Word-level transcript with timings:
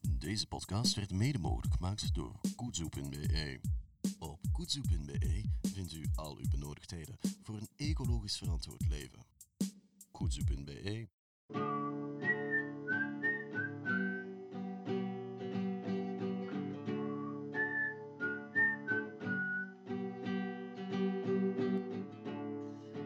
Deze 0.00 0.46
podcast 0.46 0.94
werd 0.94 1.12
mede 1.12 1.38
mogelijk 1.38 1.74
gemaakt 1.74 2.14
door 2.14 2.32
Koetsoe.be. 2.56 3.60
Op 4.18 4.38
Koetsoe.be 4.52 5.42
vindt 5.62 5.92
u 5.92 6.04
al 6.14 6.36
uw 6.36 6.48
benodigdheden 6.50 7.18
voor 7.42 7.56
een 7.56 7.68
ecologisch 7.76 8.36
verantwoord 8.36 8.88
leven. 8.88 9.26
Koetsoe.be 10.10 11.08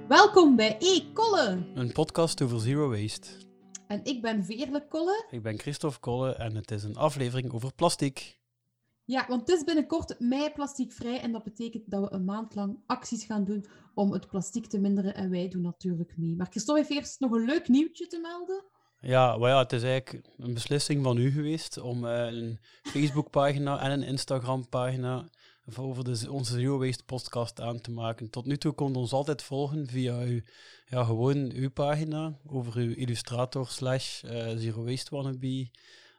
Welkom 0.09 0.57
bij 0.57 0.77
E-Kolle. 0.79 1.67
Een 1.75 1.93
podcast 1.93 2.43
over 2.43 2.61
zero 2.61 2.89
waste. 2.89 3.29
En 3.93 4.05
ik 4.05 4.23
ben 4.23 4.45
Veerle 4.45 4.87
Kolle. 4.89 5.27
Ik 5.31 5.43
ben 5.43 5.59
Christophe 5.59 6.01
Kolle 6.01 6.35
en 6.35 6.55
het 6.55 6.71
is 6.71 6.83
een 6.83 6.97
aflevering 6.97 7.53
over 7.53 7.75
plastic. 7.75 8.41
Ja, 9.05 9.25
want 9.29 9.41
het 9.41 9.59
is 9.59 9.65
binnenkort 9.65 10.21
mei 10.21 10.51
plasticvrij 10.51 11.21
en 11.21 11.33
dat 11.33 11.43
betekent 11.43 11.91
dat 11.91 12.01
we 12.01 12.13
een 12.15 12.25
maand 12.25 12.55
lang 12.55 12.79
acties 12.87 13.25
gaan 13.25 13.45
doen 13.45 13.67
om 13.95 14.13
het 14.13 14.27
plastic 14.27 14.67
te 14.67 14.79
minderen 14.79 15.15
en 15.15 15.31
wij 15.31 15.49
doen 15.49 15.63
natuurlijk 15.63 16.17
mee. 16.17 16.37
Maar 16.37 16.47
Christophe 16.51 16.81
heeft 16.81 16.93
eerst 16.93 17.21
nog 17.21 17.33
een 17.33 17.45
leuk 17.45 17.69
nieuwtje 17.69 18.07
te 18.07 18.19
melden. 18.19 18.65
Ja, 18.99 19.37
maar 19.37 19.51
ja, 19.51 19.59
het 19.59 19.73
is 19.73 19.83
eigenlijk 19.83 20.29
een 20.37 20.55
beslissing 20.55 21.03
van 21.05 21.17
u 21.17 21.31
geweest 21.31 21.79
om 21.79 22.07
eh, 22.07 22.27
een 22.27 22.59
Facebookpagina 22.93 23.81
en 23.81 23.91
een 23.91 24.03
Instagram-pagina 24.03 25.29
over 25.77 26.31
onze 26.31 26.55
Zero 26.55 26.79
Waste 26.79 27.05
podcast 27.05 27.61
aan 27.61 27.81
te 27.81 27.91
maken. 27.91 28.31
Tot 28.31 28.47
nu 28.47 28.57
toe 28.57 28.73
kon 28.73 28.97
ons 28.97 29.13
altijd 29.13 29.43
volgen 29.43 29.87
via 29.87 30.19
uw, 30.19 30.41
ja, 30.85 31.05
gewoon 31.05 31.51
uw 31.53 31.71
pagina 31.71 32.39
over 32.47 32.77
uw 32.77 32.95
illustrator 32.95 33.67
slash 33.67 34.23
eh, 34.23 34.57
Zero 34.57 34.85
Waste 34.85 35.15
Wannabe 35.15 35.71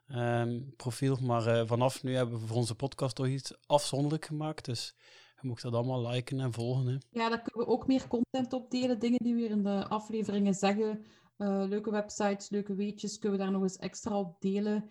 ehm, 0.07 0.59
profiel. 0.77 1.17
Maar 1.21 1.48
eh, 1.48 1.67
vanaf 1.67 2.03
nu 2.03 2.15
hebben 2.15 2.39
we 2.39 2.48
voor 2.48 2.57
onze 2.57 2.75
podcast 2.75 3.15
toch 3.15 3.27
iets 3.27 3.53
afzonderlijk 3.65 4.26
gemaakt. 4.26 4.65
Dus 4.65 4.95
je 5.41 5.48
mocht 5.48 5.62
dat 5.62 5.73
allemaal 5.73 6.07
liken 6.07 6.40
en 6.40 6.53
volgen. 6.53 6.87
Hè. 6.87 6.98
Ja, 7.09 7.29
daar 7.29 7.41
kunnen 7.41 7.68
we 7.68 7.73
ook 7.73 7.87
meer 7.87 8.07
content 8.07 8.53
op 8.53 8.71
delen. 8.71 8.99
Dingen 8.99 9.20
die 9.23 9.34
we 9.34 9.40
hier 9.40 9.49
in 9.49 9.63
de 9.63 9.87
afleveringen 9.87 10.53
zeggen. 10.53 11.05
Uh, 11.37 11.63
leuke 11.68 11.91
websites, 11.91 12.49
leuke 12.49 12.75
weetjes, 12.75 13.20
kunnen 13.20 13.40
we 13.40 13.43
daar 13.43 13.53
nog 13.53 13.63
eens 13.63 13.77
extra 13.77 14.20
op 14.20 14.41
delen. 14.41 14.90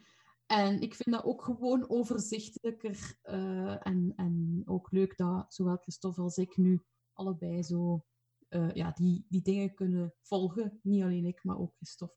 En 0.52 0.80
ik 0.80 0.94
vind 0.94 1.16
dat 1.16 1.24
ook 1.24 1.42
gewoon 1.42 1.88
overzichtelijker 1.88 3.18
uh, 3.24 3.86
en, 3.86 4.12
en 4.16 4.62
ook 4.64 4.90
leuk 4.90 5.16
dat 5.16 5.54
zowel 5.54 5.76
Christophe 5.76 6.20
als 6.20 6.36
ik 6.36 6.56
nu 6.56 6.84
allebei 7.12 7.62
zo 7.62 8.04
uh, 8.48 8.70
ja, 8.74 8.90
die, 8.90 9.26
die 9.28 9.42
dingen 9.42 9.74
kunnen 9.74 10.14
volgen. 10.22 10.80
Niet 10.82 11.02
alleen 11.02 11.24
ik, 11.24 11.44
maar 11.44 11.58
ook 11.58 11.74
Christophe. 11.76 12.14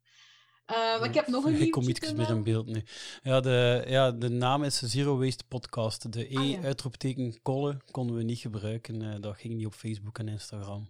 Uh, 0.72 1.06
ik 1.06 1.13
heb 1.13 1.28
nog 1.28 1.45
een 1.45 1.61
Ik 1.61 1.72
kom 1.72 1.89
iets 1.89 2.13
meer 2.13 2.30
in 2.30 2.44
beeld 2.44 2.66
nu. 2.66 2.83
Ja 3.22 3.39
de, 3.39 3.83
ja, 3.88 4.11
de 4.11 4.30
naam 4.30 4.63
is 4.63 4.80
Zero 4.80 5.17
Waste 5.17 5.47
Podcast. 5.47 6.13
De 6.13 6.33
E, 6.33 6.36
ah, 6.36 6.50
ja. 6.50 6.61
uitroepteken 6.61 7.41
kolle, 7.41 7.81
konden 7.91 8.16
we 8.16 8.23
niet 8.23 8.39
gebruiken. 8.39 9.22
dat 9.22 9.38
ging 9.38 9.53
niet 9.53 9.66
op 9.66 9.73
Facebook 9.73 10.19
en 10.19 10.28
Instagram. 10.28 10.89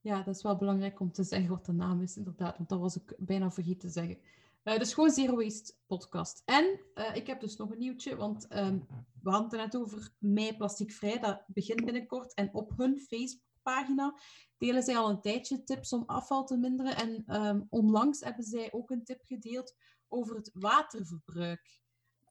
Ja, 0.00 0.22
dat 0.22 0.36
is 0.36 0.42
wel 0.42 0.56
belangrijk 0.56 1.00
om 1.00 1.12
te 1.12 1.24
zeggen 1.24 1.50
wat 1.50 1.66
de 1.66 1.72
naam 1.72 2.02
is, 2.02 2.16
inderdaad. 2.16 2.56
Want 2.56 2.68
dat 2.68 2.80
was 2.80 2.96
ik 2.96 3.14
bijna 3.18 3.50
vergeten 3.50 3.78
te 3.78 3.88
zeggen. 3.88 4.18
Uh, 4.68 4.78
dus 4.78 4.94
gewoon 4.94 5.10
Zero 5.10 5.36
Waste 5.36 5.74
podcast. 5.86 6.42
En 6.44 6.80
uh, 6.94 7.16
ik 7.16 7.26
heb 7.26 7.40
dus 7.40 7.56
nog 7.56 7.70
een 7.70 7.78
nieuwtje, 7.78 8.16
want 8.16 8.56
um, 8.56 8.86
we 9.22 9.30
hadden 9.30 9.60
het 9.60 9.72
net 9.72 9.82
over 9.82 10.14
mei 10.18 10.56
plasticvrij. 10.56 11.18
Dat 11.18 11.42
begint 11.46 11.84
binnenkort. 11.84 12.34
En 12.34 12.54
op 12.54 12.72
hun 12.76 12.98
Facebookpagina 12.98 14.18
delen 14.58 14.82
zij 14.82 14.96
al 14.96 15.08
een 15.08 15.20
tijdje 15.20 15.62
tips 15.62 15.92
om 15.92 16.02
afval 16.06 16.44
te 16.44 16.56
minderen. 16.56 16.96
En 16.96 17.42
um, 17.44 17.66
onlangs 17.70 18.20
hebben 18.20 18.44
zij 18.44 18.72
ook 18.72 18.90
een 18.90 19.04
tip 19.04 19.20
gedeeld 19.24 19.74
over 20.08 20.36
het 20.36 20.50
waterverbruik. 20.52 21.80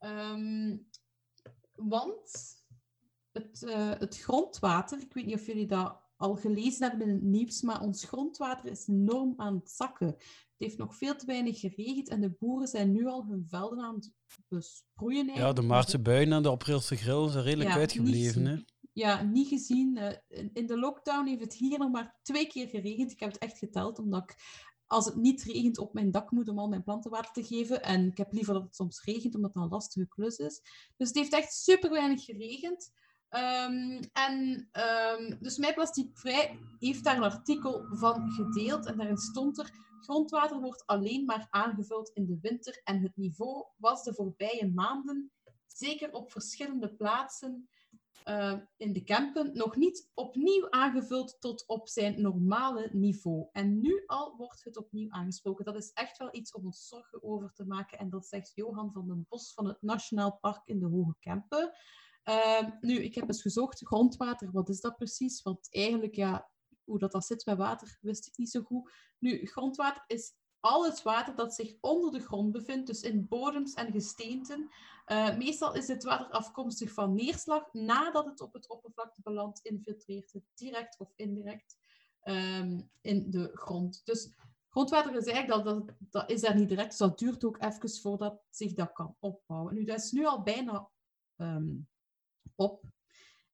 Um, 0.00 0.88
want 1.74 2.30
het, 3.32 3.62
uh, 3.62 3.90
het 3.98 4.18
grondwater, 4.18 5.00
ik 5.00 5.12
weet 5.12 5.26
niet 5.26 5.34
of 5.34 5.46
jullie 5.46 5.66
dat 5.66 6.00
al 6.16 6.36
gelezen 6.36 6.88
hebben 6.88 7.08
in 7.08 7.14
het 7.14 7.22
nieuws, 7.22 7.62
maar 7.62 7.80
ons 7.80 8.04
grondwater 8.04 8.70
is 8.70 8.88
enorm 8.88 9.34
aan 9.36 9.54
het 9.54 9.70
zakken. 9.70 10.16
Het 10.58 10.66
heeft 10.66 10.78
nog 10.78 10.96
veel 10.96 11.16
te 11.16 11.26
weinig 11.26 11.60
geregend 11.60 12.08
en 12.08 12.20
de 12.20 12.30
boeren 12.38 12.68
zijn 12.68 12.92
nu 12.92 13.06
al 13.06 13.24
hun 13.28 13.46
velden 13.48 13.80
aan 13.80 13.94
het 13.94 14.12
besproeien. 14.48 15.28
Eigenlijk. 15.28 15.56
Ja, 15.56 15.62
de 15.62 15.68
Maartse 15.68 15.98
buien 15.98 16.32
en 16.32 16.42
de 16.42 16.48
Aprilse 16.48 16.96
grill 16.96 17.28
zijn 17.28 17.44
redelijk 17.44 17.70
ja, 17.70 17.76
uitgebleven. 17.76 18.46
Hè? 18.46 18.56
Ja, 18.92 19.22
niet 19.22 19.48
gezien. 19.48 20.20
In 20.52 20.66
de 20.66 20.78
lockdown 20.78 21.26
heeft 21.26 21.40
het 21.40 21.54
hier 21.54 21.78
nog 21.78 21.90
maar 21.90 22.18
twee 22.22 22.46
keer 22.46 22.68
geregend. 22.68 23.12
Ik 23.12 23.20
heb 23.20 23.32
het 23.32 23.40
echt 23.40 23.58
geteld, 23.58 23.98
omdat 23.98 24.22
ik 24.22 24.36
als 24.86 25.04
het 25.04 25.16
niet 25.16 25.42
regent 25.42 25.78
op 25.78 25.94
mijn 25.94 26.10
dak 26.10 26.30
moet 26.30 26.48
om 26.48 26.58
al 26.58 26.68
mijn 26.68 26.82
planten 26.82 27.10
water 27.10 27.32
te 27.32 27.44
geven. 27.44 27.82
En 27.82 28.06
ik 28.06 28.16
heb 28.16 28.32
liever 28.32 28.54
dat 28.54 28.62
het 28.62 28.74
soms 28.74 29.04
regent, 29.04 29.34
omdat 29.34 29.54
het 29.54 29.62
een 29.62 29.68
lastige 29.68 30.08
klus 30.08 30.36
is. 30.36 30.62
Dus 30.96 31.08
het 31.08 31.16
heeft 31.16 31.32
echt 31.32 31.52
super 31.52 31.90
weinig 31.90 32.24
geregend. 32.24 32.92
Um, 33.30 34.00
en 34.12 34.68
um, 34.72 35.38
dus 35.40 35.58
Mij 35.58 35.74
Plasticvrij 35.74 36.58
heeft 36.78 37.04
daar 37.04 37.16
een 37.16 37.22
artikel 37.22 37.86
van 37.90 38.30
gedeeld 38.30 38.86
en 38.86 38.96
daarin 38.96 39.16
stond 39.16 39.58
er 39.58 39.70
grondwater 40.00 40.60
wordt 40.60 40.86
alleen 40.86 41.24
maar 41.24 41.46
aangevuld 41.50 42.10
in 42.14 42.26
de 42.26 42.38
winter 42.40 42.80
en 42.84 43.02
het 43.02 43.16
niveau 43.16 43.66
was 43.76 44.02
de 44.02 44.14
voorbije 44.14 44.72
maanden, 44.74 45.32
zeker 45.66 46.12
op 46.12 46.30
verschillende 46.30 46.94
plaatsen 46.94 47.68
uh, 48.24 48.54
in 48.76 48.92
de 48.92 49.04
Kempen, 49.04 49.50
nog 49.54 49.76
niet 49.76 50.10
opnieuw 50.14 50.70
aangevuld 50.70 51.40
tot 51.40 51.66
op 51.66 51.88
zijn 51.88 52.20
normale 52.20 52.88
niveau. 52.92 53.48
En 53.52 53.80
nu 53.80 54.02
al 54.06 54.36
wordt 54.36 54.64
het 54.64 54.76
opnieuw 54.76 55.10
aangesproken. 55.10 55.64
Dat 55.64 55.76
is 55.76 55.92
echt 55.92 56.18
wel 56.18 56.28
iets 56.32 56.52
om 56.52 56.64
ons 56.64 56.88
zorgen 56.88 57.22
over 57.22 57.52
te 57.52 57.64
maken 57.64 57.98
en 57.98 58.10
dat 58.10 58.26
zegt 58.26 58.52
Johan 58.54 58.92
van 58.92 59.06
den 59.06 59.26
Bos 59.28 59.54
van 59.54 59.66
het 59.66 59.82
Nationaal 59.82 60.38
Park 60.40 60.62
in 60.64 60.78
de 60.78 60.86
Hoge 60.86 61.14
Kempen. 61.20 61.72
Uh, 62.24 62.68
nu, 62.80 63.02
ik 63.02 63.14
heb 63.14 63.28
eens 63.28 63.42
gezocht, 63.42 63.86
grondwater, 63.86 64.50
wat 64.52 64.68
is 64.68 64.80
dat 64.80 64.96
precies? 64.96 65.42
Want 65.42 65.68
eigenlijk, 65.70 66.14
ja, 66.14 66.50
hoe 66.88 66.98
dat, 66.98 67.12
dat 67.12 67.24
zit 67.24 67.46
met 67.46 67.56
water, 67.56 67.98
wist 68.00 68.26
ik 68.26 68.36
niet 68.36 68.50
zo 68.50 68.62
goed. 68.62 68.92
Nu, 69.18 69.46
grondwater 69.46 70.04
is 70.06 70.32
al 70.60 70.84
het 70.84 71.02
water 71.02 71.34
dat 71.34 71.54
zich 71.54 71.74
onder 71.80 72.12
de 72.12 72.20
grond 72.20 72.52
bevindt, 72.52 72.86
dus 72.86 73.02
in 73.02 73.28
bodems 73.28 73.74
en 73.74 73.92
gesteenten. 73.92 74.70
Uh, 75.06 75.36
meestal 75.36 75.74
is 75.74 75.86
dit 75.86 76.04
water 76.04 76.26
afkomstig 76.30 76.92
van 76.92 77.14
neerslag 77.14 77.72
nadat 77.72 78.26
het 78.26 78.40
op 78.40 78.52
het 78.52 78.68
oppervlakte 78.68 79.22
belandt, 79.22 79.60
infiltreert 79.60 80.34
direct 80.54 80.98
of 80.98 81.12
indirect 81.16 81.76
um, 82.22 82.90
in 83.00 83.30
de 83.30 83.50
grond. 83.54 84.00
Dus 84.04 84.30
grondwater 84.68 85.16
is 85.16 85.26
eigenlijk 85.26 85.64
dat, 85.64 85.86
dat, 85.86 85.96
dat 85.98 86.30
is 86.30 86.40
daar 86.40 86.56
niet 86.56 86.68
direct, 86.68 86.88
dus 86.88 86.98
dat 86.98 87.18
duurt 87.18 87.44
ook 87.44 87.62
even 87.62 87.90
voordat 87.90 88.42
zich 88.50 88.72
dat 88.72 88.92
kan 88.92 89.16
opbouwen. 89.18 89.74
Nu, 89.74 89.84
dat 89.84 89.98
is 89.98 90.10
nu 90.10 90.26
al 90.26 90.42
bijna 90.42 90.88
um, 91.36 91.88
op. 92.54 92.84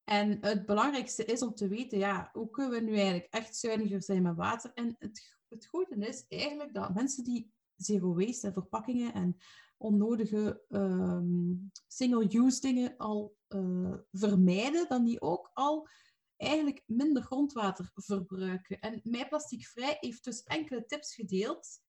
En 0.04 0.38
het 0.40 0.66
belangrijkste 0.66 1.24
is 1.24 1.42
om 1.42 1.54
te 1.54 1.68
weten, 1.68 1.98
ja, 1.98 2.30
hoe 2.32 2.50
kunnen 2.50 2.72
we 2.72 2.80
nu 2.80 2.94
eigenlijk 2.94 3.26
echt 3.30 3.56
zuiniger 3.56 4.02
zijn 4.02 4.22
met 4.22 4.36
water? 4.36 4.72
En 4.74 4.96
het, 4.98 5.36
het 5.48 5.66
goede 5.66 6.06
is 6.06 6.24
eigenlijk 6.28 6.74
dat 6.74 6.94
mensen 6.94 7.24
die 7.24 7.52
zero 7.76 8.14
waste 8.14 8.46
en 8.46 8.52
verpakkingen 8.52 9.14
en 9.14 9.36
onnodige 9.76 10.62
um, 10.68 11.70
single-use 11.86 12.60
dingen 12.60 12.96
al 12.96 13.36
uh, 13.48 13.94
vermijden, 14.12 14.88
dan 14.88 15.04
die 15.04 15.20
ook 15.20 15.50
al 15.52 15.88
eigenlijk 16.36 16.82
minder 16.86 17.22
grondwater 17.22 17.90
verbruiken. 17.94 18.80
En 18.80 19.00
Mij 19.02 19.28
Plasticvrij 19.28 19.96
heeft 20.00 20.24
dus 20.24 20.42
enkele 20.42 20.84
tips 20.84 21.14
gedeeld 21.14 21.82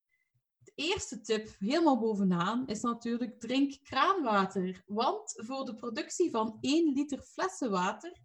eerste 0.75 1.21
tip, 1.21 1.55
helemaal 1.59 1.99
bovenaan, 1.99 2.67
is 2.67 2.81
natuurlijk 2.81 3.39
drink 3.39 3.77
kraanwater. 3.83 4.83
Want 4.85 5.33
voor 5.35 5.65
de 5.65 5.75
productie 5.75 6.31
van 6.31 6.57
1 6.61 6.93
liter 6.93 7.21
flessen 7.21 7.71
water 7.71 8.17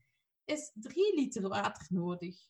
is 0.44 0.70
3 0.74 1.14
liter 1.14 1.48
water 1.48 1.86
nodig. 1.88 2.48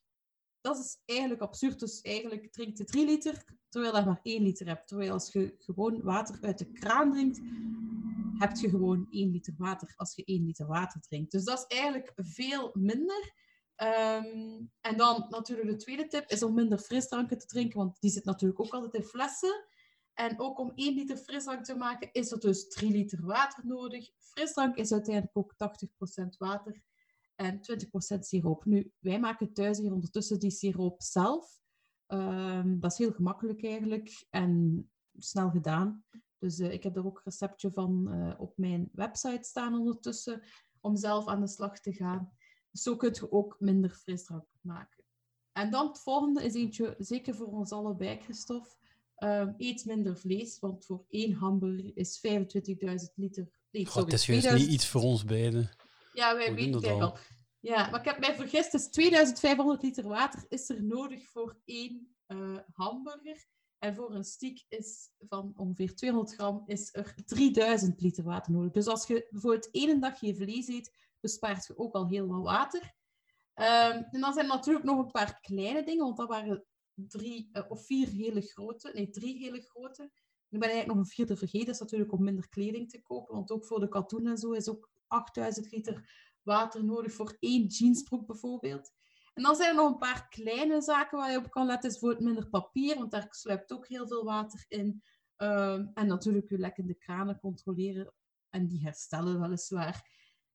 Dat 0.60 0.78
is 0.78 1.00
eigenlijk 1.04 1.40
absurd. 1.40 1.80
Dus 1.80 2.00
eigenlijk 2.00 2.52
drinkt 2.52 2.78
je 2.78 2.84
3 2.84 3.06
liter, 3.06 3.44
terwijl 3.68 3.96
je 3.96 4.04
maar 4.04 4.20
1 4.22 4.42
liter 4.42 4.66
hebt. 4.66 4.88
Terwijl 4.88 5.12
als 5.12 5.32
je 5.32 5.54
gewoon 5.58 6.02
water 6.02 6.38
uit 6.40 6.58
de 6.58 6.72
kraan 6.72 7.12
drinkt, 7.12 7.40
heb 8.38 8.56
je 8.56 8.68
gewoon 8.68 9.06
1 9.10 9.30
liter 9.30 9.54
water 9.56 9.92
als 9.96 10.14
je 10.14 10.24
1 10.24 10.44
liter 10.44 10.66
water 10.66 11.00
drinkt. 11.00 11.32
Dus 11.32 11.44
dat 11.44 11.58
is 11.58 11.76
eigenlijk 11.76 12.12
veel 12.16 12.70
minder. 12.72 13.38
Um, 13.76 14.70
en 14.80 14.96
dan 14.96 15.26
natuurlijk 15.28 15.68
de 15.68 15.76
tweede 15.76 16.06
tip 16.06 16.30
is 16.30 16.42
om 16.42 16.54
minder 16.54 16.78
frisdranken 16.78 17.38
te 17.38 17.46
drinken, 17.46 17.78
want 17.78 18.00
die 18.00 18.10
zit 18.10 18.24
natuurlijk 18.24 18.60
ook 18.60 18.72
altijd 18.74 18.94
in 18.94 19.04
flessen. 19.04 19.64
En 20.20 20.40
ook 20.40 20.58
om 20.58 20.72
1 20.74 20.94
liter 20.94 21.16
frisdrank 21.16 21.64
te 21.64 21.74
maken 21.74 22.08
is 22.12 22.30
er 22.30 22.40
dus 22.40 22.68
3 22.68 22.90
liter 22.90 23.26
water 23.26 23.66
nodig. 23.66 24.10
Frisdrank 24.18 24.76
is 24.76 24.92
uiteindelijk 24.92 25.36
ook 25.36 25.54
80% 26.24 26.26
water 26.38 26.82
en 27.34 27.60
20% 28.16 28.18
siroop. 28.18 28.64
Nu, 28.64 28.92
wij 28.98 29.20
maken 29.20 29.52
thuis 29.52 29.78
hier 29.78 29.92
ondertussen 29.92 30.38
die 30.38 30.50
siroop 30.50 31.02
zelf. 31.02 31.60
Um, 32.06 32.80
dat 32.80 32.92
is 32.92 32.98
heel 32.98 33.12
gemakkelijk 33.12 33.64
eigenlijk 33.64 34.26
en 34.30 34.90
snel 35.18 35.50
gedaan. 35.50 36.04
Dus 36.38 36.58
uh, 36.58 36.72
ik 36.72 36.82
heb 36.82 36.96
er 36.96 37.06
ook 37.06 37.16
een 37.16 37.24
receptje 37.24 37.70
van 37.70 38.14
uh, 38.14 38.40
op 38.40 38.52
mijn 38.56 38.88
website 38.92 39.48
staan 39.48 39.78
ondertussen 39.78 40.42
om 40.80 40.96
zelf 40.96 41.26
aan 41.26 41.40
de 41.40 41.48
slag 41.48 41.80
te 41.80 41.92
gaan. 41.92 42.32
Dus 42.70 42.82
zo 42.82 42.96
kunt 42.96 43.16
je 43.16 43.32
ook 43.32 43.56
minder 43.58 43.90
frisdrank 43.90 44.46
maken. 44.60 45.04
En 45.52 45.70
dan 45.70 45.86
het 45.86 46.00
volgende 46.00 46.44
is 46.44 46.54
eentje 46.54 46.94
zeker 46.98 47.34
voor 47.34 47.52
ons 47.52 47.72
allebei, 47.72 48.20
Christophe. 48.20 48.79
Ehm, 49.20 49.52
eet 49.56 49.84
minder 49.84 50.16
vlees, 50.16 50.58
want 50.58 50.84
voor 50.84 51.04
één 51.08 51.32
hamburger 51.32 51.90
is 51.94 52.18
25.000 52.18 53.12
liter. 53.14 53.48
Nee, 53.70 53.86
God, 53.86 53.92
sorry, 53.92 54.10
het 54.10 54.20
is 54.20 54.26
juist 54.26 54.42
2000 54.42 54.62
niet 54.62 54.74
iets 54.74 54.86
voor 54.86 55.02
ons 55.02 55.24
beiden. 55.24 55.70
Ja, 56.12 56.36
wij 56.36 56.48
We 56.48 56.54
weten 56.54 56.90
het 56.90 57.00
al. 57.00 57.16
Ja, 57.58 57.90
maar 57.90 58.00
ik 58.00 58.06
heb 58.06 58.18
mij 58.18 58.34
vergist. 58.34 58.72
Dus 58.72 58.88
2500 58.88 59.82
liter 59.82 60.08
water 60.08 60.44
is 60.48 60.68
er 60.68 60.82
nodig 60.82 61.28
voor 61.28 61.60
één 61.64 62.16
eh, 62.26 62.56
hamburger. 62.72 63.46
En 63.78 63.94
voor 63.94 64.14
een 64.14 64.24
stiek 64.24 64.64
is 64.68 65.10
van 65.18 65.52
ongeveer 65.56 65.94
200 65.94 66.34
gram 66.34 66.62
is 66.66 66.94
er 66.94 67.14
3000 67.26 68.00
liter 68.00 68.24
water 68.24 68.52
nodig. 68.52 68.72
Dus 68.72 68.86
als 68.86 69.06
je 69.06 69.26
bijvoorbeeld 69.30 69.70
één 69.70 70.00
dag 70.00 70.20
je 70.20 70.34
vlees 70.34 70.68
eet, 70.68 70.92
bespaart 71.20 71.66
je 71.66 71.78
ook 71.78 71.94
al 71.94 72.08
heel 72.08 72.26
wat 72.26 72.42
water. 72.42 72.94
Ehm, 73.54 74.02
en 74.10 74.20
dan 74.20 74.32
zijn 74.32 74.46
er 74.46 74.54
natuurlijk 74.54 74.84
nog 74.84 74.98
een 74.98 75.10
paar 75.10 75.40
kleine 75.40 75.84
dingen, 75.84 76.04
want 76.04 76.16
dat 76.16 76.28
waren 76.28 76.64
drie 77.08 77.48
eh, 77.52 77.70
of 77.70 77.86
vier 77.86 78.08
hele 78.08 78.40
grote. 78.40 78.90
Nee, 78.94 79.10
drie 79.10 79.38
hele 79.38 79.60
grote. 79.60 80.02
Ik 80.48 80.58
ben 80.58 80.68
eigenlijk 80.68 80.98
nog 80.98 81.06
een 81.06 81.12
vierde 81.12 81.36
vergeten. 81.36 81.66
Dat 81.66 81.74
is 81.74 81.80
natuurlijk 81.80 82.12
om 82.12 82.24
minder 82.24 82.48
kleding 82.48 82.90
te 82.90 83.02
kopen, 83.02 83.34
want 83.34 83.50
ook 83.50 83.66
voor 83.66 83.80
de 83.80 83.88
katoen 83.88 84.26
en 84.26 84.38
zo 84.38 84.52
is 84.52 84.68
ook 84.68 84.90
8000 85.06 85.70
liter 85.70 86.28
water 86.42 86.84
nodig 86.84 87.12
voor 87.12 87.36
één 87.38 87.66
jeansbroek 87.66 88.26
bijvoorbeeld. 88.26 88.92
En 89.34 89.42
dan 89.42 89.56
zijn 89.56 89.68
er 89.68 89.74
nog 89.74 89.92
een 89.92 89.98
paar 89.98 90.28
kleine 90.28 90.80
zaken 90.82 91.18
waar 91.18 91.30
je 91.30 91.38
op 91.38 91.50
kan 91.50 91.66
letten. 91.66 91.90
Is 91.90 91.98
bijvoorbeeld 91.98 92.26
minder 92.26 92.48
papier, 92.48 92.96
want 92.96 93.10
daar 93.10 93.26
sluipt 93.30 93.72
ook 93.72 93.88
heel 93.88 94.06
veel 94.06 94.24
water 94.24 94.64
in. 94.68 95.02
Ehm, 95.36 95.86
en 95.94 96.06
natuurlijk 96.06 96.48
je 96.48 96.58
lekkende 96.58 96.94
kranen 96.94 97.38
controleren. 97.38 98.12
En 98.50 98.66
die 98.66 98.82
herstellen 98.82 99.40
weliswaar. 99.40 100.08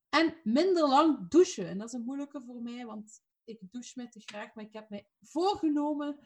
En 0.09 0.35
minder 0.43 0.87
lang 0.87 1.29
douchen. 1.29 1.67
En 1.67 1.77
dat 1.77 1.87
is 1.87 1.93
een 1.93 2.05
moeilijke 2.05 2.41
voor 2.41 2.61
mij, 2.61 2.85
want 2.85 3.21
ik 3.43 3.59
douche 3.71 3.93
mij 3.95 4.09
te 4.09 4.19
graag. 4.19 4.53
Maar 4.53 4.63
ik 4.63 4.73
heb 4.73 4.89
mij 4.89 5.07
voorgenomen 5.21 6.19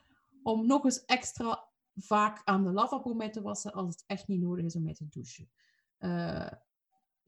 om 0.43 0.65
nog 0.65 0.83
eens 0.83 1.05
extra 1.05 1.67
vaak 1.95 2.41
aan 2.43 2.63
de 2.63 2.71
lavabo 2.71 3.13
mee 3.13 3.29
te 3.29 3.41
wassen 3.41 3.73
als 3.73 3.87
het 3.87 4.03
echt 4.07 4.27
niet 4.27 4.41
nodig 4.41 4.65
is 4.65 4.75
om 4.75 4.83
mee 4.83 4.93
te 4.93 5.07
douchen. 5.09 5.49
Eh, 5.97 6.51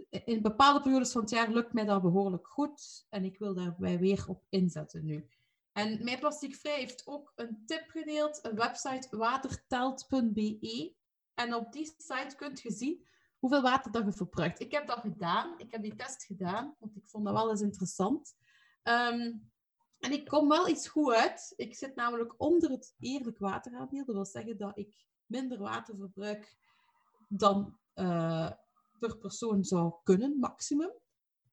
in 0.10 0.42
bepaalde 0.42 0.82
periodes 0.82 1.12
van 1.12 1.22
het 1.22 1.30
jaar 1.30 1.52
lukt 1.52 1.74
mij 1.74 1.86
dat 1.86 2.02
behoorlijk 2.02 2.48
goed. 2.48 3.06
En 3.10 3.24
ik 3.24 3.38
wil 3.38 3.54
daarbij 3.54 4.00
weer 4.00 4.26
op 4.28 4.44
inzetten 4.50 5.06
nu. 5.06 5.30
En 5.72 6.04
Mijn 6.04 6.20
Plasticvrij 6.20 6.80
heeft 6.80 7.08
ook 7.08 7.32
een 7.36 7.64
tip 7.66 7.90
gedeeld, 7.90 8.40
een 8.42 8.56
website 8.56 9.18
watertelt.be. 9.18 10.94
En 11.34 11.56
op 11.56 11.72
die 11.72 11.86
site 11.98 12.36
kunt 12.36 12.62
je 12.62 12.72
zien 12.72 13.06
hoeveel 13.40 13.62
water 13.62 13.92
dat 13.92 14.06
je 14.06 14.12
verbruikt. 14.12 14.60
Ik 14.60 14.72
heb 14.72 14.88
dat 14.88 15.00
gedaan. 15.00 15.54
Ik 15.58 15.72
heb 15.72 15.82
die 15.82 15.96
test 15.96 16.24
gedaan, 16.24 16.76
want 16.80 16.96
ik 16.96 17.04
vond 17.06 17.26
dat 17.26 17.34
wel 17.34 17.50
eens 17.50 17.62
interessant. 17.62 18.36
Ehm, 18.84 19.32
en 20.02 20.12
ik 20.12 20.26
kom 20.28 20.48
wel 20.48 20.68
iets 20.68 20.88
goed 20.88 21.14
uit. 21.14 21.54
Ik 21.56 21.76
zit 21.76 21.96
namelijk 21.96 22.34
onder 22.38 22.70
het 22.70 22.96
eerlijk 23.00 23.38
wateraandeel. 23.40 24.06
Dat 24.06 24.16
wil 24.16 24.26
zeggen 24.26 24.58
dat 24.58 24.78
ik 24.78 24.96
minder 25.26 25.58
water 25.58 25.96
verbruik 25.98 26.56
dan 27.28 27.78
eh, 27.94 28.52
per 29.00 29.18
persoon 29.18 29.64
zou 29.64 29.94
kunnen, 30.04 30.40
maximum. 30.40 30.92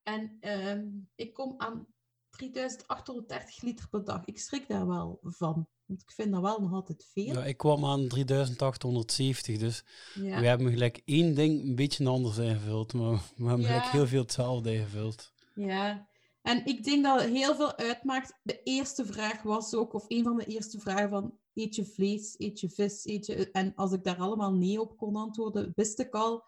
En 0.02 0.36
ehm, 0.40 0.86
ik 1.14 1.34
kom 1.34 1.54
aan 1.56 1.86
3830 2.30 3.62
liter 3.62 3.88
per 3.88 4.04
dag. 4.04 4.24
Ik 4.24 4.38
schrik 4.38 4.68
daar 4.68 4.86
wel 4.86 5.18
van, 5.22 5.66
want 5.86 6.02
ik 6.02 6.10
vind 6.10 6.32
dat 6.32 6.40
wel 6.42 6.60
nog 6.60 6.72
altijd 6.72 7.08
veel. 7.12 7.24
Ja, 7.34 7.44
ik 7.44 7.56
kwam 7.56 7.84
aan 7.84 8.08
3870, 8.08 9.58
dus 9.58 9.84
Ja. 10.14 10.40
we 10.40 10.46
hebben 10.46 10.70
gelijk 10.70 11.02
één 11.04 11.34
ding 11.34 11.62
een 11.62 11.74
beetje 11.74 12.08
anders 12.08 12.38
ingevuld, 12.38 12.92
maar 12.92 13.10
we 13.36 13.44
hebben 13.46 13.60
Ja. 13.60 13.66
gelijk 13.66 13.92
heel 13.92 14.06
veel 14.06 14.22
hetzelfde 14.22 14.74
ingevuld. 14.74 15.32
Ja, 15.54 16.07
en 16.48 16.64
ik 16.64 16.84
denk 16.84 17.04
dat 17.04 17.20
het 17.20 17.30
heel 17.30 17.54
veel 17.54 17.76
uitmaakt. 17.76 18.38
De 18.42 18.62
eerste 18.62 19.06
vraag 19.06 19.42
was 19.42 19.74
ook, 19.74 19.92
of 19.92 20.04
een 20.08 20.24
van 20.24 20.36
de 20.36 20.44
eerste 20.44 20.80
vragen 20.80 21.08
van, 21.08 21.38
eet 21.54 21.74
je 21.74 21.84
vlees, 21.84 22.34
eet 22.38 22.60
je 22.60 22.70
vis, 22.70 23.04
eet 23.04 23.26
je... 23.26 23.50
En 23.50 23.74
als 23.74 23.92
ik 23.92 24.04
daar 24.04 24.16
allemaal 24.16 24.54
nee 24.54 24.80
op 24.80 24.96
kon 24.96 25.16
antwoorden, 25.16 25.72
wist 25.74 25.98
ik 25.98 26.14
al 26.14 26.44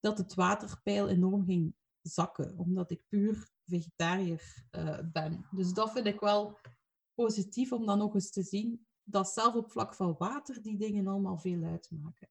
dat 0.00 0.18
het 0.18 0.34
waterpeil 0.34 1.08
enorm 1.08 1.44
ging 1.44 1.74
zakken, 2.02 2.58
omdat 2.58 2.90
ik 2.90 3.02
puur 3.08 3.50
vegetariër 3.64 4.64
eh, 4.70 4.98
ben. 5.12 5.46
Dus 5.50 5.72
dat 5.72 5.92
vind 5.92 6.06
ik 6.06 6.20
wel 6.20 6.58
positief 7.14 7.72
om 7.72 7.86
dan 7.86 7.98
nog 7.98 8.14
eens 8.14 8.30
te 8.30 8.42
zien, 8.42 8.86
dat 9.02 9.28
zelf 9.28 9.54
op 9.54 9.70
vlak 9.70 9.94
van 9.94 10.14
water 10.18 10.62
die 10.62 10.76
dingen 10.76 11.06
allemaal 11.06 11.38
veel 11.38 11.64
uitmaken. 11.64 12.28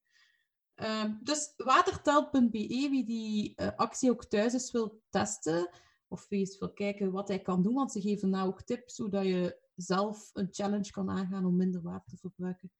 Ehm, 0.74 1.14
dus 1.22 1.54
watertelt.be, 1.56 2.88
wie 2.90 3.06
die 3.06 3.56
eh, 3.56 3.68
actie 3.76 4.12
ook 4.12 4.26
thuis 4.26 4.54
eens 4.54 4.72
wil 4.72 5.02
testen, 5.10 5.70
of 6.08 6.26
wie 6.30 6.40
eens 6.40 6.58
wil 6.58 6.74
kijken 6.74 7.12
wat 7.12 7.28
hij 7.28 7.40
kan 7.40 7.64
doen, 7.64 7.74
want 7.74 7.92
ze 7.92 8.02
geven 8.02 8.30
nou 8.30 8.48
ook 8.48 8.62
tips 8.62 8.98
hoe 8.98 9.10
dat 9.10 9.26
je 9.26 9.58
zelf 9.76 10.30
een 10.34 10.48
challenge 10.52 10.92
kan 10.92 11.10
aangaan 11.10 11.46
om 11.46 11.56
minder 11.56 11.82
water 11.82 12.10
te 12.10 12.18
verbruiken. 12.18 12.72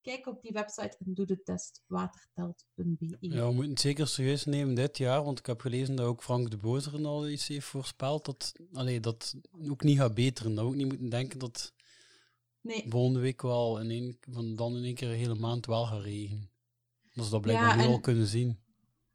Kijk 0.00 0.26
op 0.26 0.42
die 0.42 0.52
website 0.52 0.96
en 1.04 1.14
doe 1.14 1.26
de 1.26 1.42
test 1.42 1.82
watertelt.be. 1.86 3.16
Ja, 3.20 3.46
we 3.46 3.52
moeten 3.52 3.70
het 3.70 3.80
zeker 3.80 4.06
serieus 4.06 4.44
nemen 4.44 4.74
dit 4.74 4.98
jaar, 4.98 5.24
want 5.24 5.38
ik 5.38 5.46
heb 5.46 5.60
gelezen 5.60 5.96
dat 5.96 6.06
ook 6.06 6.22
Frank 6.22 6.50
de 6.50 6.56
Bozer 6.56 7.06
al 7.06 7.28
iets 7.28 7.48
heeft 7.48 7.66
voorspeld 7.66 8.24
dat, 8.24 8.52
allee, 8.72 9.00
dat 9.00 9.34
ook 9.68 9.82
niet 9.82 9.98
gaat 9.98 10.14
beteren. 10.14 10.54
Dat 10.54 10.64
we 10.64 10.70
ook 10.70 10.76
niet 10.76 10.88
moeten 10.88 11.08
denken 11.08 11.38
dat 11.38 11.74
Nee, 12.60 12.84
volgende 12.88 13.20
week 13.20 13.42
wel 13.42 13.80
in 13.80 13.90
één, 13.90 14.18
van 14.30 14.56
dan 14.56 14.76
in 14.76 14.84
één 14.84 14.94
keer 14.94 15.08
een 15.08 15.14
hele 15.14 15.34
maand 15.34 15.66
wel 15.66 15.86
gaat 15.86 16.02
regenen. 16.02 16.50
Dat 17.12 17.24
ze 17.24 17.30
dat 17.30 17.40
blijkbaar 17.40 17.68
Ja, 17.68 17.76
nu 17.76 17.82
en- 17.82 17.88
al 17.88 18.00
kunnen 18.00 18.26
zien. 18.26 18.50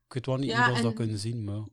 Ik 0.05 0.13
weet 0.13 0.25
wel 0.25 0.37
niet 0.37 0.49
Ja, 0.49 0.73
hoe 0.73 0.81
dat 0.81 0.93
kunnen 0.93 1.19
zien, 1.19 1.43
maar... 1.43 1.63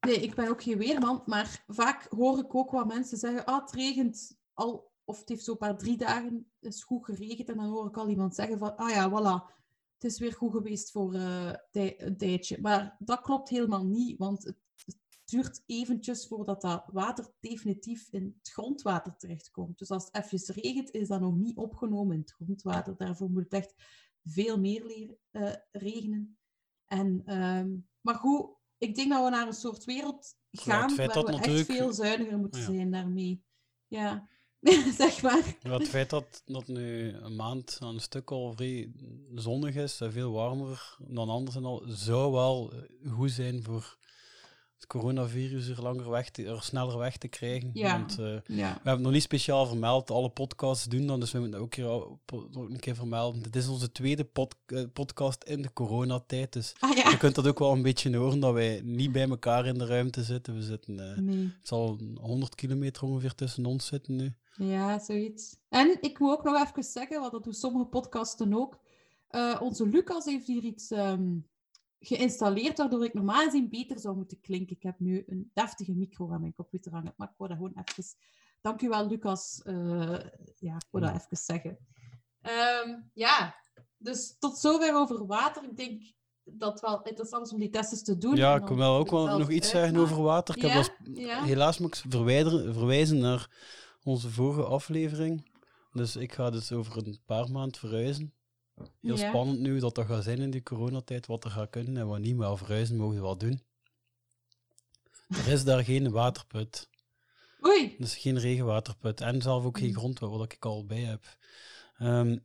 nee, 0.00 0.16
ik 0.16 0.34
ben 0.34 0.48
ook 0.48 0.62
geen 0.62 0.78
weerman, 0.78 1.22
maar 1.26 1.64
vaak 1.66 2.06
hoor 2.10 2.38
ik 2.38 2.54
ook 2.54 2.70
wat 2.70 2.86
mensen 2.86 3.18
zeggen, 3.18 3.44
ah, 3.44 3.60
het 3.60 3.72
regent 3.72 4.38
al, 4.52 4.92
of 5.04 5.18
het 5.18 5.28
heeft 5.28 5.44
zo'n 5.44 5.56
paar 5.56 5.78
drie 5.78 5.96
dagen 5.96 6.50
is 6.60 6.82
goed 6.82 7.04
geregend, 7.04 7.48
en 7.48 7.56
dan 7.56 7.66
hoor 7.66 7.86
ik 7.86 7.96
al 7.96 8.08
iemand 8.08 8.34
zeggen 8.34 8.58
van, 8.58 8.76
ah 8.76 8.90
ja, 8.90 9.10
voilà, 9.10 9.54
het 9.94 10.04
is 10.04 10.18
weer 10.18 10.32
goed 10.32 10.52
geweest 10.52 10.90
voor 10.90 11.14
eh, 11.14 11.52
een 11.72 12.16
tijdje. 12.16 12.60
Maar 12.60 12.96
dat 12.98 13.20
klopt 13.20 13.48
helemaal 13.48 13.86
niet, 13.86 14.18
want 14.18 14.44
het, 14.44 14.56
duurt 15.30 15.62
eventjes 15.66 16.26
voordat 16.26 16.60
dat 16.60 16.84
water 16.92 17.30
definitief 17.40 18.08
in 18.10 18.36
het 18.38 18.52
grondwater 18.52 19.16
terechtkomt. 19.16 19.78
Dus 19.78 19.90
als 19.90 20.04
het 20.10 20.32
even 20.32 20.54
regent, 20.54 20.90
is 20.90 21.08
dat 21.08 21.20
nog 21.20 21.36
niet 21.36 21.56
opgenomen 21.56 22.14
in 22.14 22.20
het 22.20 22.32
grondwater. 22.32 22.96
Daarvoor 22.96 23.30
moet 23.30 23.42
het 23.42 23.52
echt 23.52 23.74
veel 24.24 24.58
meer 24.58 24.84
leer- 24.84 25.16
eh, 25.30 25.54
regenen. 25.70 26.38
En, 26.84 27.22
ehm, 27.24 27.76
maar 28.00 28.14
goed, 28.14 28.57
ik 28.78 28.94
denk 28.94 29.10
dat 29.10 29.24
we 29.24 29.30
naar 29.30 29.46
een 29.46 29.52
soort 29.52 29.84
wereld 29.84 30.36
gaan 30.50 30.88
het 30.88 30.96
waar 30.96 31.24
we 31.24 31.30
natuurlijk- 31.30 31.68
echt 31.68 31.78
veel 31.78 31.92
zuiniger 31.92 32.38
moeten 32.38 32.60
Ja. 32.60 32.66
zijn 32.66 32.90
daarmee. 32.90 33.42
Ja, 33.86 34.28
zeg 34.98 35.22
maar. 35.22 35.56
Ja, 35.60 35.78
het 35.78 35.88
feit 35.88 36.10
dat 36.10 36.42
dat 36.44 36.66
nu 36.66 37.12
een 37.12 37.36
maand 37.36 37.78
aan 37.80 37.94
een 37.94 38.00
stuk 38.00 38.30
al 38.30 38.52
vrij 38.52 38.92
zonnig 39.34 39.74
is, 39.74 40.00
en 40.00 40.12
veel 40.12 40.32
warmer 40.32 40.96
dan 41.08 41.28
anders 41.28 41.56
en 41.56 41.64
al, 41.64 41.82
zou 41.86 42.32
wel 42.32 42.72
goed 43.08 43.30
zijn 43.30 43.62
voor 43.62 43.96
het 44.00 44.07
coronavirus 44.88 45.68
er 45.68 45.82
langer 45.82 46.10
weg 46.10 46.30
te, 46.30 46.44
er 46.46 46.62
sneller 46.62 46.98
weg 46.98 47.16
te 47.16 47.28
krijgen. 47.28 47.70
Ja. 47.72 47.98
Want, 47.98 48.18
eh, 48.18 48.26
Ja. 48.26 48.40
we 48.46 48.62
hebben 48.64 48.92
het 48.92 49.00
nog 49.00 49.12
niet 49.12 49.22
speciaal 49.22 49.66
vermeld, 49.66 50.10
alle 50.10 50.28
podcasts 50.30 50.84
doen 50.86 51.06
dan, 51.06 51.20
dus 51.20 51.32
we 51.32 51.38
moeten 51.38 51.60
ook, 51.60 51.74
hier 51.74 51.86
ook 51.86 52.18
een 52.54 52.80
keer 52.80 52.94
vermelden. 52.94 53.42
Dit 53.42 53.56
is 53.56 53.68
onze 53.68 53.92
tweede 53.92 54.24
pod- 54.24 54.56
eh, 54.66 54.82
podcast 54.92 55.44
in 55.44 55.62
de 55.62 55.72
coronatijd, 55.72 56.52
dus 56.52 56.74
Ah 56.78 56.96
ja. 56.96 57.10
je 57.10 57.16
kunt 57.16 57.34
dat 57.34 57.46
ook 57.46 57.58
wel 57.58 57.72
een 57.72 57.82
beetje 57.82 58.16
horen, 58.16 58.40
dat 58.40 58.52
wij 58.52 58.80
niet 58.84 59.12
bij 59.12 59.28
elkaar 59.28 59.66
in 59.66 59.78
de 59.78 59.86
ruimte 59.86 60.22
zitten. 60.24 60.54
We 60.54 60.62
zitten, 60.62 61.10
eh, 61.12 61.18
Nee. 61.18 61.36
het 61.58 61.68
zal 61.68 61.98
100 62.20 62.54
kilometer 62.54 63.02
ongeveer 63.02 63.34
tussen 63.34 63.66
ons 63.66 63.86
zitten 63.86 64.16
nu. 64.16 64.32
Ja, 64.54 64.98
zoiets. 64.98 65.56
En 65.68 65.96
ik 66.00 66.18
moet 66.18 66.30
ook 66.32 66.44
nog 66.44 66.66
even 66.68 66.82
zeggen, 66.82 67.20
want 67.20 67.32
dat 67.32 67.44
doen 67.44 67.52
sommige 67.54 67.84
podcasten 67.86 68.54
ook. 68.54 68.78
eh, 69.28 69.60
onze 69.62 69.86
Lucas 69.88 70.24
heeft 70.24 70.46
hier 70.46 70.62
iets 70.64 70.90
ehm, 70.90 71.28
geïnstalleerd, 72.00 72.78
waardoor 72.78 73.04
ik 73.04 73.14
normaal 73.14 73.44
gezien 73.44 73.68
beter 73.68 73.98
zou 73.98 74.16
moeten 74.16 74.40
klinken. 74.40 74.76
Ik 74.76 74.82
heb 74.82 74.98
nu 74.98 75.24
een 75.26 75.50
deftige 75.54 75.92
micro 75.92 76.32
aan 76.32 76.40
mijn 76.40 76.54
computer 76.54 76.92
hangen, 76.92 77.14
maar 77.16 77.28
ik 77.28 77.34
wou 77.36 77.50
dat 77.50 77.58
gewoon 77.58 77.82
even... 77.84 78.04
Dank 78.60 78.82
u 78.82 78.88
wel, 78.88 79.06
Lucas. 79.06 79.62
Eh, 79.62 80.18
ja, 80.58 80.74
ik 80.74 80.88
wou 80.90 81.04
dat 81.04 81.14
even 81.14 81.36
zeggen. 81.36 81.78
Ehm, 82.40 83.00
ja, 83.12 83.54
dus 83.96 84.36
tot 84.38 84.58
zover 84.58 84.94
over 84.94 85.26
water. 85.26 85.64
Ik 85.64 85.76
denk 85.76 86.02
dat 86.44 86.72
het 86.72 86.80
wel 86.80 87.02
interessant 87.02 87.46
is 87.46 87.52
om 87.52 87.58
die 87.58 87.70
testen 87.70 88.04
te 88.04 88.18
doen. 88.18 88.36
Ja, 88.36 88.56
ik 88.56 88.66
wil 88.66 88.76
wel 88.76 88.96
ook 88.96 89.10
wel 89.10 89.38
nog 89.38 89.50
iets 89.50 89.68
zeggen 89.68 89.96
over 89.96 90.22
water. 90.22 90.56
Ik 90.56 90.62
heb 90.62 90.70
Ja, 90.70 90.76
als, 90.76 90.90
ja. 91.14 91.42
helaas 91.44 91.78
moet 91.78 91.96
ik 91.96 92.12
verwijzen 92.72 93.18
naar 93.18 93.50
onze 94.02 94.30
vorige 94.30 94.64
aflevering. 94.64 95.50
Dus 95.92 96.16
ik 96.16 96.32
ga 96.32 96.50
dus 96.50 96.72
over 96.72 96.96
een 97.06 97.18
paar 97.26 97.50
maanden 97.50 97.78
verhuizen. 97.78 98.32
Heel 99.00 99.16
Ja. 99.16 99.28
spannend 99.28 99.58
nu 99.60 99.78
dat 99.78 99.94
dat 99.94 100.06
gaat 100.06 100.24
zijn 100.24 100.38
in 100.38 100.50
die 100.50 100.62
coronatijd, 100.62 101.26
wat 101.26 101.44
er 101.44 101.50
gaat 101.50 101.70
kunnen 101.70 101.96
en 101.96 102.06
wat 102.06 102.18
niet. 102.18 102.36
Maar 102.36 102.56
verhuizen 102.58 102.96
mogen 102.96 103.14
we 103.16 103.20
wel 103.22 103.36
doen. 103.38 103.62
Er 105.28 105.48
is 105.48 105.64
daar 105.64 105.84
geen 105.84 106.10
waterput. 106.10 106.88
Oei. 107.66 107.94
Dus 107.98 108.16
geen 108.16 108.38
regenwaterput. 108.38 109.20
En 109.20 109.42
zelf 109.42 109.64
ook 109.64 109.78
geen 109.78 109.88
Mm. 109.88 109.94
grondwater, 109.96 110.38
wat 110.38 110.52
ik 110.52 110.64
al 110.64 110.86
bij 110.86 111.00
heb. 111.00 111.36
Ehm, 111.98 112.38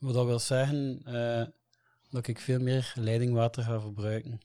wat 0.00 0.14
dat 0.14 0.26
wil 0.26 0.38
zeggen 0.38 1.00
eh, 1.04 1.46
dat 2.10 2.26
ik 2.26 2.38
veel 2.38 2.60
meer 2.60 2.92
leidingwater 2.96 3.62
ga 3.62 3.80
verbruiken. 3.80 4.40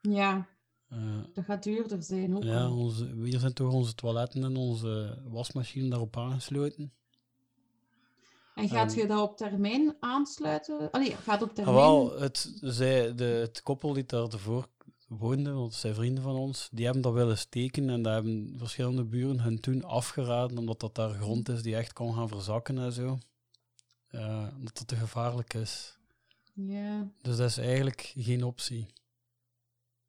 Ja, 0.00 0.48
Eh, 0.88 1.18
dat 1.34 1.44
gaat 1.44 1.62
duurder 1.62 2.02
zijn 2.02 2.36
ook. 2.36 2.42
Ja, 2.42 2.70
onze, 2.70 3.14
hier 3.22 3.38
zijn 3.38 3.52
toch 3.52 3.72
onze 3.72 3.94
toiletten 3.94 4.44
en 4.44 4.56
onze 4.56 5.22
wasmachine 5.24 5.88
daarop 5.88 6.16
aangesloten. 6.16 6.92
En 8.58 8.68
gaat 8.68 8.92
En- 8.92 8.98
je 8.98 9.06
dat 9.06 9.20
op 9.30 9.36
termijn 9.36 9.96
aansluiten? 10.00 10.90
Allee, 10.90 11.16
gaat 11.16 11.42
op 11.42 11.48
Ah, 11.48 11.54
termijn... 11.54 11.76
wel, 11.76 12.20
het, 12.20 12.52
zij, 12.60 13.14
de, 13.14 13.24
het 13.24 13.62
koppel 13.62 13.92
die 13.92 14.04
daar 14.06 14.28
ervoor 14.28 14.68
woonde, 15.08 15.52
want 15.52 15.72
het 15.72 15.80
zijn 15.80 15.94
vrienden 15.94 16.22
van 16.22 16.34
ons, 16.36 16.68
die 16.72 16.84
hebben 16.84 17.02
dat 17.02 17.12
willen 17.12 17.38
steken 17.38 17.88
en 17.90 18.02
daar 18.02 18.14
hebben 18.14 18.54
verschillende 18.56 19.04
buren 19.04 19.40
hen 19.40 19.60
toen 19.60 19.84
afgeraden, 19.84 20.58
omdat 20.58 20.80
dat 20.80 20.94
daar 20.94 21.10
grond 21.10 21.48
is 21.48 21.62
die 21.62 21.76
echt 21.76 21.92
kon 21.92 22.14
gaan 22.14 22.28
verzakken 22.28 22.78
en 22.78 22.92
zo. 22.92 23.18
Omdat 24.56 24.76
dat 24.78 24.88
te 24.88 24.96
gevaarlijk 24.96 25.54
is. 25.54 25.98
Ja. 26.54 27.10
Dus 27.22 27.36
dat 27.36 27.48
is 27.48 27.58
eigenlijk 27.58 28.12
geen 28.16 28.44
optie. 28.44 28.86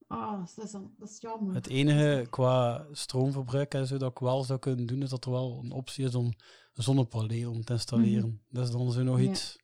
Ah, 0.07 0.39
dat 0.55 0.65
is, 0.65 0.71
dan- 0.71 0.93
dat 0.97 1.09
is 1.09 1.17
jammer. 1.21 1.55
Het 1.55 1.67
enige 1.67 2.27
qua 2.29 2.85
stroomverbruik 2.91 3.73
en 3.73 3.87
zo 3.87 3.97
dat 3.97 4.11
ik 4.11 4.19
wel 4.19 4.43
zou 4.43 4.59
kunnen 4.59 4.85
doen, 4.85 5.01
is 5.01 5.09
dat 5.09 5.25
er 5.25 5.31
wel 5.31 5.59
een 5.63 5.71
optie 5.71 6.05
is 6.05 6.15
om 6.15 6.33
een 6.79 6.85
zonnepanelen 6.85 7.63
te 7.65 7.73
installeren. 7.73 8.41
Dat 8.49 8.65
is 8.65 8.71
dan 8.71 8.91
zo 8.91 9.03
nog 9.03 9.15
Mhm. 9.15 9.23
Ja. 9.23 9.29
iets 9.31 9.57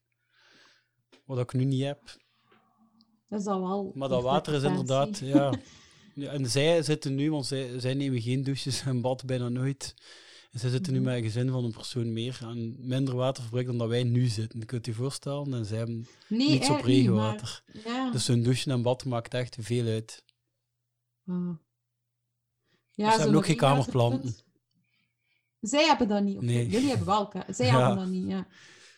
wat 1.25 1.39
ik 1.39 1.53
nu 1.53 1.63
niet 1.63 1.84
heb. 1.84 2.17
Dat 3.29 3.39
is 3.39 3.45
al 3.48 3.62
wel... 3.62 3.91
Maar 3.95 4.10
dat 4.10 4.24
water 4.24 4.53
is 4.53 4.63
inderdaad, 4.63 5.17
ja. 5.36 5.53
ja. 6.15 6.31
En 6.31 6.50
zij 6.50 6.81
zitten 6.84 7.15
nu, 7.15 7.31
want 7.31 7.45
zij, 7.45 7.79
zij 7.79 7.93
nemen 7.93 8.22
geen 8.22 8.43
douches 8.43 8.81
en 8.81 9.01
bad 9.01 9.25
bijna 9.25 9.50
nooit. 9.50 9.93
En 10.51 10.60
zij 10.60 10.69
zitten 10.69 10.93
nu 10.93 11.00
Mhm. 11.00 11.07
met 11.07 11.17
een 11.17 11.24
gezin 11.24 11.50
van 11.50 11.63
een 11.63 11.72
persoon 11.72 12.13
meer 12.13 12.39
en 12.41 12.75
minder 12.88 13.15
waterverbruik 13.15 13.65
dan 13.65 13.77
dat 13.77 13.88
wij 13.88 14.03
nu 14.03 14.27
zitten. 14.27 14.60
Je 14.60 14.65
kunt 14.65 14.86
je 14.86 14.93
voorstellen, 14.93 15.53
en 15.53 15.65
zij 15.65 15.77
hebben 15.77 16.07
Nee, 16.27 16.39
niets 16.39 16.53
op 16.53 16.60
eigenlijk 16.75 16.86
niet, 16.86 17.10
maar- 17.10 17.31
regenwater. 17.31 17.63
Ja. 17.86 18.12
Dus 18.12 18.27
hun 18.27 18.43
douchen 18.43 18.72
en 18.72 18.81
bad 18.81 19.05
maakt 19.05 19.34
echt 19.34 19.57
veel 19.60 19.86
uit. 19.86 20.24
Ah. 21.25 21.50
ze 22.95 23.03
hebben 23.03 23.36
ook 23.36 23.45
geen 23.45 23.55
kamerplanten. 23.55 24.36
Zij 25.67 25.86
hebben 25.86 26.07
dat 26.07 26.24
niet. 26.24 26.38
of 26.38 26.43
Nee. 26.43 26.67
Jullie 26.69 26.89
hebben 26.89 27.07
wel. 27.07 27.31
Zij 27.48 27.65
Ja. 27.72 27.77
hebben 27.79 28.03
dat 28.03 28.13
niet, 28.13 28.27
ja. 28.27 28.48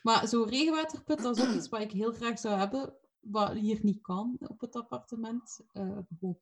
Maar 0.03 0.27
zo'n 0.27 0.47
regenwaterput, 0.49 1.21
dat 1.21 1.37
is 1.37 1.43
ook 1.47 1.53
iets 1.55 1.69
wat 1.69 1.81
ik 1.81 1.91
heel 1.91 2.11
graag 2.11 2.39
zou 2.39 2.57
hebben, 2.59 2.93
wat 3.19 3.51
hier 3.53 3.79
niet 3.81 4.01
kan 4.01 4.37
op 4.47 4.59
het 4.61 4.75
appartement. 4.75 5.59
Eh, 5.71 5.97
ook, 6.19 6.39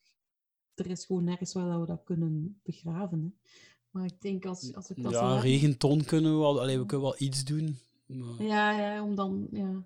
er 0.74 0.88
is 0.90 1.06
gewoon 1.06 1.24
nergens 1.24 1.54
waar 1.54 1.80
we 1.80 1.86
dat 1.86 2.04
kunnen 2.04 2.60
begraven. 2.64 3.22
Hè. 3.22 3.50
Maar 3.90 4.06
ik 4.06 4.22
denk 4.22 4.46
als, 4.46 4.74
als 4.74 4.90
ik 4.90 5.04
dat 5.04 5.12
Ja, 5.12 5.18
zou 5.20 5.32
een 5.32 5.42
regenton 5.42 6.04
kunnen 6.04 6.32
we 6.32 6.38
wel, 6.38 6.62
allee, 6.62 6.80
we 6.80 6.86
kunnen 6.86 7.06
wel 7.06 7.16
iets 7.18 7.44
doen. 7.44 7.78
Maar... 8.06 8.44
Ja, 8.44 8.72
ja, 8.72 9.04
om 9.04 9.16
dan, 9.16 9.48
ja. 9.52 9.84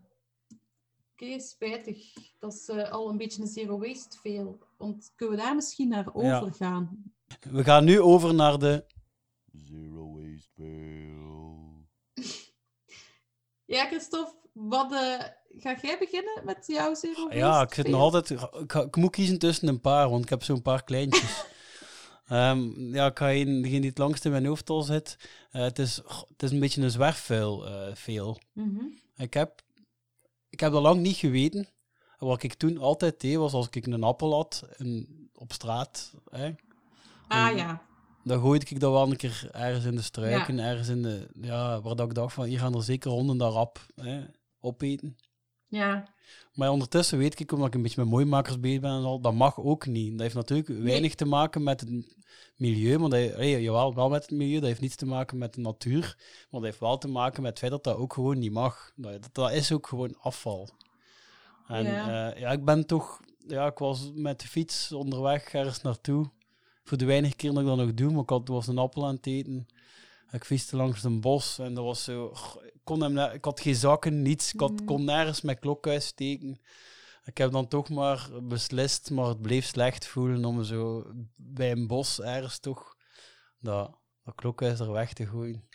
Oké, 1.14 1.40
spijtig. 1.40 2.14
Dat 2.40 2.54
is 2.54 2.68
eh, 2.68 2.92
al 2.92 3.10
een 3.10 3.18
beetje 3.18 3.42
een 3.42 3.48
zero 3.48 3.80
waste 3.80 4.18
veel. 4.18 4.60
Want 4.78 5.12
kunnen 5.16 5.36
we 5.38 5.42
daar 5.42 5.56
misschien 5.56 5.88
naar 5.88 6.10
Ja. 6.22 6.40
overgaan? 6.40 7.04
We 7.52 7.64
gaan 7.64 7.84
nu 7.86 8.00
over 8.02 8.34
naar 8.34 8.60
de... 8.60 8.86
Zero 9.52 10.14
waste 10.14 10.29
bill. 10.56 11.86
Ja, 13.66 13.86
Christophe, 13.86 14.36
wat, 14.54 14.92
eh, 14.92 15.20
ga 15.50 15.78
jij 15.82 15.98
beginnen 16.00 16.42
met 16.46 16.64
jouw 16.68 16.94
zero 16.96 17.24
waste? 17.24 17.38
Ja, 17.38 17.62
ik 17.62 17.74
zit 17.74 17.88
nog 17.88 18.02
altijd... 18.02 18.30
Ik, 18.68 18.96
moet 18.96 19.12
kiezen 19.12 19.40
tussen 19.40 19.68
een 19.68 19.82
paar, 19.82 20.10
want 20.10 20.24
ik 20.24 20.30
heb 20.30 20.44
zo'n 20.44 20.62
paar 20.62 20.84
kleintjes. 20.84 21.44
Ehm, 22.28 22.94
ja, 22.96 23.06
ik 23.06 23.18
ga 23.18 23.32
een, 23.32 23.62
degene 23.62 23.80
die 23.80 23.90
het 23.90 23.98
langst 23.98 24.26
in 24.26 24.32
mijn 24.32 24.46
hoofd 24.46 24.70
al 24.70 24.82
zit. 24.82 25.18
Eh, 25.52 25.62
het, 25.62 25.80
is, 25.80 25.96
het 26.28 26.44
is 26.44 26.52
een 26.52 26.60
beetje 26.60 26.82
een 26.82 26.92
zwerfvuil 26.92 27.68
eh 27.68 27.96
veel. 27.96 28.40
Mhm. 28.54 28.84
Ik 29.16 29.34
heb, 29.34 29.62
ik 30.50 30.60
heb 30.60 30.72
dat 30.72 30.82
lang 30.82 31.02
niet 31.02 31.16
geweten. 31.16 31.68
En 32.18 32.28
Wat 32.28 32.44
ik 32.44 32.54
toen 32.54 32.78
altijd 32.78 33.20
deed, 33.22 33.36
was 33.36 33.54
als 33.54 33.68
ik 33.70 33.86
een 33.86 34.04
appel 34.04 34.34
had 34.34 34.64
in- 34.78 35.30
op 35.34 35.54
straat, 35.54 36.14
hè, 36.30 36.52
Ah 37.28 37.58
ja. 37.58 37.82
Dan 38.30 38.40
gooide 38.40 38.66
ik 38.70 38.80
dat 38.80 38.92
wel 38.92 39.10
een 39.10 39.16
keer 39.16 39.50
ergens 39.52 39.86
in 39.86 39.96
de 39.96 40.02
struiken, 40.02 40.60
ergens 40.60 40.88
in 40.88 41.02
de... 41.02 41.28
Ja, 41.42 41.82
waar 41.82 41.96
dat 41.96 42.08
ik 42.08 42.14
dacht 42.14 42.34
van, 42.34 42.46
hier 42.46 42.60
gaan 42.60 42.76
er 42.76 42.84
zeker 42.84 43.12
honden 43.12 43.38
daar 43.38 43.52
rap 43.52 43.86
hè, 43.96 44.22
opeten. 44.60 45.18
Ja. 45.68 46.14
Maar 46.54 46.70
ondertussen 46.70 47.18
weet 47.18 47.40
ik, 47.40 47.52
omdat 47.52 47.68
ik 47.68 47.74
een 47.74 47.82
beetje 47.82 48.02
met 48.02 48.12
mooimakers 48.12 48.60
bezig 48.60 48.82
ben 48.82 48.92
en 48.92 49.04
al, 49.04 49.22
dat 49.22 49.34
mag 49.34 49.60
ook 49.60 49.86
niet. 49.86 50.12
Dat 50.12 50.22
heeft 50.22 50.36
natuurlijk 50.36 50.68
weinig 50.68 51.16
te 51.16 51.26
maken 51.26 51.64
met 51.64 51.80
het 51.80 52.18
milieu, 52.56 52.98
maar 52.98 53.10
dat, 53.10 53.20
hey, 53.20 53.62
jawel, 53.62 53.96
wel 53.96 54.10
met 54.10 54.22
het 54.22 54.32
milieu, 54.32 54.60
dat 54.60 54.68
heeft 54.68 54.82
niets 54.82 54.96
te 54.96 55.06
maken 55.06 55.38
met 55.38 55.54
de 55.54 55.62
natuur, 55.62 56.16
maar 56.18 56.62
dat 56.62 56.64
heeft 56.64 56.80
wel 56.80 56.98
te 56.98 57.08
maken 57.08 57.42
met 57.42 57.52
het 57.52 57.60
feit 57.60 57.72
dat 57.72 57.84
dat 57.84 57.96
ook 57.96 58.14
gewoon 58.14 58.40
niet 58.40 58.52
mag. 58.52 58.92
Dat, 58.96 59.30
dat, 59.32 59.52
is 59.52 59.72
ook 59.72 59.88
gewoon 59.88 60.18
afval. 60.20 60.70
En 61.68 61.84
Ja. 61.84 62.08
ja. 62.08 62.38
ja, 62.38 62.52
ik 62.52 62.66
ben 62.66 62.86
toch, 62.86 63.20
ja, 63.48 63.68
ik 63.68 63.78
was 63.78 64.12
met 64.14 64.40
de 64.40 64.48
fiets 64.48 64.92
onderweg 64.92 65.54
ergens 65.54 65.82
naartoe. 65.82 66.32
Voor 66.90 66.98
de 66.98 67.06
weinige 67.06 67.36
keer 67.36 67.52
dat 67.52 67.60
ik 67.62 67.66
dat 67.68 67.78
nog 67.78 67.94
doe, 67.94 68.12
maar 68.12 68.22
ik 68.22 68.30
had, 68.30 68.48
was 68.48 68.68
een 68.68 68.78
appel 68.78 69.06
aan 69.06 69.16
het 69.16 69.26
eten. 69.28 69.68
Ik 70.32 70.44
fietste 70.46 70.76
langs 70.76 71.04
een 71.04 71.22
bos 71.22 71.60
en 71.60 71.74
dat 71.74 71.84
was 71.84 72.04
zo. 72.04 72.34
ik 72.64 72.82
kon 72.84 73.02
hem, 73.02 73.18
ik 73.34 73.46
had 73.46 73.60
geen 73.60 73.76
zakken, 73.76 74.22
niets. 74.22 74.54
Ik 74.54 74.60
had, 74.60 74.72
Mm. 74.72 74.86
kon 74.86 75.04
nergens 75.04 75.42
mijn 75.42 75.60
klok 75.60 75.88
uitsteken. 75.88 76.60
Ik 77.24 77.38
heb 77.38 77.52
dan 77.52 77.68
toch 77.68 77.90
maar 77.90 78.30
beslist, 78.44 79.12
maar 79.12 79.26
het 79.26 79.42
bleef 79.42 79.66
slecht 79.66 80.08
voelen 80.08 80.46
om 80.46 80.64
zo 80.64 81.12
bij 81.36 81.72
een 81.72 81.88
bos 81.88 82.22
ergens 82.22 82.60
toch 82.60 82.96
dat, 83.60 83.98
dat 84.24 84.36
klokhuis 84.36 84.80
er 84.80 84.92
weg 84.92 85.14
te 85.14 85.26
gooien. 85.28 85.68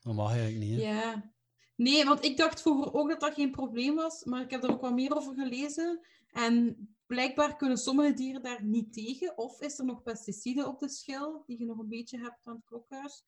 Dat 0.00 0.14
mag 0.14 0.30
eigenlijk 0.30 0.58
niet. 0.64 0.80
Hè? 0.82 0.88
Ja. 0.88 1.32
Nee, 1.74 2.04
want 2.04 2.24
ik 2.24 2.36
dacht 2.36 2.60
vroeger 2.62 2.92
ook 2.94 3.08
dat 3.08 3.20
dat 3.20 3.34
geen 3.34 3.50
probleem 3.50 3.94
was, 3.94 4.24
maar 4.24 4.42
ik 4.42 4.50
heb 4.50 4.62
er 4.62 4.70
ook 4.70 4.80
wat 4.80 4.94
meer 4.94 5.16
over 5.16 5.34
gelezen. 5.34 6.06
En 6.32 6.76
blijkbaar 7.06 7.56
kunnen 7.56 7.78
sommige 7.78 8.12
dieren 8.12 8.42
daar 8.42 8.64
niet 8.64 8.92
tegen. 8.92 9.38
Of 9.38 9.60
is 9.60 9.78
er 9.78 9.84
nog 9.84 10.02
pesticiden 10.02 10.66
op 10.66 10.78
de 10.78 10.88
schil, 10.88 11.42
die 11.46 11.58
je 11.58 11.64
nog 11.64 11.78
een 11.78 11.88
beetje 11.88 12.18
hebt 12.18 12.40
aan 12.46 12.54
het 12.54 12.64
klokhuis. 12.64 13.24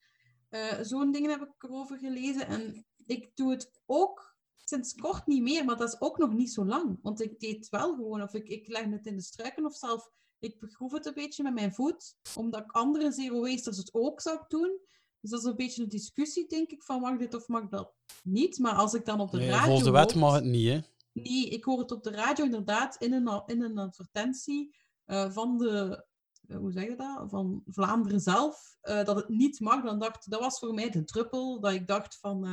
Eh, 0.49 0.79
Zo'n 0.81 1.11
dingen 1.11 1.29
heb 1.29 1.41
ik 1.41 1.63
erover 1.63 1.97
gelezen. 1.97 2.47
En 2.47 2.85
ik 3.05 3.35
doe 3.35 3.51
het 3.51 3.71
ook 3.85 4.37
sinds 4.57 4.93
kort 4.93 5.27
niet 5.27 5.41
meer, 5.41 5.65
maar 5.65 5.77
dat 5.77 5.93
is 5.93 6.01
ook 6.01 6.17
nog 6.17 6.33
niet 6.33 6.51
zo 6.51 6.65
lang. 6.65 6.99
Want 7.01 7.21
ik 7.21 7.39
deed 7.39 7.55
het 7.55 7.69
wel 7.69 7.95
gewoon, 7.95 8.21
of 8.21 8.33
ik, 8.33 8.47
ik 8.47 8.67
leg 8.67 8.85
het 8.85 9.05
in 9.05 9.15
de 9.15 9.21
struiken, 9.21 9.65
of 9.65 9.75
zelf 9.75 10.09
ik 10.39 10.59
begroef 10.59 10.91
het 10.91 11.05
een 11.05 11.13
beetje 11.13 11.43
met 11.43 11.53
mijn 11.53 11.73
voet, 11.73 12.15
omdat 12.35 12.61
ik 12.61 12.71
andere 12.71 13.11
zero 13.11 13.41
wasters 13.41 13.77
het 13.77 13.93
ook 13.93 14.21
zou 14.21 14.39
doen. 14.47 14.79
Dus 15.21 15.29
dat 15.29 15.39
is 15.39 15.45
een 15.45 15.55
beetje 15.55 15.83
een 15.83 15.89
discussie, 15.89 16.47
denk 16.47 16.69
ik, 16.69 16.83
van 16.83 17.01
mag 17.01 17.17
dit 17.17 17.33
of 17.33 17.47
mag 17.47 17.69
dat 17.69 17.93
niet. 18.23 18.59
Maar 18.59 18.73
als 18.73 18.93
ik 18.93 19.05
dan 19.05 19.19
op 19.19 19.31
de 19.31 19.37
Nee, 19.37 19.49
radio 19.49 19.65
volgens 19.65 19.85
de 19.85 19.91
wet 19.91 20.15
mag 20.15 20.33
het 20.33 20.43
niet, 20.43 20.67
hè? 20.67 20.79
Ik 21.23 21.63
hoor 21.63 21.79
het 21.79 21.91
op 21.91 22.03
de 22.03 22.11
radio 22.11 22.45
inderdaad 22.45 22.95
in 22.95 23.13
een, 23.13 23.43
in 23.45 23.61
een 23.61 23.77
advertentie 23.77 24.75
eh, 25.05 25.31
van 25.31 25.57
de, 25.57 26.05
eh, 26.47 26.57
hoe 26.57 26.71
zeg 26.71 26.83
je 26.83 26.95
dat, 26.95 27.29
van 27.29 27.63
Vlaanderen 27.65 28.19
zelf, 28.19 28.77
eh, 28.81 29.03
dat 29.03 29.15
het 29.15 29.29
niet 29.29 29.59
mag. 29.59 29.83
Dan 29.83 29.99
dacht, 29.99 30.29
dat 30.29 30.39
was 30.39 30.59
voor 30.59 30.73
mij 30.73 30.89
de 30.89 31.03
druppel, 31.03 31.59
dat 31.59 31.71
ik 31.71 31.87
dacht 31.87 32.19
van, 32.19 32.45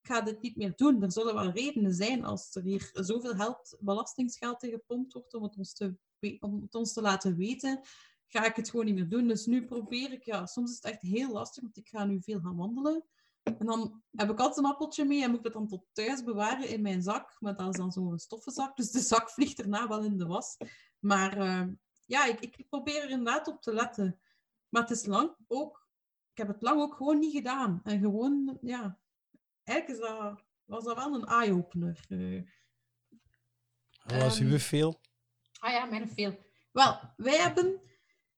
ik 0.00 0.10
ga 0.10 0.20
dit 0.20 0.42
niet 0.42 0.56
meer 0.56 0.72
doen. 0.76 1.02
Er 1.02 1.12
zullen 1.12 1.34
wel 1.34 1.50
redenen 1.50 1.94
zijn 1.94 2.24
als 2.24 2.54
er 2.54 2.62
hier 2.62 2.90
zoveel 2.92 3.34
geld, 3.34 3.76
belastingsgeld 3.80 4.62
in 4.62 4.70
gepompt 4.70 5.12
wordt 5.12 5.34
om 5.34 5.42
het 5.42 5.56
ons 5.56 5.74
te, 5.74 5.96
om 6.40 6.66
ons 6.70 6.92
te 6.92 7.00
laten 7.00 7.36
weten, 7.36 7.80
ga 8.26 8.44
ik 8.44 8.56
het 8.56 8.70
gewoon 8.70 8.84
niet 8.84 8.94
meer 8.94 9.08
doen. 9.08 9.28
Dus 9.28 9.46
nu 9.46 9.64
probeer 9.64 10.12
ik, 10.12 10.24
ja, 10.24 10.46
soms 10.46 10.70
is 10.70 10.76
het 10.76 10.84
echt 10.84 11.02
heel 11.02 11.32
lastig, 11.32 11.62
want 11.62 11.76
ik 11.76 11.88
ga 11.88 12.04
nu 12.04 12.22
veel 12.22 12.40
gaan 12.40 12.56
wandelen. 12.56 13.04
En 13.44 13.66
dan 13.66 14.02
heb 14.10 14.30
ik 14.30 14.38
altijd 14.38 14.56
een 14.66 14.72
appeltje 14.72 15.04
mee 15.04 15.22
en 15.22 15.28
moet 15.28 15.38
ik 15.38 15.44
dat 15.44 15.52
dan 15.52 15.68
tot 15.68 15.84
thuis 15.92 16.22
bewaren 16.24 16.68
in 16.68 16.82
mijn 16.82 17.02
zak. 17.02 17.36
Maar 17.40 17.56
dat 17.56 17.68
is 17.68 17.76
dan 17.76 17.92
zo'n 17.92 18.18
stoffenzak, 18.18 18.76
dus 18.76 18.90
de 18.90 19.00
zak 19.00 19.30
vliegt 19.30 19.56
daarna 19.56 19.88
wel 19.88 20.04
in 20.04 20.18
de 20.18 20.26
was. 20.26 20.56
Maar 20.98 21.38
eh, 21.38 21.66
ja, 22.04 22.24
ik, 22.24 22.40
ik 22.40 22.68
probeer 22.68 23.02
er 23.02 23.10
inderdaad 23.10 23.48
op 23.48 23.62
te 23.62 23.72
letten. 23.74 24.20
Maar 24.68 24.82
het 24.82 24.90
is 24.90 25.06
lang 25.06 25.34
ook... 25.46 25.82
Ik 26.30 26.38
heb 26.38 26.48
het 26.48 26.62
lang 26.62 26.80
ook 26.80 26.94
gewoon 26.94 27.18
niet 27.18 27.32
gedaan. 27.32 27.80
En 27.84 28.00
gewoon, 28.00 28.58
ja... 28.60 28.98
Eigenlijk 29.64 30.00
is 30.00 30.08
dat, 30.08 30.44
was 30.64 30.84
dat 30.84 30.96
wel 30.96 31.14
een 31.14 31.24
eye-opener. 31.24 32.04
eh. 32.08 32.42
Wat 34.04 34.32
is 34.32 34.40
Ehm, 34.40 34.48
uw 34.50 34.58
veel? 34.58 35.00
Ah 35.58 35.70
ja, 35.72 35.84
mijn 35.84 36.08
veel. 36.08 36.38
Wel, 36.72 37.00
wij 37.16 37.36
hebben, 37.36 37.80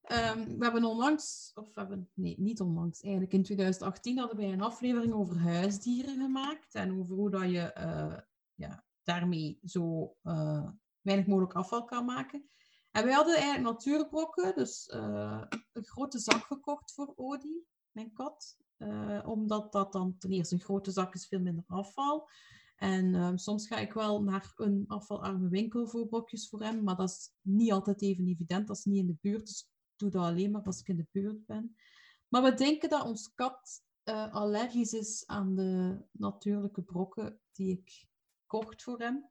ehm, 0.06 0.58
we 0.58 0.64
hebben 0.64 0.84
onlangs, 0.84 1.50
of 1.54 1.74
we 1.74 1.80
hebben, 1.80 2.10
nee, 2.14 2.34
niet 2.38 2.60
onlangs, 2.60 3.00
eigenlijk 3.00 3.32
in 3.32 3.42
2018 3.42 4.18
hadden 4.18 4.36
wij 4.36 4.52
een 4.52 4.60
aflevering 4.60 5.12
over 5.12 5.38
huisdieren 5.38 6.16
gemaakt 6.16 6.74
en 6.74 6.98
over 6.98 7.14
hoe 7.14 7.30
dat 7.30 7.50
je 7.50 7.72
eh, 7.72 8.18
ja, 8.54 8.84
daarmee 9.02 9.58
zo 9.64 10.16
eh, 10.22 10.68
weinig 11.00 11.26
mogelijk 11.26 11.54
afval 11.54 11.84
kan 11.84 12.04
maken. 12.04 12.48
En 12.90 13.04
wij 13.04 13.12
hadden 13.12 13.34
eigenlijk 13.34 13.64
natuurbrokken, 13.64 14.54
dus 14.54 14.86
eh, 14.86 15.42
een 15.72 15.84
grote 15.84 16.18
zak 16.18 16.44
gekocht 16.44 16.92
voor 16.92 17.12
Odi, 17.16 17.64
mijn 17.90 18.12
kat. 18.12 18.56
Omdat 19.24 19.72
dat 19.72 19.92
dan 19.92 20.18
ten 20.18 20.30
eerste 20.30 20.54
een 20.54 20.60
grote 20.60 20.90
zak 20.90 21.14
is, 21.14 21.26
veel 21.26 21.40
minder 21.40 21.64
afval. 21.66 22.28
En 22.76 23.14
ehm, 23.14 23.36
soms 23.36 23.66
ga 23.66 23.76
ik 23.76 23.92
wel 23.92 24.22
naar 24.22 24.52
een 24.56 24.84
afvalarme 24.86 25.48
winkel 25.48 25.86
voor 25.86 26.06
brokjes 26.06 26.48
voor 26.48 26.62
hem, 26.62 26.82
maar 26.82 26.96
dat 26.96 27.08
is 27.08 27.30
niet 27.40 27.72
altijd 27.72 28.02
even 28.02 28.26
evident. 28.26 28.66
Dat 28.66 28.76
is 28.76 28.84
niet 28.84 28.98
in 28.98 29.06
de 29.06 29.16
buurt, 29.20 29.46
dus 29.46 29.68
doe 29.96 30.10
dat 30.10 30.24
alleen 30.24 30.50
maar 30.50 30.62
als 30.62 30.80
ik 30.80 30.88
in 30.88 30.96
de 30.96 31.06
buurt 31.10 31.46
ben. 31.46 31.76
Maar 32.28 32.42
we 32.42 32.54
denken 32.54 32.88
dat 32.88 33.04
ons 33.04 33.34
kat 33.34 33.84
eh, 34.02 34.32
allergisch 34.32 34.92
is 34.92 35.22
aan 35.26 35.54
de 35.54 35.98
natuurlijke 36.10 36.82
brokken 36.82 37.40
die 37.52 37.70
ik 37.70 38.06
kocht 38.46 38.82
voor 38.82 38.98
hem. 38.98 39.28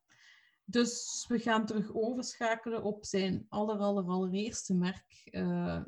Dus 0.66 1.26
we 1.28 1.40
gaan 1.40 1.66
terug 1.66 1.94
overschakelen 1.94 2.84
op 2.84 3.06
zijn 3.06 3.46
aller, 3.50 3.78
aller, 3.78 4.30
merk. 4.74 5.22
Eh, 5.24 5.84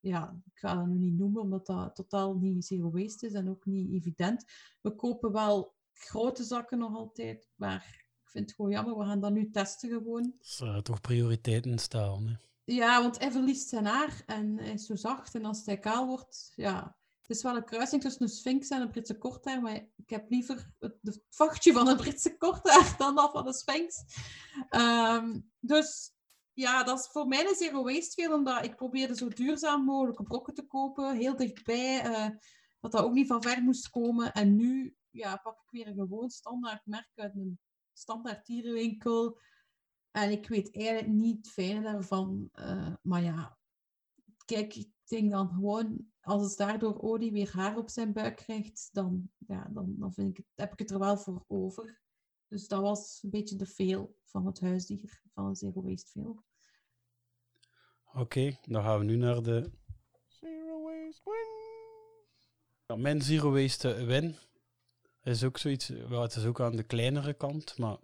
ja, 0.00 0.40
ik 0.44 0.58
ga 0.58 0.74
dat 0.74 0.86
nu 0.86 0.98
niet 0.98 1.18
noemen, 1.18 1.42
omdat 1.42 1.66
dat 1.66 1.94
totaal 1.94 2.34
niet 2.34 2.64
zero 2.64 2.90
waste 2.90 3.26
is 3.26 3.32
en 3.32 3.48
ook 3.48 3.66
niet 3.66 3.92
evident. 3.92 4.44
We 4.80 4.94
kopen 4.94 5.32
wel 5.32 5.74
grote 5.92 6.44
zakken 6.44 6.78
nog 6.78 6.94
altijd. 6.94 7.48
Maar 7.54 8.06
ik 8.22 8.30
vind 8.30 8.46
het 8.46 8.54
gewoon 8.54 8.70
jammer, 8.70 8.98
we 8.98 9.04
gaan 9.04 9.20
dat 9.20 9.32
nu 9.32 9.50
testen 9.50 9.90
gewoon. 9.90 10.34
Is 10.40 10.60
uh, 10.60 10.78
toch 10.78 11.00
prioriteiten 11.00 11.78
staan. 11.78 12.28
Hè? 12.28 12.34
Ja, 12.70 13.02
want 13.02 13.18
hij 13.18 13.30
verliest 13.30 13.68
zijn 13.68 13.86
haar 13.86 14.22
en 14.26 14.58
hij 14.58 14.72
is 14.72 14.86
zo 14.86 14.96
zacht. 14.96 15.34
En 15.34 15.44
als 15.44 15.66
hij 15.66 15.78
kaal 15.78 16.06
wordt, 16.06 16.52
ja... 16.54 16.96
Het 17.20 17.36
is 17.36 17.42
wel 17.42 17.56
een 17.56 17.64
kruising 17.64 18.02
tussen 18.02 18.22
een 18.22 18.28
sphinx 18.28 18.68
en 18.68 18.80
een 18.80 18.90
Britse 18.90 19.18
korthaar, 19.18 19.60
maar 19.60 19.74
ik 19.96 20.10
heb 20.10 20.30
liever 20.30 20.70
het, 20.78 21.20
vachtje 21.28 21.72
van 21.72 21.88
een 21.88 21.96
Britse 21.96 22.36
korthaar 22.36 22.94
dan 22.98 23.14
dat 23.14 23.30
van 23.30 23.46
een 23.46 23.52
sphinx. 23.52 24.04
Um, 24.70 25.52
dus 25.60 26.12
ja, 26.52 26.82
dat 26.82 26.98
is 26.98 27.06
voor 27.06 27.26
mij 27.26 27.48
een 27.48 27.54
zero 27.54 27.82
waste 27.82 28.22
veel, 28.22 28.34
omdat 28.34 28.64
ik 28.64 28.76
probeerde 28.76 29.16
zo 29.16 29.28
duurzaam 29.28 29.84
mogelijk 29.84 30.22
brokken 30.22 30.54
te 30.54 30.66
kopen, 30.66 31.16
heel 31.16 31.36
dichtbij, 31.36 32.06
uh, 32.06 32.28
dat 32.80 32.92
dat 32.92 33.02
ook 33.02 33.12
niet 33.12 33.26
van 33.26 33.42
ver 33.42 33.62
moest 33.62 33.90
komen. 33.90 34.32
En 34.32 34.56
nu 34.56 34.96
ja, 35.10 35.36
pak 35.36 35.60
ik 35.60 35.70
weer 35.70 35.86
een 35.86 35.94
gewoon 35.94 36.30
standaard 36.30 36.86
merk 36.86 37.10
uit 37.14 37.34
een 37.34 37.58
standaard 37.92 38.46
dierenwinkel. 38.46 39.38
En 40.10 40.30
ik 40.30 40.48
weet 40.48 40.74
eigenlijk 40.76 41.08
niet 41.08 41.36
het 41.36 41.50
fijne 41.50 41.82
daarvan. 41.82 42.50
Uh, 42.54 42.94
maar 43.02 43.22
ja, 43.22 43.58
kijk, 44.44 44.74
ik 44.74 44.90
denk 45.04 45.30
dan 45.30 45.48
gewoon, 45.48 46.10
als 46.20 46.42
het 46.48 46.56
daardoor 46.56 46.98
Odi 46.98 47.32
weer 47.32 47.50
haar 47.52 47.76
op 47.76 47.90
zijn 47.90 48.12
buik 48.12 48.36
krijgt, 48.36 48.88
dan, 48.92 49.30
ja, 49.46 49.68
dan, 49.72 49.94
dan 49.98 50.12
vind 50.12 50.28
ik 50.28 50.36
het, 50.36 50.46
heb 50.54 50.72
ik 50.72 50.78
het 50.78 50.90
er 50.90 50.98
wel 50.98 51.16
voor 51.16 51.44
over. 51.46 52.00
Dus 52.46 52.68
dat 52.68 52.80
was 52.80 53.20
een 53.22 53.30
beetje 53.30 53.56
de 53.56 53.66
veel 53.66 54.16
van 54.24 54.46
het 54.46 54.60
huisdier, 54.60 55.22
van 55.32 55.46
een 55.46 55.56
zero 55.56 55.82
waste 55.82 56.10
veel. 56.10 56.44
Oké, 58.04 58.20
okay, 58.20 58.58
dan 58.62 58.82
gaan 58.82 58.98
we 58.98 59.04
nu 59.04 59.16
naar 59.16 59.42
de 59.42 59.70
zero 60.26 60.82
waste 60.82 61.22
win. 61.24 61.66
Ja, 62.86 62.96
mijn 62.96 63.22
zero 63.22 63.52
waste 63.52 64.04
win 64.04 64.36
is 65.22 65.44
ook 65.44 65.58
zoiets, 65.58 65.88
well, 65.88 66.20
het 66.20 66.34
is 66.34 66.44
ook 66.44 66.60
aan 66.60 66.76
de 66.76 66.82
kleinere 66.82 67.34
kant, 67.34 67.78
maar 67.78 67.98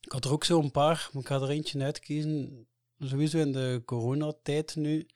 ik 0.00 0.12
had 0.12 0.24
er 0.24 0.32
ook 0.32 0.44
zo 0.44 0.60
een 0.60 0.70
paar, 0.70 1.10
maar 1.12 1.22
ik 1.22 1.28
ga 1.28 1.34
er 1.34 1.50
eentje 1.50 1.82
uitkiezen. 1.82 2.66
Sowieso 2.98 3.38
in 3.38 3.52
de 3.52 3.82
coronatijd 3.84 4.76
nu, 4.76 5.06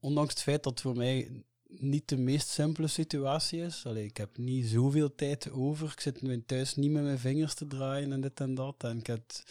ondanks 0.00 0.30
het 0.30 0.42
feit 0.42 0.62
dat 0.62 0.80
voor 0.80 0.96
mij 0.96 1.44
niet 1.66 2.08
de 2.08 2.16
meest 2.16 2.48
simpele 2.48 2.86
situatie 2.86 3.60
is. 3.60 3.86
Allee, 3.86 4.04
ik 4.04 4.16
heb 4.16 4.36
niet 4.36 4.66
zoveel 4.66 5.14
tijd 5.14 5.50
over. 5.50 5.90
Ik 5.90 6.00
zit 6.00 6.46
thuis 6.46 6.74
niet 6.74 6.90
met 6.90 7.02
mijn 7.02 7.18
vingers 7.18 7.54
te 7.54 7.66
draaien 7.66 8.12
en 8.12 8.20
dit 8.20 8.40
en 8.40 8.54
dat. 8.54 8.84
En 8.84 8.98
ik 8.98 9.06
het, 9.06 9.44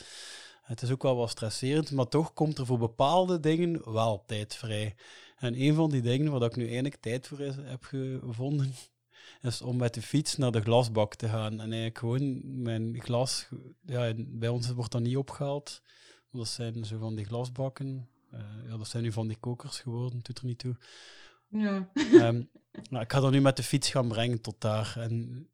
het 0.61 0.81
is 0.81 0.91
ook 0.91 1.03
wel 1.03 1.15
wat 1.15 1.29
stresserend, 1.29 1.91
maar 1.91 2.07
toch 2.07 2.33
komt 2.33 2.57
er 2.57 2.65
voor 2.65 2.77
bepaalde 2.77 3.39
dingen 3.39 3.93
wel 3.93 4.23
tijd 4.25 4.55
vrij. 4.55 4.95
En 5.37 5.61
een 5.61 5.75
van 5.75 5.89
die 5.89 6.01
dingen 6.01 6.31
waar 6.31 6.41
ik 6.41 6.55
nu 6.55 6.67
eindelijk 6.67 7.01
tijd 7.01 7.27
voor 7.27 7.39
heb 7.39 7.83
gevonden, 7.83 8.73
is 9.41 9.61
om 9.61 9.77
met 9.77 9.93
de 9.93 10.01
fiets 10.01 10.37
naar 10.37 10.51
de 10.51 10.61
glasbak 10.61 11.15
te 11.15 11.29
gaan. 11.29 11.51
En 11.51 11.59
eigenlijk 11.59 11.97
gewoon 11.97 12.61
mijn 12.61 13.01
glas, 13.01 13.47
ja, 13.85 14.13
bij 14.17 14.49
ons 14.49 14.71
wordt 14.71 14.91
dat 14.91 15.01
niet 15.01 15.17
opgehaald. 15.17 15.81
Dat 16.31 16.47
zijn 16.47 16.85
zo 16.85 16.97
van 16.97 17.15
die 17.15 17.25
glasbakken. 17.25 18.07
Uh, 18.33 18.39
ja, 18.67 18.77
dat 18.77 18.87
zijn 18.87 19.03
nu 19.03 19.11
van 19.11 19.27
die 19.27 19.37
kokers 19.37 19.79
geworden, 19.79 20.19
doet 20.21 20.37
er 20.37 20.45
niet 20.45 20.59
toe. 20.59 20.77
Ja. 21.47 21.89
Um, 22.13 22.49
nou, 22.89 23.03
ik 23.03 23.11
ga 23.11 23.19
dat 23.19 23.31
nu 23.31 23.41
met 23.41 23.55
de 23.55 23.63
fiets 23.63 23.89
gaan 23.89 24.07
brengen 24.07 24.41
tot 24.41 24.61
daar. 24.61 24.93
En 24.97 25.47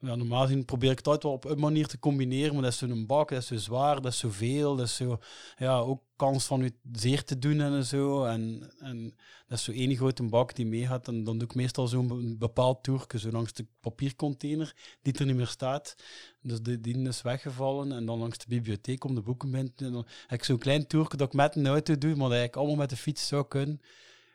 ja, 0.00 0.14
normaal 0.14 0.42
gezien 0.42 0.64
probeer 0.64 0.90
ik 0.90 0.98
het 0.98 1.06
altijd 1.06 1.24
wel 1.24 1.32
op 1.32 1.44
een 1.44 1.58
manier 1.58 1.86
te 1.86 1.98
combineren, 1.98 2.52
maar 2.52 2.62
dat 2.62 2.72
is 2.72 2.78
zo'n 2.78 3.06
bak, 3.06 3.28
dat 3.28 3.38
is 3.38 3.46
zo 3.46 3.56
zwaar, 3.56 4.00
dat 4.00 4.12
is 4.12 4.18
zoveel, 4.18 4.76
dat 4.76 4.86
is 4.86 4.96
zo, 4.96 5.18
ja, 5.56 5.78
ook 5.78 6.02
kans 6.20 6.44
van 6.44 6.62
het 6.62 6.74
zeer 6.92 7.24
te 7.24 7.38
doen 7.38 7.60
en 7.60 7.84
zo. 7.84 8.24
En, 8.24 8.72
en 8.78 9.16
dat 9.46 9.58
is 9.58 9.64
zo 9.64 9.72
één 9.72 9.96
grote 9.96 10.22
bak 10.22 10.54
die 10.54 10.66
meegaat. 10.66 11.08
En 11.08 11.24
dan 11.24 11.38
doe 11.38 11.48
ik 11.48 11.54
meestal 11.54 11.86
zo'n 11.88 12.36
bepaald 12.38 12.82
toerke, 12.82 13.18
zo 13.18 13.30
langs 13.30 13.52
de 13.52 13.66
papiercontainer 13.80 14.74
die 15.02 15.12
er 15.12 15.26
niet 15.26 15.36
meer 15.36 15.46
staat. 15.46 15.96
Dus 16.42 16.60
die, 16.62 16.80
die 16.80 17.08
is 17.08 17.22
weggevallen. 17.22 17.92
En 17.92 18.06
dan 18.06 18.18
langs 18.18 18.38
de 18.38 18.44
bibliotheek 18.48 19.04
om 19.04 19.14
de 19.14 19.22
boeken 19.22 19.50
binnen 19.50 19.72
En 19.76 19.92
dan 19.92 20.06
heb 20.26 20.38
ik 20.38 20.44
zo'n 20.44 20.58
klein 20.58 20.86
toerke 20.86 21.16
dat 21.16 21.26
ik 21.26 21.34
met 21.34 21.56
een 21.56 21.66
auto 21.66 21.98
doe, 21.98 22.14
maar 22.14 22.28
dat 22.28 22.42
ik 22.42 22.56
allemaal 22.56 22.76
met 22.76 22.90
de 22.90 22.96
fiets 22.96 23.26
zou 23.26 23.46
kunnen. 23.48 23.80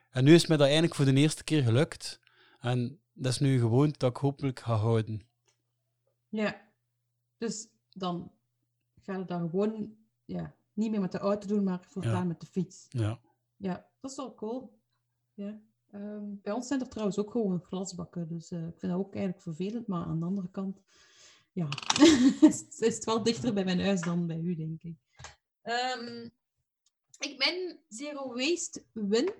En 0.09 0.23
nu 0.23 0.33
is 0.33 0.47
mij 0.47 0.57
dat 0.57 0.65
eigenlijk 0.65 0.95
voor 0.95 1.05
de 1.05 1.13
eerste 1.13 1.43
keer 1.43 1.63
gelukt. 1.63 2.19
En 2.59 2.99
dat 3.13 3.31
is 3.31 3.39
nu 3.39 3.59
gewoon 3.59 3.93
dat 3.97 4.09
ik 4.09 4.17
hopelijk 4.17 4.59
ga 4.59 4.75
houden. 4.75 5.21
Ja, 6.35 6.71
dus 7.37 7.67
dan 7.89 8.31
ga 9.01 9.17
je 9.17 9.25
dan 9.25 9.49
gewoon 9.49 9.95
ja, 10.25 10.55
niet 10.73 10.91
meer 10.91 11.01
met 11.01 11.11
de 11.11 11.17
auto 11.17 11.47
doen, 11.47 11.63
maar 11.63 11.83
voortaan 11.83 12.13
ja. 12.13 12.23
met 12.23 12.39
de 12.39 12.47
fiets. 12.47 12.85
Ja. 12.89 13.19
Ja, 13.55 13.89
dat 13.99 14.11
is 14.11 14.17
wel 14.17 14.35
cool. 14.35 14.79
Ja. 15.33 15.61
Um, 15.91 16.39
bij 16.41 16.53
ons 16.53 16.67
zijn 16.67 16.81
er 16.81 16.89
trouwens 16.89 17.17
ook 17.17 17.31
gewoon 17.31 17.59
glasbakken, 17.59 18.27
dus 18.27 18.51
uh, 18.51 18.67
ik 18.67 18.79
vind 18.79 18.91
dat 18.91 19.01
ook 19.01 19.13
eigenlijk 19.13 19.43
vervelend, 19.43 19.87
maar 19.87 20.05
aan 20.05 20.19
de 20.19 20.25
andere 20.25 20.49
kant, 20.49 20.81
ja, 21.51 21.69
is, 22.49 22.65
is 22.79 22.95
het 22.95 23.03
wel 23.03 23.23
dichter 23.23 23.53
bij 23.53 23.63
mijn 23.63 23.81
huis 23.81 24.01
dan 24.01 24.27
bij 24.27 24.39
u, 24.39 24.55
denk 24.55 24.83
ik. 24.83 24.97
Um, 25.63 26.31
ik 27.19 27.37
ben 27.37 27.79
Zero 27.87 28.33
Waste 28.33 28.83
Win. 28.91 29.33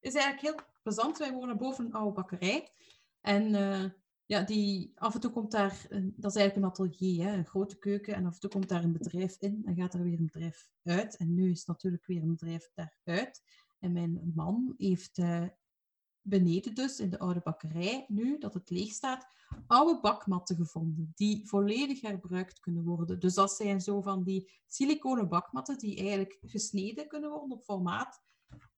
is 0.00 0.14
eigenlijk 0.14 0.40
heel 0.40 0.66
plezant. 0.82 1.18
Wij 1.18 1.32
wonen 1.32 1.56
boven 1.56 1.84
een 1.84 1.92
oude 1.92 2.12
bakkerij. 2.12 2.72
En 3.20 3.54
uh, 3.54 3.84
ja, 4.26 4.42
die, 4.42 4.92
af 4.94 5.14
en 5.14 5.20
toe 5.20 5.30
komt 5.30 5.50
daar, 5.50 5.86
een, 5.88 6.14
dat 6.16 6.34
is 6.34 6.40
eigenlijk 6.40 6.56
een 6.56 6.86
atelier, 6.86 7.24
hè, 7.24 7.36
een 7.36 7.46
grote 7.46 7.78
keuken, 7.78 8.14
en 8.14 8.26
af 8.26 8.34
en 8.34 8.40
toe 8.40 8.50
komt 8.50 8.68
daar 8.68 8.84
een 8.84 8.92
bedrijf 8.92 9.36
in 9.40 9.62
en 9.64 9.76
gaat 9.76 9.94
er 9.94 10.02
weer 10.02 10.18
een 10.18 10.30
bedrijf 10.32 10.70
uit. 10.82 11.16
En 11.16 11.34
nu 11.34 11.50
is 11.50 11.64
natuurlijk 11.64 12.06
weer 12.06 12.22
een 12.22 12.36
bedrijf 12.36 12.70
daaruit. 12.74 13.42
En 13.78 13.92
mijn 13.92 14.32
man 14.34 14.74
heeft 14.76 15.18
uh, 15.18 15.46
beneden 16.20 16.74
dus, 16.74 17.00
in 17.00 17.10
de 17.10 17.18
oude 17.18 17.40
bakkerij, 17.44 18.04
nu 18.08 18.38
dat 18.38 18.54
het 18.54 18.70
leeg 18.70 18.92
staat, 18.92 19.26
oude 19.66 20.00
bakmatten 20.00 20.56
gevonden, 20.56 21.12
die 21.14 21.48
volledig 21.48 22.00
herbruikt 22.00 22.60
kunnen 22.60 22.84
worden. 22.84 23.20
Dus 23.20 23.34
dat 23.34 23.52
zijn 23.52 23.80
zo 23.80 24.00
van 24.00 24.22
die 24.22 24.52
siliconen 24.66 25.28
bakmatten 25.28 25.78
die 25.78 25.96
eigenlijk 25.96 26.38
gesneden 26.40 27.08
kunnen 27.08 27.30
worden 27.30 27.56
op 27.56 27.64
formaat, 27.64 28.22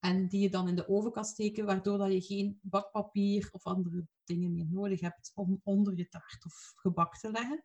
en 0.01 0.29
die 0.29 0.41
je 0.41 0.51
dan 0.51 0.69
in 0.69 0.77
de 0.77 0.89
oven 0.89 1.13
kan 1.13 1.25
steken, 1.25 1.65
waardoor 1.65 1.99
dat 1.99 2.13
je 2.13 2.21
geen 2.21 2.59
bakpapier 2.63 3.49
of 3.53 3.65
andere 3.65 4.07
dingen 4.25 4.53
meer 4.53 4.67
nodig 4.71 5.01
hebt 5.01 5.33
om 5.35 5.61
onder 5.65 5.97
je 5.97 6.09
taart 6.09 6.45
of 6.45 6.73
gebak 6.77 7.19
te 7.19 7.31
leggen. 7.31 7.65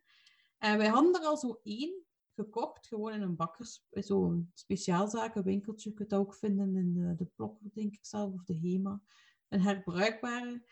En 0.58 0.78
wij 0.78 0.88
hadden 0.88 1.14
er 1.14 1.26
al 1.26 1.36
zo 1.36 1.60
één 1.62 2.04
gekocht, 2.34 2.86
gewoon 2.86 3.12
in 3.12 3.22
een 3.22 3.36
bakkers, 3.36 3.84
zo'n 3.90 4.50
speciaalzaken 4.54 5.44
winkeltje. 5.44 5.88
Je 5.88 5.94
kunt 5.94 6.10
dat 6.10 6.20
ook 6.20 6.34
vinden 6.34 6.76
in 6.76 6.94
de, 6.94 7.14
de 7.14 7.24
Plokker, 7.24 7.70
denk 7.72 7.94
ik 7.94 8.06
zelf, 8.06 8.32
of 8.32 8.44
de 8.44 8.54
Hema. 8.54 9.02
Een 9.48 9.60
herbruikbare. 9.60 10.66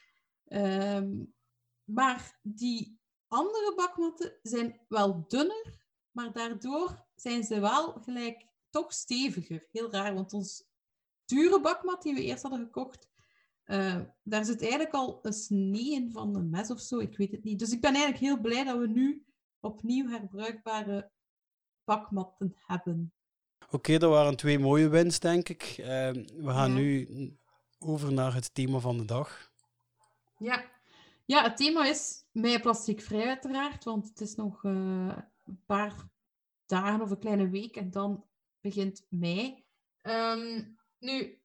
Um, 0.47 1.35
maar 1.85 2.39
die 2.43 3.01
andere 3.27 3.73
bakmatten 3.77 4.39
zijn 4.43 4.81
wel 4.89 5.25
dunner, 5.29 5.85
maar 6.11 6.33
daardoor 6.33 7.07
zijn 7.15 7.45
ze 7.45 7.61
wel 7.61 7.93
gelijk 7.93 8.47
toch 8.71 8.93
steviger. 8.93 9.69
Heel 9.71 9.91
raar, 9.91 10.15
want 10.15 10.33
ons 10.33 10.70
dure 11.31 11.61
bakmat 11.61 12.03
die 12.03 12.15
we 12.15 12.25
eerst 12.25 12.43
hadden 12.43 12.61
gekocht, 12.61 13.09
uh, 13.67 14.01
daar 14.23 14.45
zit 14.45 14.61
eigenlijk 14.63 14.93
al 14.93 15.19
een 15.23 15.33
snee 15.33 15.93
in 15.93 16.13
van 16.13 16.37
een 16.37 16.51
mes 16.51 16.71
of 16.71 16.81
zo. 16.81 16.99
Ik 16.99 17.17
weet 17.17 17.31
het 17.31 17.45
niet. 17.45 17.59
Dus 17.59 17.73
ik 17.73 17.81
ben 17.81 17.95
eigenlijk 17.95 18.25
heel 18.25 18.41
blij 18.41 18.65
dat 18.65 18.79
we 18.79 18.89
nu 18.89 19.25
opnieuw 19.61 20.09
herbruikbare 20.09 21.11
bakmatten 21.85 22.55
hebben. 22.67 23.13
Oké, 23.65 23.75
okay, 23.75 23.99
dat 23.99 24.11
waren 24.11 24.37
twee 24.37 24.59
mooie 24.59 24.89
wins, 24.89 25.19
denk 25.19 25.49
ik. 25.49 25.77
Uh, 25.79 25.87
we 25.87 26.51
gaan 26.51 26.71
ja. 26.71 26.77
nu 26.77 27.09
over 27.79 28.13
naar 28.13 28.35
het 28.35 28.55
thema 28.55 28.79
van 28.79 28.99
de 28.99 29.05
dag. 29.05 29.53
Ja, 30.39 30.65
ja 31.25 31.43
het 31.43 31.57
thema 31.57 31.87
is 31.87 32.25
mij 32.33 32.61
plasticvrij 32.61 33.27
uiteraard, 33.27 33.85
want 33.85 34.09
het 34.09 34.21
is 34.21 34.35
nog 34.35 34.65
uh, 34.65 35.17
een 35.45 35.63
paar 35.67 36.09
dagen 36.67 37.01
of 37.01 37.11
een 37.11 37.19
kleine 37.19 37.49
week 37.49 37.77
en 37.77 37.91
dan 37.91 38.25
begint 38.61 39.07
mei. 39.09 39.65
Um, 40.03 40.79
nu, 41.01 41.41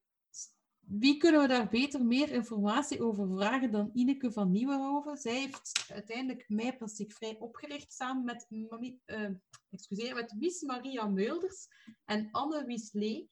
wie 0.80 1.18
kunnen 1.18 1.42
we 1.42 1.48
daar 1.48 1.70
beter 1.70 2.06
meer 2.06 2.32
informatie 2.32 3.04
over 3.04 3.28
vragen 3.28 3.72
dan 3.72 3.90
Ineke 3.94 4.32
van 4.32 4.52
Nieuwenhoven? 4.52 5.18
Zij 5.18 5.34
heeft 5.34 5.86
uiteindelijk 5.94 6.50
Mij 6.50 6.78
Plasticvrij 6.78 7.36
opgericht 7.40 7.94
samen 7.94 8.24
met, 8.24 8.48
uh, 8.50 9.30
excuseer, 9.70 10.16
met 10.16 10.34
Miss 10.38 10.62
Maria 10.62 11.08
Meurders 11.08 11.68
en 12.06 12.32
Anne 12.32 12.66
Wieslee. 12.66 13.30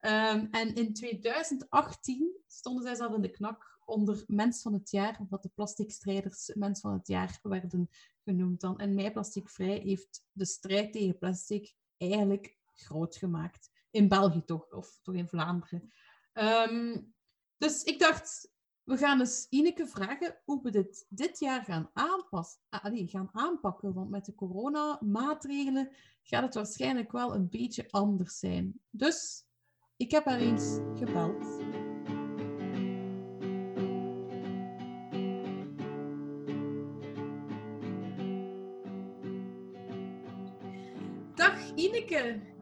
Um, 0.00 0.48
en 0.50 0.74
in 0.74 0.94
2018 0.94 2.36
stonden 2.46 2.82
zij 2.82 2.94
zelf 2.94 3.14
in 3.14 3.22
de 3.22 3.30
knak 3.30 3.78
onder 3.84 4.24
Mens 4.26 4.62
van 4.62 4.72
het 4.72 4.90
Jaar, 4.90 5.18
omdat 5.20 5.42
de 5.42 5.50
plasticstrijders 5.54 6.50
Mens 6.54 6.80
van 6.80 6.92
het 6.92 7.06
Jaar 7.06 7.38
werden 7.42 7.88
genoemd 8.24 8.60
dan. 8.60 8.78
En 8.78 8.94
Mij 8.94 9.12
Plasticvrij 9.12 9.78
heeft 9.78 10.24
de 10.32 10.44
strijd 10.44 10.92
tegen 10.92 11.18
plastic 11.18 11.74
eigenlijk 11.96 12.56
groot 12.72 13.16
gemaakt 13.16 13.70
in 13.96 14.08
België 14.08 14.44
toch, 14.44 14.70
of 14.70 14.98
toch 15.02 15.14
in 15.14 15.28
Vlaanderen. 15.28 15.92
Ehm, 16.32 17.00
dus 17.56 17.82
ik 17.82 17.98
dacht, 17.98 18.50
we 18.82 18.96
gaan 18.96 19.20
eens 19.20 19.46
Ineke 19.48 19.86
vragen 19.86 20.40
hoe 20.44 20.62
we 20.62 20.70
dit 20.70 21.06
dit 21.08 21.38
jaar 21.38 21.64
gaan, 21.64 21.90
aanpassen, 21.92 22.60
ah, 22.68 22.84
allee, 22.84 23.08
gaan 23.08 23.28
aanpakken. 23.32 23.94
Want 23.94 24.10
met 24.10 24.24
de 24.24 24.34
coronamaatregelen 24.34 25.96
gaat 26.22 26.42
het 26.42 26.54
waarschijnlijk 26.54 27.12
wel 27.12 27.34
een 27.34 27.48
beetje 27.48 27.90
anders 27.90 28.38
zijn. 28.38 28.80
Dus 28.90 29.44
ik 29.96 30.10
heb 30.10 30.24
haar 30.24 30.38
eens 30.38 30.78
gebeld. 30.94 31.64
Dag 41.34 41.74
Ineke. 41.74 42.54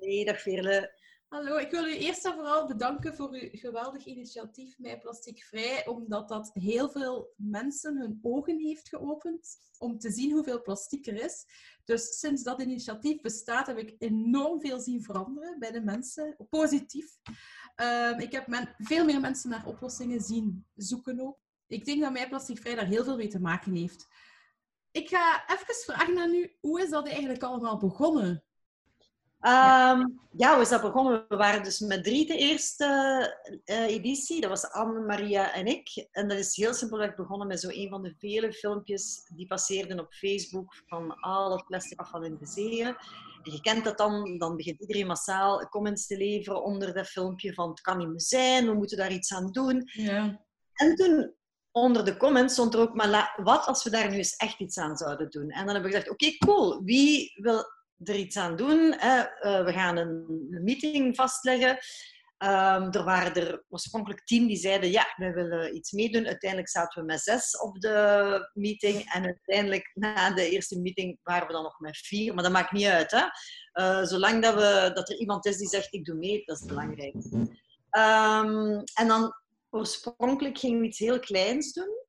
Hey, 0.00 0.24
dag 0.24 0.40
Veerle. 0.40 0.92
Hallo, 1.28 1.56
ik 1.56 1.70
wil 1.70 1.86
u 1.86 1.96
eerst 1.96 2.24
en 2.24 2.32
vooral 2.32 2.66
bedanken 2.66 3.14
voor 3.14 3.30
uw 3.30 3.48
geweldig 3.52 4.04
initiatief 4.04 4.78
Mij 4.78 4.98
Plasticvrij, 4.98 5.86
omdat 5.86 6.28
dat 6.28 6.50
heel 6.52 6.88
veel 6.88 7.34
mensen 7.36 7.96
hun 7.98 8.18
ogen 8.22 8.58
heeft 8.58 8.88
geopend 8.88 9.56
om 9.78 9.98
te 9.98 10.10
zien 10.10 10.32
hoeveel 10.32 10.62
plastic 10.62 11.06
er 11.06 11.24
is. 11.24 11.44
Dus 11.84 12.18
sinds 12.18 12.42
dat 12.42 12.62
initiatief 12.62 13.20
bestaat, 13.20 13.66
heb 13.66 13.78
ik 13.78 13.94
enorm 13.98 14.60
veel 14.60 14.80
zien 14.80 15.02
veranderen 15.02 15.58
bij 15.58 15.70
de 15.70 15.80
mensen, 15.80 16.36
positief. 16.50 17.16
Ehm, 17.74 18.20
ik 18.20 18.32
heb 18.32 18.46
men, 18.46 18.74
veel 18.78 19.04
meer 19.04 19.20
mensen 19.20 19.50
naar 19.50 19.66
oplossingen 19.66 20.20
zien 20.20 20.66
zoeken 20.74 21.20
ook. 21.20 21.38
Ik 21.66 21.84
denk 21.84 22.00
dat 22.00 22.12
Mij 22.12 22.28
Plasticvrij 22.28 22.74
daar 22.74 22.86
heel 22.86 23.04
veel 23.04 23.16
mee 23.16 23.28
te 23.28 23.40
maken 23.40 23.74
heeft. 23.74 24.06
Ik 24.90 25.08
ga 25.08 25.44
even 25.48 25.74
vragen 25.84 26.18
aan 26.18 26.34
u, 26.34 26.56
hoe 26.60 26.82
is 26.82 26.90
dat 26.90 27.06
eigenlijk 27.06 27.42
allemaal 27.42 27.78
begonnen? 27.78 28.45
Ehm, 29.46 30.06
ja, 30.36 30.52
hoe 30.52 30.62
is 30.62 30.68
dat 30.68 30.82
begonnen? 30.82 31.24
We 31.28 31.36
waren 31.36 31.62
dus 31.62 31.80
met 31.80 32.04
drie 32.04 32.26
de 32.26 32.36
eerste 32.36 32.86
uh, 33.64 33.86
editie. 33.86 34.40
Dat 34.40 34.50
was 34.50 34.70
Anne, 34.70 35.00
Maria 35.00 35.52
en 35.52 35.66
ik. 35.66 36.06
En 36.10 36.28
dat 36.28 36.38
is 36.38 36.56
heel 36.56 36.74
simpelweg 36.74 37.14
begonnen 37.14 37.46
met 37.46 37.60
zo 37.60 37.68
een 37.68 37.88
van 37.88 38.02
de 38.02 38.14
vele 38.18 38.52
filmpjes 38.52 39.30
die 39.34 39.46
passeerden 39.46 40.00
op 40.00 40.12
Facebook 40.12 40.82
van 40.86 41.20
al 41.20 41.52
het 41.52 41.66
plastic 41.66 42.00
afval 42.00 42.22
in 42.22 42.36
de 42.40 42.46
zeeën. 42.46 42.86
En 42.86 43.52
je 43.52 43.60
kent 43.60 43.84
dat 43.84 43.98
dan, 43.98 44.38
dan 44.38 44.56
begint 44.56 44.80
iedereen 44.80 45.06
massaal 45.06 45.68
comments 45.68 46.06
te 46.06 46.16
leveren 46.16 46.62
onder 46.62 46.94
dat 46.94 47.06
filmpje 47.06 47.54
van 47.54 47.68
het 47.68 47.80
kan 47.80 47.98
niet 47.98 48.08
meer 48.08 48.20
zijn, 48.20 48.66
we 48.66 48.74
moeten 48.74 48.96
daar 48.96 49.12
iets 49.12 49.34
aan 49.34 49.52
doen. 49.52 49.90
Ja. 49.92 50.40
En 50.72 50.94
toen 50.94 51.34
onder 51.70 52.04
de 52.04 52.16
comments 52.16 52.52
stond 52.52 52.74
er 52.74 52.80
ook, 52.80 52.94
maar 52.94 53.40
wat 53.42 53.66
als 53.66 53.84
we 53.84 53.90
daar 53.90 54.10
nu 54.10 54.16
eens 54.16 54.36
echt 54.36 54.60
iets 54.60 54.78
aan 54.78 54.96
zouden 54.96 55.30
doen? 55.30 55.50
En 55.50 55.66
dan 55.66 55.74
heb 55.74 55.84
ik 55.84 55.90
gedacht, 55.90 56.10
oké, 56.10 56.36
cool. 56.36 56.82
Wie 56.84 57.32
wil 57.34 57.64
er 58.04 58.16
iets 58.16 58.36
aan 58.36 58.56
doen. 58.56 58.94
Hè. 58.96 59.18
Uh, 59.18 59.64
we 59.64 59.72
gaan 59.72 59.96
een, 59.96 60.46
meeting 60.64 61.16
vastleggen. 61.16 61.78
Um, 62.38 62.92
er 62.92 63.04
waren 63.04 63.34
er 63.34 63.64
oorspronkelijk 63.68 64.24
tien 64.24 64.46
die 64.46 64.56
zeiden 64.56 64.90
ja, 64.90 65.14
wij 65.16 65.32
willen 65.32 65.76
iets 65.76 65.92
meedoen. 65.92 66.26
Uiteindelijk 66.26 66.70
zaten 66.70 67.00
we 67.00 67.06
met 67.06 67.20
zes 67.20 67.60
op 67.60 67.80
de 67.80 68.50
meeting. 68.52 69.12
En 69.12 69.24
uiteindelijk 69.24 69.90
na 69.94 70.30
de 70.30 70.50
eerste 70.50 70.80
meeting 70.80 71.18
waren 71.22 71.46
we 71.46 71.52
dan 71.52 71.62
nog 71.62 71.78
met 71.78 71.96
vier. 71.96 72.34
Maar 72.34 72.42
dat 72.42 72.52
maakt 72.52 72.72
niet 72.72 72.86
uit. 72.86 73.10
Hè? 73.10 73.24
Uh, 73.82 74.04
zolang 74.04 74.42
dat, 74.42 74.54
we, 74.54 74.90
dat 74.94 75.08
er 75.08 75.16
iemand 75.16 75.46
is 75.46 75.56
die 75.56 75.68
zegt 75.68 75.92
ik 75.92 76.04
doe 76.04 76.14
mee, 76.14 76.42
dat 76.44 76.56
is 76.56 76.62
het 76.62 76.70
belangrijkste. 76.70 77.36
Um, 77.36 78.82
en 78.94 79.08
dan 79.08 79.34
oorspronkelijk 79.70 80.58
gingen 80.58 80.80
we 80.80 80.86
iets 80.86 80.98
heel 80.98 81.18
kleins 81.18 81.72
doen. 81.72 82.04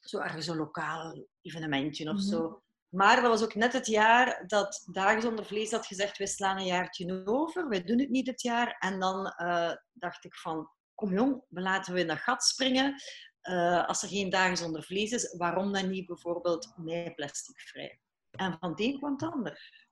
Zo 0.00 0.18
ergens 0.18 0.46
een 0.46 0.56
lokaal 0.56 1.26
evenementje 1.42 2.04
of 2.04 2.10
-hmm. 2.10 2.28
zo. 2.28 2.62
Maar 2.94 3.20
dat 3.20 3.30
was 3.30 3.42
ook 3.42 3.54
net 3.54 3.72
het 3.72 3.86
jaar 3.86 4.44
dat 4.46 4.88
Dagen 4.92 5.22
zonder 5.22 5.44
Vlees 5.44 5.70
had 5.70 5.86
gezegd, 5.86 6.18
wij 6.18 6.26
slaan 6.26 6.56
een 6.58 6.66
jaartje 6.66 7.26
over, 7.26 7.68
wij 7.68 7.84
doen 7.84 7.98
het 7.98 8.10
niet 8.10 8.26
dit 8.26 8.42
jaar. 8.42 8.76
En 8.78 9.00
dan 9.00 9.34
uh, 9.42 9.72
dacht 9.92 10.24
ik 10.24 10.34
van, 10.34 10.68
kom 10.94 11.12
jong, 11.12 11.44
we 11.48 11.60
laten 11.60 11.94
we 11.94 12.00
in 12.00 12.06
dat 12.06 12.18
gat 12.18 12.44
springen. 12.44 13.02
Uh, 13.42 13.86
als 13.86 14.02
er 14.02 14.08
geen 14.08 14.30
Dagen 14.30 14.56
zonder 14.56 14.82
Vlees 14.82 15.10
is, 15.10 15.36
waarom 15.36 15.72
dan 15.72 15.90
niet 15.90 16.06
bijvoorbeeld 16.06 16.72
mij 16.76 17.12
plasticvrij? 17.14 18.00
En 18.30 18.56
van 18.60 18.70
het 18.70 18.80
een 18.80 18.98
kwam 18.98 19.12
het 19.12 19.22
ander. 19.22 19.84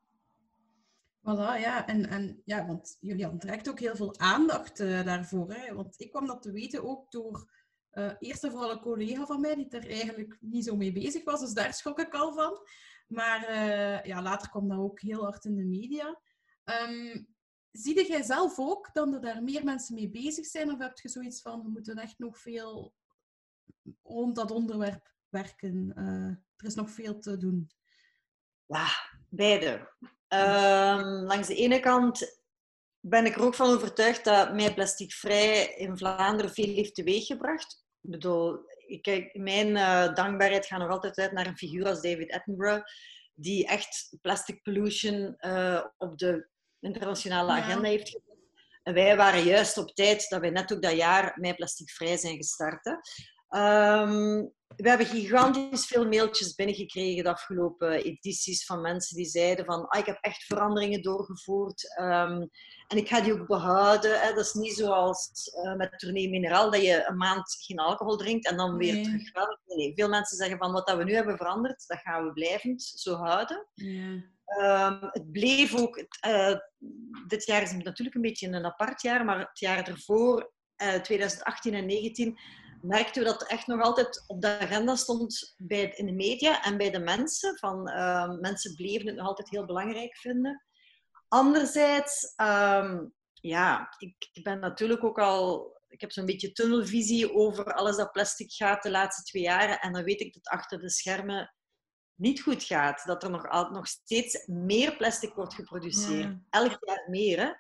Voilà, 1.20 1.60
ja. 1.60 1.86
En, 1.86 2.08
en 2.08 2.42
ja, 2.44 2.66
want 2.66 2.96
Julian 3.00 3.38
trekt 3.38 3.68
ook 3.68 3.78
heel 3.78 3.96
veel 3.96 4.18
aandacht 4.18 4.80
uh, 4.80 5.04
daarvoor. 5.04 5.52
Hè? 5.52 5.74
Want 5.74 6.00
ik 6.00 6.10
kwam 6.10 6.26
dat 6.26 6.42
te 6.42 6.52
weten 6.52 6.84
ook 6.84 7.10
door 7.10 7.50
uh, 7.92 8.12
eerst 8.18 8.44
en 8.44 8.50
vooral 8.50 8.70
een 8.70 8.80
collega 8.80 9.26
van 9.26 9.40
mij 9.40 9.54
die 9.54 9.68
er 9.68 9.90
eigenlijk 9.90 10.36
niet 10.40 10.64
zo 10.64 10.76
mee 10.76 10.92
bezig 10.92 11.24
was. 11.24 11.40
Dus 11.40 11.52
daar 11.52 11.74
schrok 11.74 11.98
ik 11.98 12.14
al 12.14 12.32
van. 12.32 12.60
Maar 13.08 13.50
uh, 13.50 14.02
ja, 14.02 14.22
later 14.22 14.50
kwam 14.50 14.68
dat 14.68 14.78
ook 14.78 15.00
heel 15.00 15.22
hard 15.22 15.44
in 15.44 15.56
de 15.56 15.64
media. 15.64 16.20
Um, 16.64 17.26
zie 17.70 18.06
jij 18.06 18.22
zelf 18.22 18.58
ook 18.58 18.90
dat 18.92 19.12
er 19.12 19.20
daar 19.20 19.42
meer 19.42 19.64
mensen 19.64 19.94
mee 19.94 20.10
bezig 20.10 20.46
zijn? 20.46 20.72
Of 20.72 20.78
heb 20.78 20.98
je 20.98 21.08
zoiets 21.08 21.42
van, 21.42 21.62
we 21.62 21.68
moeten 21.68 21.96
echt 21.96 22.18
nog 22.18 22.38
veel 22.38 22.94
rond 24.02 24.36
dat 24.36 24.50
onderwerp 24.50 25.14
werken? 25.28 25.92
Uh, 25.96 26.36
er 26.56 26.66
is 26.66 26.74
nog 26.74 26.90
veel 26.90 27.18
te 27.18 27.36
doen. 27.36 27.70
Ja, 28.66 28.86
beide. 29.28 29.90
Um, 30.28 31.24
langs 31.24 31.48
de 31.48 31.54
ene 31.54 31.80
kant 31.80 32.40
ben 33.00 33.26
ik 33.26 33.34
er 33.34 33.42
ook 33.42 33.54
van 33.54 33.70
overtuigd 33.70 34.24
dat 34.24 34.54
mij 34.54 34.74
plasticvrij 34.74 35.74
in 35.74 35.96
Vlaanderen 35.96 36.52
veel 36.52 36.74
heeft 36.74 36.94
teweeggebracht. 36.94 37.84
Ik 38.00 38.10
bedoel, 38.10 38.70
kijk, 39.00 39.34
mijn 39.34 39.68
uh, 39.68 40.14
dankbaarheid 40.14 40.66
gaat 40.66 40.78
nog 40.78 40.90
altijd 40.90 41.18
uit 41.18 41.32
naar 41.32 41.46
een 41.46 41.56
figuur 41.56 41.86
als 41.86 42.00
David 42.00 42.32
Attenborough, 42.32 42.84
die 43.34 43.66
echt 43.66 44.16
plastic 44.20 44.62
pollution 44.62 45.36
uh, 45.38 45.84
op 45.98 46.18
de 46.18 46.48
internationale 46.80 47.52
ja. 47.52 47.58
agenda 47.58 47.88
heeft 47.88 48.08
gezet. 48.08 48.30
En 48.82 48.94
wij 48.94 49.16
waren 49.16 49.42
juist 49.42 49.78
op 49.78 49.94
tijd 49.94 50.28
dat 50.28 50.40
wij 50.40 50.50
net 50.50 50.72
ook 50.72 50.82
dat 50.82 50.96
jaar 50.96 51.36
met 51.40 51.56
plasticvrij 51.56 52.16
zijn 52.16 52.36
gestart. 52.36 52.84
Hè. 52.84 52.94
Um, 54.00 54.52
we 54.76 54.88
hebben 54.88 55.06
gigantisch 55.06 55.86
veel 55.86 56.08
mailtjes 56.08 56.54
binnengekregen 56.54 57.24
de 57.24 57.30
afgelopen 57.30 58.04
edities 58.04 58.64
van 58.64 58.80
mensen 58.80 59.16
die 59.16 59.26
zeiden 59.26 59.64
van 59.64 59.88
ah, 59.88 59.98
ik 59.98 60.06
heb 60.06 60.18
echt 60.20 60.44
veranderingen 60.44 61.02
doorgevoerd 61.02 61.96
um, 62.00 62.50
en 62.88 62.96
ik 62.96 63.08
ga 63.08 63.20
die 63.20 63.32
ook 63.32 63.46
behouden. 63.46 64.20
Hè. 64.20 64.34
Dat 64.34 64.44
is 64.44 64.52
niet 64.52 64.74
zoals 64.74 65.30
uh, 65.64 65.74
met 65.74 65.98
Tournee 65.98 66.30
Mineraal 66.30 66.70
dat 66.70 66.82
je 66.82 67.04
een 67.08 67.16
maand 67.16 67.56
geen 67.60 67.78
alcohol 67.78 68.16
drinkt 68.16 68.48
en 68.48 68.56
dan 68.56 68.76
weer 68.76 68.92
nee. 68.92 69.02
terug 69.02 69.32
wel. 69.32 69.58
Nee, 69.66 69.92
veel 69.94 70.08
mensen 70.08 70.36
zeggen 70.36 70.58
van 70.58 70.72
wat 70.72 70.86
dat 70.86 70.96
we 70.96 71.04
nu 71.04 71.14
hebben 71.14 71.36
veranderd, 71.36 71.84
dat 71.86 71.98
gaan 71.98 72.24
we 72.24 72.32
blijvend 72.32 72.82
zo 72.82 73.14
houden. 73.14 73.66
Ja. 73.74 74.30
Um, 74.60 74.98
het 75.00 75.32
bleef 75.32 75.74
ook, 75.74 76.06
uh, 76.26 76.56
dit 77.26 77.46
jaar 77.46 77.62
is 77.62 77.72
natuurlijk 77.72 78.16
een 78.16 78.22
beetje 78.22 78.48
een 78.48 78.64
apart 78.64 79.02
jaar, 79.02 79.24
maar 79.24 79.38
het 79.38 79.58
jaar 79.58 79.88
ervoor, 79.88 80.52
uh, 80.82 80.94
2018 80.94 81.74
en 81.74 81.86
2019 81.86 82.38
merkten 82.82 83.22
we 83.22 83.28
dat 83.28 83.40
het 83.40 83.50
echt 83.50 83.66
nog 83.66 83.80
altijd 83.80 84.24
op 84.26 84.40
de 84.40 84.58
agenda 84.58 84.96
stond 84.96 85.54
bij, 85.56 85.92
in 85.94 86.06
de 86.06 86.12
media 86.12 86.62
en 86.62 86.76
bij 86.76 86.90
de 86.90 86.98
mensen. 86.98 87.58
Van, 87.58 87.88
uh, 87.88 88.38
mensen 88.40 88.74
bleven 88.74 89.06
het 89.06 89.16
nog 89.16 89.26
altijd 89.26 89.50
heel 89.50 89.66
belangrijk 89.66 90.16
vinden. 90.16 90.64
Anderzijds, 91.28 92.34
um, 92.36 93.14
ja, 93.32 93.94
ik, 93.98 94.30
ik, 94.32 94.44
ben 94.44 94.58
natuurlijk 94.58 95.04
ook 95.04 95.18
al... 95.18 95.70
Ik 95.88 96.00
heb 96.00 96.12
zo'n 96.12 96.26
beetje 96.26 96.52
tunnelvisie 96.52 97.34
over 97.34 97.74
alles 97.74 97.96
dat 97.96 98.12
plastic 98.12 98.52
gaat 98.52 98.82
de 98.82 98.90
laatste 98.90 99.22
twee 99.22 99.42
jaren. 99.42 99.80
En 99.80 99.92
dan 99.92 100.04
weet 100.04 100.20
ik 100.20 100.32
dat 100.34 100.46
achter 100.46 100.78
de 100.78 100.90
schermen 100.90 101.54
niet 102.14 102.40
goed 102.42 102.62
gaat. 102.62 103.02
Dat 103.04 103.22
er 103.22 103.30
nog, 103.30 103.70
nog 103.70 103.86
steeds 103.86 104.46
meer 104.46 104.96
plastic 104.96 105.34
wordt 105.34 105.54
geproduceerd. 105.54 106.22
Ja. 106.22 106.40
Elk 106.50 106.76
jaar 106.86 107.06
meer, 107.10 107.38
hè. 107.38 107.52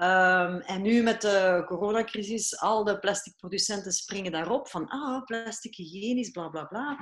Um, 0.00 0.60
en 0.60 0.82
nu 0.82 1.02
met 1.02 1.20
de 1.20 1.62
coronacrisis, 1.66 2.60
al 2.60 2.84
de 2.84 2.98
plasticproducenten 2.98 3.92
springen 3.92 4.32
daarop 4.32 4.68
van 4.68 4.88
ah, 4.88 5.24
plastic 5.24 5.74
hygiënisch, 5.74 6.30
bla 6.30 6.48
bla 6.48 6.64
bla. 6.64 6.98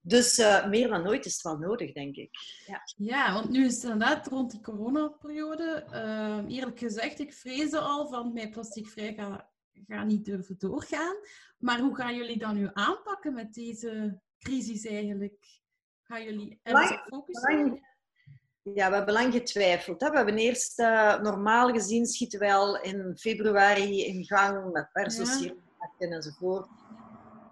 Dus 0.00 0.38
uh, 0.38 0.66
meer 0.66 0.88
dan 0.88 1.02
nooit 1.02 1.24
is 1.24 1.32
het 1.32 1.42
wel 1.42 1.56
nodig, 1.56 1.92
denk 1.92 2.16
ik. 2.16 2.30
Ja, 2.66 2.80
ja 2.96 3.32
want 3.32 3.50
nu 3.50 3.64
is 3.64 3.74
het 3.74 3.82
inderdaad 3.82 4.26
rond 4.26 4.50
die 4.50 4.60
coronaperiode. 4.60 5.86
Uh, 5.92 6.56
eerlijk 6.56 6.78
gezegd, 6.78 7.18
ik 7.18 7.32
vreesde 7.32 7.78
al 7.78 8.08
van 8.08 8.32
mijn 8.32 8.50
plasticvrij 8.50 9.14
ga, 9.14 9.50
ga 9.86 10.04
niet 10.04 10.24
durven 10.24 10.58
doorgaan. 10.58 11.16
Maar 11.58 11.80
hoe 11.80 11.96
gaan 11.96 12.16
jullie 12.16 12.38
dan 12.38 12.54
nu 12.54 12.70
aanpakken 12.72 13.34
met 13.34 13.54
deze 13.54 14.20
crisis 14.38 14.84
eigenlijk? 14.84 15.60
Gaan 16.02 16.24
jullie 16.24 16.60
ergens 16.62 16.90
op 16.90 17.06
focussen? 17.08 17.80
Ja, 18.74 18.88
we 18.88 18.96
hebben 18.96 19.14
lang 19.14 19.32
getwijfeld. 19.32 20.00
Hè. 20.00 20.10
We 20.10 20.16
hebben 20.16 20.38
eerst, 20.38 20.80
uh, 20.80 21.20
normaal 21.20 21.68
gezien, 21.72 22.06
schieten 22.06 22.38
wij 22.38 22.54
al 22.54 22.80
in 22.80 23.16
februari 23.18 24.04
in 24.04 24.24
gang 24.24 24.72
met 24.72 24.92
persdossiers 24.92 25.54
ja. 25.98 26.06
enzovoort. 26.06 26.68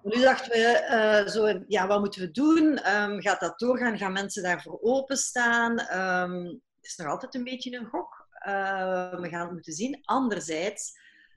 Nu 0.02 0.20
dachten 0.20 0.50
we, 0.50 0.86
uh, 0.90 1.32
zo, 1.32 1.64
ja, 1.68 1.86
wat 1.86 2.00
moeten 2.00 2.20
we 2.20 2.30
doen? 2.30 2.92
Um, 2.96 3.20
gaat 3.22 3.40
dat 3.40 3.58
doorgaan? 3.58 3.98
Gaan 3.98 4.12
mensen 4.12 4.42
daarvoor 4.42 4.78
openstaan? 4.82 5.98
Um, 6.00 6.44
het 6.44 6.90
is 6.90 6.96
nog 6.96 7.08
altijd 7.08 7.34
een 7.34 7.44
beetje 7.44 7.76
een 7.78 7.86
gok. 7.86 8.26
Uh, 8.46 9.20
we 9.20 9.28
gaan 9.28 9.40
het 9.40 9.52
moeten 9.52 9.72
zien. 9.72 10.00
Anderzijds 10.04 10.92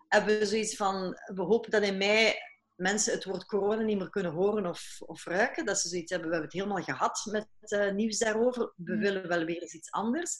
hebben 0.07 0.39
we 0.39 0.45
zoiets 0.45 0.75
van, 0.75 1.17
we 1.33 1.41
hopen 1.41 1.71
dat 1.71 1.81
in 1.81 1.97
mei 1.97 2.33
mensen 2.77 3.13
het 3.13 3.23
woord 3.23 3.45
corona 3.45 3.81
niet 3.81 3.97
meer 3.97 4.09
kunnen 4.09 4.31
horen 4.31 4.65
of, 4.65 4.97
of 5.05 5.25
ruiken. 5.25 5.65
Dat 5.65 5.79
ze 5.79 5.89
zoiets 5.89 6.11
hebben, 6.11 6.29
we 6.29 6.35
hebben 6.35 6.51
het 6.51 6.61
helemaal 6.61 6.83
gehad 6.83 7.27
met 7.31 7.47
uh, 7.61 7.91
nieuws 7.91 8.17
daarover. 8.17 8.73
We 8.75 8.93
mm. 8.93 8.99
willen 8.99 9.27
wel 9.27 9.45
weer 9.45 9.61
eens 9.61 9.73
iets 9.73 9.91
anders. 9.91 10.37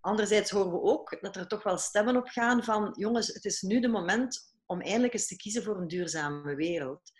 Anderzijds 0.00 0.50
horen 0.50 0.72
we 0.72 0.82
ook 0.82 1.18
dat 1.20 1.36
er 1.36 1.46
toch 1.46 1.62
wel 1.62 1.78
stemmen 1.78 2.16
op 2.16 2.28
gaan 2.28 2.64
van 2.64 2.94
jongens, 2.96 3.26
het 3.26 3.44
is 3.44 3.62
nu 3.62 3.80
de 3.80 3.88
moment 3.88 4.54
om 4.66 4.80
eindelijk 4.80 5.12
eens 5.12 5.26
te 5.26 5.36
kiezen 5.36 5.62
voor 5.62 5.76
een 5.76 5.88
duurzame 5.88 6.54
wereld. 6.54 7.12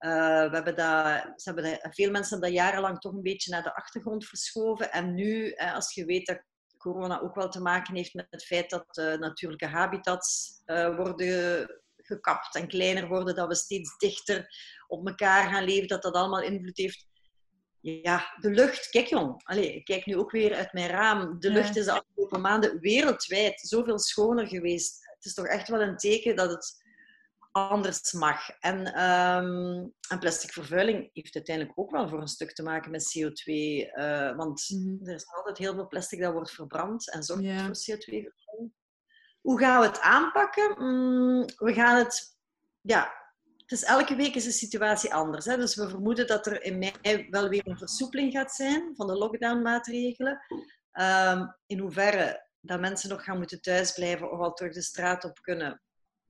Uh, 0.00 0.10
we 0.50 0.54
hebben 0.54 0.76
dat, 0.76 1.40
ze 1.40 1.52
hebben 1.52 1.64
dat, 1.64 1.94
veel 1.94 2.10
mensen 2.10 2.30
hebben 2.30 2.54
dat 2.54 2.58
jarenlang 2.58 2.98
toch 2.98 3.12
een 3.12 3.22
beetje 3.22 3.50
naar 3.50 3.62
de 3.62 3.74
achtergrond 3.74 4.26
verschoven. 4.26 4.92
En 4.92 5.14
nu, 5.14 5.50
eh, 5.50 5.74
als 5.74 5.94
je 5.94 6.04
weet 6.04 6.26
dat 6.26 6.42
corona 6.76 7.20
ook 7.20 7.34
wel 7.34 7.48
te 7.48 7.60
maken 7.60 7.94
heeft 7.94 8.14
met 8.14 8.26
het 8.30 8.44
feit 8.44 8.70
dat 8.70 8.98
uh, 8.98 9.14
natuurlijke 9.14 9.66
habitats 9.66 10.62
worden 10.96 11.79
gekapt 12.14 12.54
en 12.54 12.68
kleiner 12.68 13.08
worden, 13.08 13.34
dat 13.34 13.48
we 13.48 13.54
steeds 13.54 13.96
dichter 13.98 14.46
op 14.86 15.06
elkaar 15.08 15.50
gaan 15.52 15.64
leven, 15.64 15.88
dat 15.88 16.02
dat 16.02 16.14
allemaal 16.14 16.42
invloed 16.42 16.76
heeft. 16.76 17.08
ja, 17.80 18.34
de 18.40 18.50
lucht. 18.50 18.88
Kijk 18.88 19.06
jong, 19.06 19.40
Allee, 19.44 19.74
ik 19.74 19.84
kijk 19.84 20.06
nu 20.06 20.16
ook 20.16 20.30
weer 20.30 20.54
uit 20.54 20.72
mijn 20.72 20.90
raam. 20.90 21.38
De 21.40 21.50
lucht 21.50 21.76
is 21.76 21.84
de 21.84 21.92
afgelopen 21.92 22.40
maanden 22.40 22.80
wereldwijd 22.80 23.60
zoveel 23.60 23.98
schoner 23.98 24.46
geweest. 24.46 24.98
Het 25.14 25.24
is 25.24 25.34
toch 25.34 25.46
echt 25.46 25.68
wel 25.68 25.80
een 25.80 25.96
teken 25.96 26.36
dat 26.36 26.50
het 26.50 26.78
anders 27.52 28.12
mag. 28.12 28.48
En, 28.60 28.86
ehm, 28.94 29.88
en 30.08 30.18
plastic 30.18 30.52
vervuiling 30.52 31.10
heeft 31.12 31.34
uiteindelijk 31.34 31.78
ook 31.78 31.90
wel 31.90 32.08
voor 32.08 32.20
een 32.20 32.28
stuk 32.28 32.52
te 32.52 32.62
maken 32.62 32.90
met 32.90 33.12
CO2. 33.18 33.52
eh, 33.90 34.36
want 34.36 34.68
Mhm. 34.68 35.08
er 35.08 35.14
is 35.14 35.26
altijd 35.34 35.58
heel 35.58 35.74
veel 35.74 35.86
plastic 35.86 36.20
dat 36.20 36.32
wordt 36.32 36.50
verbrand 36.50 37.10
en 37.12 37.22
zorgt 37.22 37.42
voor 37.44 37.96
CO2-vervuiling. 37.96 38.72
Hoe 39.40 39.58
gaan 39.58 39.80
we 39.80 39.86
het 39.86 40.00
aanpakken? 40.00 40.74
Mm, 40.78 41.44
we 41.56 41.72
gaan 41.72 41.96
het... 41.96 42.38
Ja, 42.80 43.12
het 43.56 43.78
is 43.78 43.84
elke 43.84 44.16
week 44.16 44.34
is 44.34 44.44
de 44.44 44.50
situatie 44.50 45.14
anders. 45.14 45.44
Hè? 45.44 45.56
Dus 45.56 45.74
we 45.74 45.88
vermoeden 45.88 46.26
dat 46.26 46.46
er 46.46 46.62
in 46.62 46.78
mei 46.78 47.26
wel 47.30 47.48
weer 47.48 47.66
een 47.66 47.78
versoepeling 47.78 48.32
gaat 48.32 48.52
zijn 48.52 48.92
van 48.96 49.06
de 49.06 49.16
lockdown-maatregelen. 49.16 50.40
Ehm, 50.92 51.46
in 51.66 51.78
hoeverre 51.78 52.48
dat 52.60 52.80
mensen 52.80 53.08
nog 53.08 53.24
gaan 53.24 53.36
moeten 53.36 53.60
thuisblijven 53.60 54.30
of 54.32 54.38
al 54.38 54.52
terug 54.52 54.74
de 54.74 54.82
straat 54.82 55.24
op 55.24 55.38
kunnen. 55.40 55.82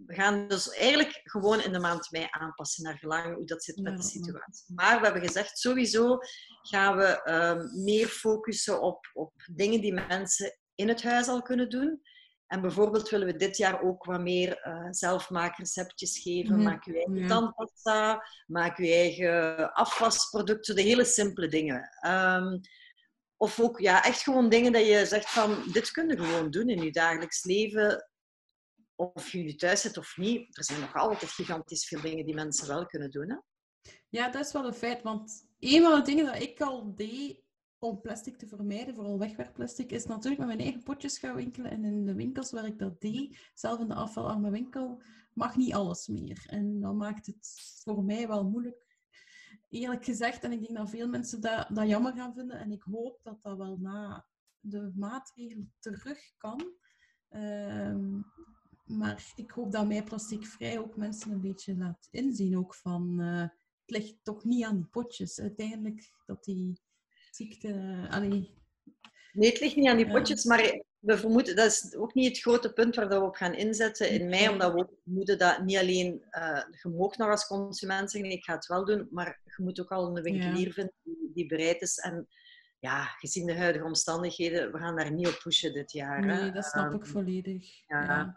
We 0.07 0.14
gaan 0.14 0.49
dus 0.49 0.70
eigenlijk 0.70 1.20
gewoon 1.23 1.61
in 1.61 1.73
de 1.73 1.79
maand 1.79 2.11
mei 2.11 2.27
aanpassen 2.31 2.85
naar 2.85 2.99
gelang 2.99 3.35
hoe 3.35 3.46
dat 3.46 3.64
zit 3.64 3.81
met 3.81 3.96
de 3.96 4.03
situatie. 4.03 4.75
Maar 4.75 4.99
we 4.99 5.05
hebben 5.05 5.27
gezegd, 5.27 5.59
sowieso 5.59 6.18
gaan 6.61 6.96
we 6.96 7.23
ehm, 7.23 7.85
meer 7.85 8.07
focussen 8.07 8.81
op, 8.81 9.11
op 9.12 9.33
dingen 9.55 9.81
die 9.81 9.92
mensen 9.92 10.59
in 10.75 10.88
het 10.88 11.03
huis 11.03 11.29
al 11.29 11.42
kunnen 11.42 11.70
doen. 11.70 12.03
En 12.51 12.61
bijvoorbeeld 12.61 13.09
willen 13.09 13.27
we 13.27 13.37
dit 13.37 13.57
jaar 13.57 13.83
ook 13.83 14.05
wat 14.05 14.21
meer 14.21 14.59
eh 14.59 14.87
zelfmaakreceptjes 14.91 16.19
geven. 16.19 16.63
Maak 16.63 16.85
je 16.85 16.95
eigen 16.95 17.17
Ja. 17.17 17.27
tandpasta, 17.27 18.25
maak 18.47 18.79
je 18.79 18.93
eigen 18.93 19.73
afwasproducten, 19.73 20.75
de 20.75 20.83
hele 20.83 21.05
simpele 21.05 21.49
dingen. 21.49 21.89
Ehm, 22.01 22.59
of 23.37 23.61
ook 23.61 23.79
ja, 23.81 24.05
echt 24.05 24.23
gewoon 24.23 24.49
dingen 24.49 24.73
dat 24.73 24.87
je 24.87 25.07
zegt 25.07 25.31
van, 25.31 25.63
dit 25.73 25.91
kun 25.91 26.09
je 26.09 26.17
gewoon 26.17 26.51
doen 26.51 26.69
in 26.69 26.83
je 26.83 26.91
dagelijks 26.93 27.45
leven. 27.45 28.11
Of 28.97 29.33
je 29.33 29.39
nu 29.39 29.55
thuis 29.55 29.81
zit 29.81 29.97
of 29.97 30.17
niet. 30.17 30.57
Er 30.57 30.65
zijn 30.65 30.81
nog 30.81 30.95
altijd 30.95 31.31
gigantisch 31.31 31.87
veel 31.89 32.01
dingen 32.01 32.25
die 32.25 32.35
mensen 32.35 32.69
wel 32.69 32.87
kunnen 32.87 33.11
doen. 33.11 33.31
Hè? 33.31 33.37
Ja, 34.09 34.29
dat 34.31 34.47
is 34.47 34.53
wel 34.53 34.65
een 34.67 34.75
feit. 34.75 35.03
Want 35.03 35.47
een 35.59 35.83
van 35.83 35.99
de 35.99 36.05
dingen 36.07 36.25
dat 36.27 36.43
ik 36.43 36.61
al 36.61 36.95
deed 36.95 37.41
om 37.81 38.01
plastic 38.01 38.37
te 38.37 38.47
vermijden, 38.47 38.95
vooral 38.95 39.19
wegwerpplastic, 39.19 39.90
is 39.93 40.07
natuurlijk 40.07 40.38
met 40.38 40.47
mijn 40.47 40.61
eigen 40.61 40.83
potjes 40.83 41.19
gaan 41.19 41.35
winkelen. 41.35 41.71
En 41.71 41.85
in 41.85 42.05
de 42.05 42.14
winkels 42.14 42.51
waar 42.51 42.66
ik 42.66 42.79
dat 42.79 43.01
deed, 43.01 43.51
zelf 43.55 43.81
in 43.81 43.88
de 43.88 43.95
afvalarme 43.95 44.51
winkel, 44.51 45.03
mag 45.35 45.57
niet 45.57 45.75
alles 45.75 46.07
meer. 46.07 46.45
En 46.47 46.81
dat 46.81 46.95
maakt 46.95 47.27
het 47.27 47.79
voor 47.83 48.05
mij 48.05 48.29
wel 48.29 48.49
moeilijk. 48.49 48.99
Eerlijk 49.69 50.05
gezegd, 50.05 50.45
en 50.45 50.53
ik 50.53 50.61
denk 50.61 50.77
dat 50.77 50.90
veel 50.90 51.09
mensen 51.09 51.40
dat, 51.40 51.69
dat 51.69 51.88
jammer 51.88 52.12
gaan 52.12 52.35
vinden. 52.35 52.59
En 52.59 52.73
ik 52.73 52.83
hoop 52.83 53.21
dat 53.23 53.43
dat 53.43 53.57
wel 53.57 53.77
na 53.77 54.27
de 54.61 54.93
maatregelen 54.95 55.73
terug 55.79 56.19
kan. 56.37 56.73
Ehm, 57.29 58.21
maar 58.85 59.33
ik 59.35 59.51
hoop 59.51 59.73
dat 59.73 59.87
mij 59.87 60.05
plasticvrij 60.05 60.79
ook 60.79 60.97
mensen 60.97 61.33
een 61.33 61.40
beetje 61.40 61.77
laat 61.77 62.09
inzien. 62.11 62.59
Ook 62.59 62.75
van, 62.75 63.21
eh, 63.21 63.40
het 63.40 63.90
ligt 63.90 64.19
toch 64.23 64.45
niet 64.45 64.64
aan 64.64 64.77
die 64.77 64.87
potjes. 64.87 65.40
Uiteindelijk 65.40 66.12
dat 66.27 66.45
die 66.45 66.81
ziekte... 67.46 68.07
allee, 68.11 68.59
Nee, 69.33 69.50
het 69.50 69.61
ligt 69.61 69.76
niet 69.76 69.88
aan 69.88 69.96
die 69.96 70.11
potjes, 70.11 70.44
maar 70.44 70.83
we 70.98 71.18
vermoeden, 71.18 71.57
dat 71.57 71.66
is 71.66 71.94
ook 71.96 72.14
niet 72.14 72.29
het 72.29 72.38
grote 72.40 72.72
punt 72.72 72.94
waar 72.96 73.09
dat 73.09 73.20
we 73.20 73.26
op 73.26 73.35
gaan 73.35 73.55
inzetten 73.55 74.11
in 74.11 74.29
mei, 74.29 74.48
omdat 74.48 74.72
we 74.72 74.79
ook 74.79 74.92
vermoeden 75.03 75.38
dat 75.38 75.64
niet 75.64 75.76
alleen, 75.76 76.24
eh 76.31 76.62
je 76.83 76.88
mag 76.88 77.16
nog 77.16 77.29
als 77.31 77.46
consument 77.46 78.11
zeggen, 78.11 78.31
ik 78.31 78.44
ga 78.44 78.55
het 78.55 78.66
wel 78.66 78.85
doen, 78.85 79.09
maar 79.11 79.40
je 79.44 79.62
moet 79.62 79.81
ook 79.81 79.90
al 79.90 80.07
een 80.16 80.22
winkelier 80.22 80.72
vinden 80.72 80.94
die, 81.03 81.31
die 81.35 81.46
bereid 81.46 81.83
is. 81.83 81.98
En 81.98 82.29
ja, 82.79 83.05
gezien 83.05 83.46
de 83.46 83.57
huidige 83.57 83.85
omstandigheden, 83.85 84.72
we 84.72 84.79
gaan 84.79 84.96
daar 84.96 85.12
niet 85.12 85.29
op 85.29 85.40
pushen 85.42 85.72
dit 85.72 85.92
jaar. 85.92 86.24
hè. 86.26 86.40
nee, 86.42 86.50
dat 86.53 86.64
snap 86.64 86.92
ik 86.94 87.03
Ehm, 87.03 87.11
volledig. 87.11 87.87
ja. 87.87 88.05
Ja. 88.05 88.37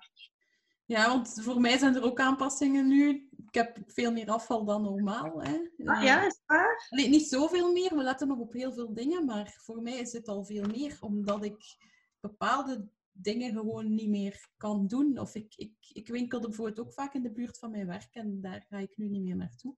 Ja, 0.85 1.07
want 1.07 1.39
voor 1.41 1.61
mij 1.61 1.77
zijn 1.77 1.95
er 1.95 2.03
ook 2.03 2.19
aanpassingen 2.19 2.87
nu. 2.87 3.29
Ik 3.47 3.53
heb 3.53 3.77
veel 3.87 4.11
meer 4.11 4.29
afval 4.29 4.65
dan 4.65 4.81
normaal. 4.81 5.43
Hè. 5.43 5.57
ah, 5.85 6.03
ja, 6.03 6.25
is 6.25 6.41
waar? 6.45 6.87
Allee, 6.89 7.09
niet 7.09 7.27
zoveel 7.27 7.71
meer, 7.71 7.95
we 7.95 8.03
letten 8.03 8.27
nog 8.27 8.39
op 8.39 8.53
heel 8.53 8.73
veel 8.73 8.93
dingen, 8.93 9.25
maar 9.25 9.55
voor 9.59 9.81
mij 9.81 9.97
is 9.97 10.13
het 10.13 10.27
al 10.27 10.43
veel 10.43 10.67
meer, 10.67 10.97
omdat 10.99 11.43
ik 11.43 11.77
bepaalde 12.19 12.87
dingen 13.11 13.51
gewoon 13.51 13.93
niet 13.93 14.09
meer 14.09 14.47
kan 14.57 14.87
doen. 14.87 15.19
Of 15.19 15.35
ik, 15.35 15.53
ik, 15.55 15.73
ik 15.93 16.07
winkelde 16.07 16.47
bijvoorbeeld 16.47 16.79
ook 16.79 16.93
vaak 16.93 17.13
in 17.13 17.23
de 17.23 17.31
buurt 17.31 17.59
van 17.59 17.71
mijn 17.71 17.87
werk 17.87 18.15
en 18.15 18.41
daar 18.41 18.65
ga 18.69 18.77
ik 18.77 18.97
nu 18.97 19.09
niet 19.09 19.23
meer 19.23 19.35
naartoe. 19.35 19.75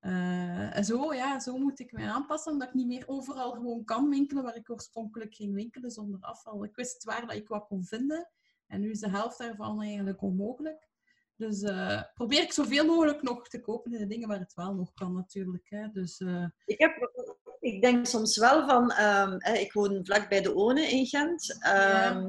Eh, 0.00 0.76
en 0.76 0.84
zo, 0.84 1.14
ja, 1.14 1.40
zo 1.40 1.58
moet 1.58 1.80
ik 1.80 1.92
mij 1.92 2.08
aanpassen, 2.08 2.52
omdat 2.52 2.68
ik 2.68 2.74
niet 2.74 2.86
meer 2.86 3.04
overal 3.06 3.50
gewoon 3.50 3.84
kan 3.84 4.08
winkelen 4.08 4.42
waar 4.42 4.56
ik 4.56 4.70
oorspronkelijk 4.70 5.34
ging 5.34 5.54
winkelen 5.54 5.90
zonder 5.90 6.20
afval. 6.20 6.64
Ik 6.64 6.76
wist 6.76 7.04
waar 7.04 7.26
dat 7.26 7.36
ik 7.36 7.48
wat 7.48 7.66
kon 7.66 7.84
vinden 7.84 8.30
en 8.66 8.80
nu 8.80 8.90
is 8.90 9.00
de 9.00 9.10
helft 9.10 9.38
daarvan 9.38 9.82
eigenlijk 9.82 10.22
onmogelijk. 10.22 10.88
Dus 11.36 11.62
eh, 11.62 12.02
probeer 12.14 12.42
ik 12.42 12.52
zoveel 12.52 12.86
mogelijk 12.86 13.22
nog 13.22 13.48
te 13.48 13.60
kopen 13.60 13.92
in 13.92 13.98
de 13.98 14.06
dingen 14.06 14.28
waar 14.28 14.38
het 14.38 14.54
wel 14.54 14.74
nog 14.74 14.94
kan 14.94 15.12
natuurlijk. 15.12 15.66
Hè. 15.68 15.88
Dus, 15.92 16.20
eh, 16.20 16.44
Ik, 16.64 16.78
heb, 16.78 17.10
ik 17.60 17.82
denk 17.82 18.06
soms 18.06 18.36
wel 18.36 18.68
van, 18.68 18.90
ehm, 18.90 19.36
ik 19.54 19.72
woon 19.72 20.04
vlak 20.04 20.28
bij 20.28 20.42
de 20.42 20.54
One 20.54 20.80
in 20.80 21.06
Gent. 21.06 21.56
Ehm, 21.60 22.26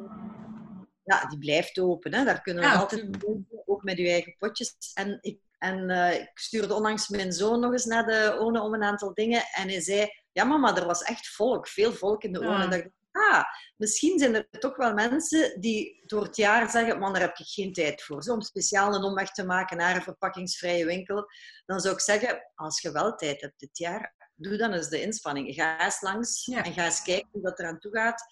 ja, 1.04 1.26
die 1.30 1.38
blijft 1.38 1.80
open. 1.80 2.14
Hè. 2.14 2.24
Daar 2.24 2.42
kunnen 2.42 2.64
we 2.64 2.70
Ja, 2.70 2.76
altijd 2.76 3.26
ook 3.66 3.84
met 3.84 3.98
uw 3.98 4.06
eigen 4.06 4.36
potjes. 4.38 4.92
En, 4.94 5.18
ik, 5.22 5.40
en 5.58 5.90
eh, 5.90 6.22
ik 6.22 6.32
stuurde 6.34 6.74
onlangs 6.74 7.10
mijn 7.10 7.32
zoon 7.32 7.60
nog 7.60 7.72
eens 7.72 7.86
naar 7.86 8.06
de 8.06 8.38
ONE 8.40 8.62
om 8.62 8.74
een 8.74 8.84
aantal 8.84 9.14
dingen. 9.14 9.44
En 9.54 9.68
hij 9.68 9.82
zei, 9.82 10.08
ja 10.32 10.44
mama, 10.44 10.76
er 10.76 10.86
was 10.86 11.02
echt 11.02 11.28
volk, 11.28 11.68
veel 11.68 11.94
volk 11.94 12.24
in 12.24 12.34
de 12.34 12.40
ONE. 12.40 12.48
Ja. 12.48 12.74
Ik, 12.74 12.92
ah, 13.16 13.44
misschien 13.78 14.20
zijn 14.20 14.36
er 14.36 14.50
toch 14.50 14.76
wel 14.76 14.94
mensen 14.94 15.60
die 15.62 16.04
door 16.06 16.24
het 16.24 16.36
jaar 16.36 16.70
zeggen, 16.70 17.00
man, 17.00 17.14
daar 17.14 17.22
heb 17.22 17.38
ik 17.38 17.46
geen 17.48 17.74
tijd 17.74 18.04
voor. 18.04 18.24
Zo, 18.24 18.34
om 18.34 18.42
speciaal 18.42 18.96
een 18.96 19.04
omweg 19.04 19.32
te 19.32 19.46
maken 19.46 19.78
naar 19.78 19.96
een 19.96 20.02
verpakkingsvrije 20.02 20.86
winkel. 20.86 21.26
Dan 21.66 21.80
zou 21.80 21.94
ik 21.94 22.02
zeggen, 22.02 22.52
als 22.56 22.82
je 22.82 22.92
wel 22.92 23.16
tijd 23.16 23.42
hebt 23.42 23.60
dit 23.60 23.78
jaar, 23.78 24.14
doe 24.36 24.58
dan 24.58 24.72
eens 24.74 24.90
de 24.90 25.02
inspanning. 25.02 25.54
Ga 25.56 25.84
eens 25.84 26.02
langs 26.02 26.46
Ja. 26.46 26.64
en 26.64 26.74
ga 26.74 26.86
eens 26.86 27.02
kijken 27.02 27.30
hoe 27.32 27.42
dat 27.42 27.60
eraan 27.60 27.80
toe 27.80 27.92
gaat. 27.92 28.24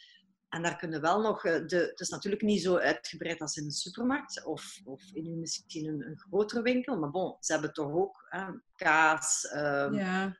En 0.50 0.62
daar 0.64 0.76
kunnen 0.78 1.02
wel 1.02 1.22
nog... 1.22 1.46
eh, 1.46 1.66
De, 1.68 1.76
het 1.78 2.00
is 2.00 2.10
natuurlijk 2.10 2.42
niet 2.42 2.62
zo 2.62 2.78
uitgebreid 2.78 3.42
als 3.42 3.56
in 3.58 3.64
een 3.64 3.72
supermarkt 3.72 4.46
of, 4.46 4.80
of 4.84 5.02
in 5.14 5.26
een- 5.26 5.40
misschien 5.40 5.88
een, 5.88 6.06
een 6.08 6.20
grotere 6.20 6.62
winkel. 6.62 7.00
Maar 7.00 7.10
bon, 7.12 7.36
ze 7.40 7.52
hebben 7.52 7.74
toch 7.74 7.92
ook 7.92 8.26
hè, 8.30 8.46
kaas, 8.76 9.48
ehm 9.48 9.94
ja, 9.94 10.38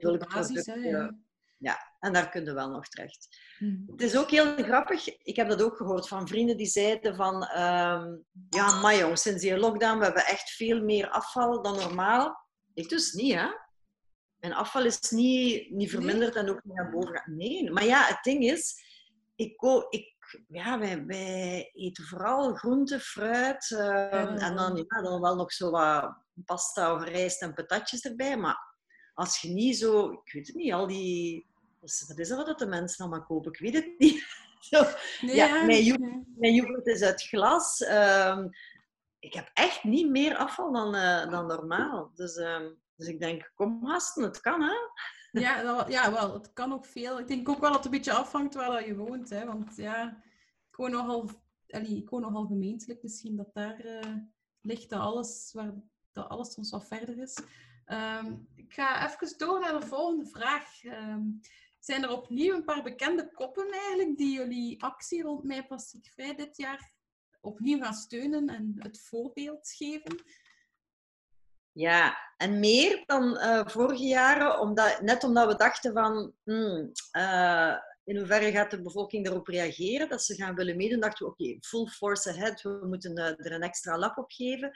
bulkproducten. 0.00 1.24
Ja. 1.60 1.88
En 1.98 2.12
daar 2.12 2.28
kunnen 2.28 2.54
we 2.54 2.60
wel 2.60 2.70
nog 2.70 2.88
terecht. 2.88 3.28
Hm. 3.58 3.76
Het 3.86 4.02
is 4.02 4.16
ook 4.16 4.30
heel 4.30 4.56
grappig. 4.56 5.18
Ik 5.18 5.36
heb 5.36 5.48
dat 5.48 5.62
ook 5.62 5.76
gehoord 5.76 6.08
van 6.08 6.28
vrienden 6.28 6.56
die 6.56 6.66
zeiden 6.66 7.16
van... 7.16 7.44
ehm, 7.44 8.16
ja, 8.50 8.80
maar 8.80 8.96
jongens, 8.96 9.22
sinds 9.22 9.42
die 9.42 9.56
lockdown 9.56 9.98
we 9.98 10.04
hebben 10.04 10.26
echt 10.26 10.50
veel 10.50 10.82
meer 10.82 11.08
afval 11.08 11.62
dan 11.62 11.76
normaal. 11.76 12.48
Ik 12.74 12.88
dus 12.88 13.12
niet, 13.12 13.34
hè. 13.34 13.48
Mijn 14.36 14.54
afval 14.54 14.84
is 14.84 15.00
niet, 15.10 15.70
niet 15.70 15.90
verminderd 15.90 16.34
en 16.34 16.50
ook 16.50 16.64
niet 16.64 16.74
naar 16.74 16.90
boven 16.90 17.16
gaan. 17.16 17.36
Nee, 17.36 17.70
maar 17.70 17.84
ja, 17.84 18.06
het 18.06 18.22
ding 18.22 18.44
is... 18.44 18.88
Ik, 19.36 19.62
ik, 19.90 20.42
ja, 20.48 20.78
wij, 20.78 21.04
wij 21.06 21.70
eten 21.72 22.04
vooral 22.04 22.54
groente, 22.54 23.00
fruit. 23.00 23.70
ehm, 23.70 24.36
en 24.36 24.56
dan, 24.56 24.76
ja, 24.76 25.02
dan 25.02 25.20
wel 25.20 25.36
nog 25.36 25.52
zo 25.52 25.70
wat 25.70 26.14
pasta 26.44 26.94
of 26.94 27.04
rijst 27.04 27.42
en 27.42 27.54
patatjes 27.54 28.00
erbij. 28.00 28.36
Maar 28.36 28.76
als 29.14 29.40
je 29.40 29.48
niet 29.48 29.76
zo... 29.76 30.10
Ik 30.10 30.32
weet 30.32 30.46
het 30.46 30.56
niet, 30.56 30.72
al 30.72 30.86
die... 30.86 31.49
Wat 31.80 31.90
is- 31.90 32.04
wat 32.08 32.18
is 32.18 32.28
dat 32.28 32.46
wat 32.46 32.58
de 32.58 32.66
mensen 32.66 33.04
allemaal 33.04 33.26
kopen? 33.26 33.52
Ik 33.52 33.58
weet 33.58 33.74
het 33.74 33.98
niet. 33.98 34.24
Zo, 34.70 34.84
Nee, 35.20 35.36
Ja, 35.36 35.64
mijn 36.36 36.54
yoghurt 36.54 36.86
is 36.86 37.02
uit 37.02 37.22
glas. 37.22 37.80
Ehm, 37.82 38.48
ik 39.18 39.34
heb 39.34 39.50
echt 39.54 39.84
niet 39.84 40.08
meer 40.10 40.36
afval 40.36 40.72
dan, 40.72 40.94
eh, 40.94 41.30
dan 41.30 41.46
normaal. 41.46 42.10
Dus, 42.14 42.36
ehm, 42.36 42.70
dus 42.96 43.06
ik 43.08 43.20
denk, 43.20 43.52
kom 43.54 43.86
gasten, 43.86 44.22
het 44.22 44.40
kan 44.40 44.62
hè. 44.62 44.74
Ja, 45.32 45.84
ja, 45.88 46.12
wel. 46.12 46.32
Het 46.34 46.52
kan 46.52 46.72
ook 46.72 46.86
veel. 46.86 47.18
Ik 47.18 47.28
denk 47.28 47.48
ook 47.48 47.58
wel 47.60 47.68
dat 47.72 47.76
het 47.76 47.84
een 47.84 47.90
beetje 47.90 48.12
afhangt 48.12 48.54
waar 48.54 48.70
dat 48.70 48.84
je 48.84 48.96
woont. 48.96 49.30
Hè? 49.30 49.46
Want 49.46 49.76
ja, 49.76 50.22
ik 50.70 50.76
woon 50.76 50.90
nogal, 50.90 51.30
allee, 51.68 51.96
ik 51.96 52.10
woon 52.10 52.20
nogal 52.20 52.46
gemeentelijk. 52.46 53.02
Misschien 53.02 53.36
dat 53.36 53.54
daar 53.54 53.78
eh, 53.80 54.14
ligt 54.60 54.90
dat 54.90 55.00
alles, 55.00 55.50
waar, 55.52 55.72
dat 56.12 56.28
alles 56.28 56.52
soms 56.52 56.70
wat 56.70 56.86
verder 56.86 57.18
is. 57.18 57.38
Ehm, 57.84 58.34
ik 58.54 58.72
ga 58.72 59.08
even 59.12 59.38
door 59.38 59.60
naar 59.60 59.80
de 59.80 59.86
volgende 59.86 60.26
vraag. 60.26 60.84
Ehm, 60.84 61.20
zijn 61.80 62.02
er 62.02 62.10
opnieuw 62.10 62.54
een 62.54 62.64
paar 62.64 62.82
bekende 62.82 63.30
koppen 63.32 63.70
eigenlijk 63.72 64.16
die 64.16 64.32
jullie 64.32 64.82
actie 64.82 65.22
rond 65.22 65.44
Mij 65.44 65.66
Plasticvrij 65.66 66.34
dit 66.34 66.56
jaar 66.56 66.92
opnieuw 67.40 67.78
gaan 67.78 67.94
steunen 67.94 68.48
en 68.48 68.74
het 68.78 69.00
voorbeeld 69.00 69.70
geven? 69.76 70.24
Ja, 71.72 72.16
en 72.36 72.60
meer 72.60 73.02
dan 73.06 73.36
eh, 73.38 73.66
vorige 73.66 74.04
jaren, 74.04 74.60
omdat, 74.60 75.00
net 75.00 75.24
omdat 75.24 75.46
we 75.46 75.56
dachten 75.56 75.92
van, 75.92 76.34
hmm, 76.44 76.92
eh, 77.10 77.76
in 78.04 78.16
hoeverre 78.16 78.50
gaat 78.50 78.70
de 78.70 78.82
bevolking 78.82 79.24
daarop 79.24 79.46
reageren, 79.46 80.08
dat 80.08 80.22
ze 80.22 80.34
gaan 80.34 80.54
willen 80.54 80.76
meedoen, 80.76 81.00
dachten 81.00 81.26
we, 81.26 81.32
oké, 81.32 81.56
full 81.60 81.86
force 81.86 82.30
ahead, 82.30 82.62
we 82.62 82.86
moeten 82.86 83.18
uh, 83.18 83.26
er 83.26 83.52
een 83.52 83.62
extra 83.62 83.98
lap 83.98 84.18
op 84.18 84.30
geven. 84.30 84.70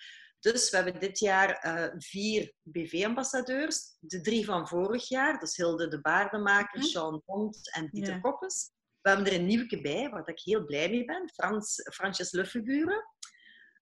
Dus 0.53 0.71
we 0.71 0.77
hebben 0.77 1.01
dit 1.01 1.19
jaar 1.19 1.67
uh, 1.67 1.95
vier 1.99 2.53
BV-ambassadeurs. 2.63 3.97
De 3.99 4.21
drie 4.21 4.45
van 4.45 4.69
vorig 4.69 5.09
jaar, 5.09 5.39
dus 5.39 5.57
Hilde 5.57 5.89
de 5.89 6.01
Baardenmaker, 6.01 6.81
mm. 6.81 6.85
Sean 6.85 7.23
Bond 7.27 7.75
en 7.75 7.91
Pieter. 7.91 8.21
Koppes. 8.21 8.71
We 9.01 9.09
hebben 9.09 9.27
er 9.27 9.39
een 9.39 9.47
nieuwke 9.47 9.81
bij, 9.81 10.09
waar 10.09 10.29
ik 10.29 10.41
heel 10.41 10.65
blij 10.65 10.91
mee 10.91 11.05
ben. 11.05 11.31
Frans, 11.35 11.81
Fransjes 11.93 12.33
Luffenburen. 12.33 13.05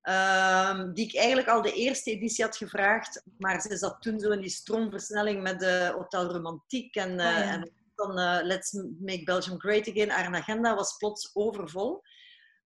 Um, 0.09 0.94
die 0.94 1.07
ik 1.07 1.16
eigenlijk 1.16 1.48
al 1.48 1.62
de 1.62 1.72
eerste 1.72 2.11
editie 2.11 2.44
had 2.44 2.57
gevraagd. 2.57 3.22
Maar 3.38 3.61
ze 3.61 3.77
zat 3.77 4.03
toen 4.03 4.20
zo 4.20 4.31
in 4.31 4.40
die 4.40 4.51
stroomversnelling 4.51 5.42
met 5.42 5.61
de 5.61 5.92
Hotel 5.94 6.33
Romantiek 6.33 6.94
en, 6.94 7.11
uh, 7.11 7.16
oh, 7.16 7.20
ja. 7.20 7.53
en 7.53 7.72
dan 7.94 8.18
uh, 8.18 8.38
Let's 8.42 8.72
Make 9.01 9.22
Belgium 9.25 9.61
Great 9.61 9.88
Again. 9.88 10.11
Haar 10.11 10.35
agenda 10.35 10.75
was 10.75 10.96
plots 10.96 11.31
overvol. 11.33 12.03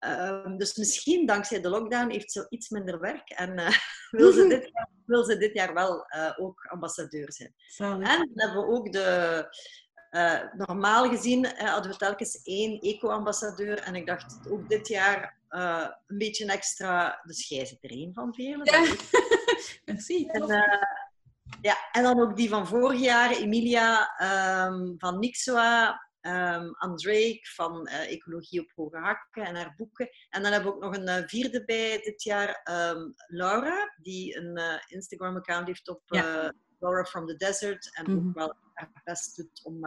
Uh, 0.00 0.56
dus 0.56 0.76
misschien 0.76 1.26
dankzij 1.26 1.60
de 1.60 1.68
lockdown 1.68 2.10
heeft 2.10 2.32
ze 2.32 2.46
iets 2.48 2.68
minder 2.68 3.00
werk 3.00 3.30
en 3.30 3.58
uh, 3.58 3.70
wil, 4.20 4.32
ze 4.32 4.46
dit, 4.46 4.70
wil 5.06 5.24
ze 5.24 5.36
dit 5.36 5.54
jaar 5.54 5.74
wel 5.74 6.06
ook 6.36 6.66
ambassadeur 6.70 7.32
zijn. 7.32 7.54
Zalig. 7.56 8.08
En 8.08 8.18
dan 8.18 8.30
hebben 8.34 8.62
we 8.62 8.72
ook 8.72 8.92
de, 8.92 9.44
uh, 10.10 10.40
normaal 10.66 11.08
gezien 11.08 11.46
hadden 11.56 11.90
we 11.90 11.96
telkens 11.96 12.42
één 12.42 12.80
eco-ambassadeur. 12.80 13.78
En 13.78 13.94
ik 13.94 14.06
dacht 14.06 14.38
ook 14.50 14.68
dit 14.68 14.88
jaar 14.88 15.38
een 16.06 16.18
beetje 16.18 16.46
extra. 16.46 17.20
Dus 17.24 17.48
jij 17.48 17.64
zit 17.64 17.84
er 17.84 17.90
één 17.90 18.14
van 18.14 18.34
velen. 18.34 18.64
Ja. 18.64 18.94
Merci. 19.84 20.26
En, 20.26 20.46
ja, 21.60 21.76
en 21.92 22.02
dan 22.02 22.20
ook 22.20 22.36
die 22.36 22.48
van 22.48 22.66
vorig 22.66 23.00
jaar, 23.00 23.30
Emilia 23.30 24.10
um, 24.66 24.94
van 24.98 25.18
Nixoa. 25.18 26.05
Um, 26.26 26.74
van 27.42 27.86
Ecologie 27.86 28.60
op 28.60 28.72
Hoge 28.74 28.98
Hakken 28.98 29.44
en 29.44 29.54
haar 29.54 29.74
boeken. 29.76 30.08
En 30.28 30.42
dan 30.42 30.52
hebben 30.52 30.70
we 30.70 30.76
ook 30.76 30.82
nog 30.82 30.96
een 30.96 31.28
vierde 31.28 31.64
bij 31.64 31.98
dit 31.98 32.22
jaar, 32.22 32.68
um, 32.94 33.14
Laura, 33.26 33.94
die 34.02 34.36
een 34.36 34.80
Instagram-account 34.86 35.66
heeft 35.66 35.88
op 35.88 36.02
ja. 36.06 36.52
Laura 36.78 37.04
from 37.04 37.26
the 37.26 37.36
Desert. 37.36 37.96
En 37.96 38.10
mm 38.10 38.18
-hmm. 38.18 38.28
ook 38.28 38.34
wel 38.34 38.54
haar 38.72 39.00
best 39.04 39.36
doet 39.36 39.64
om 39.64 39.80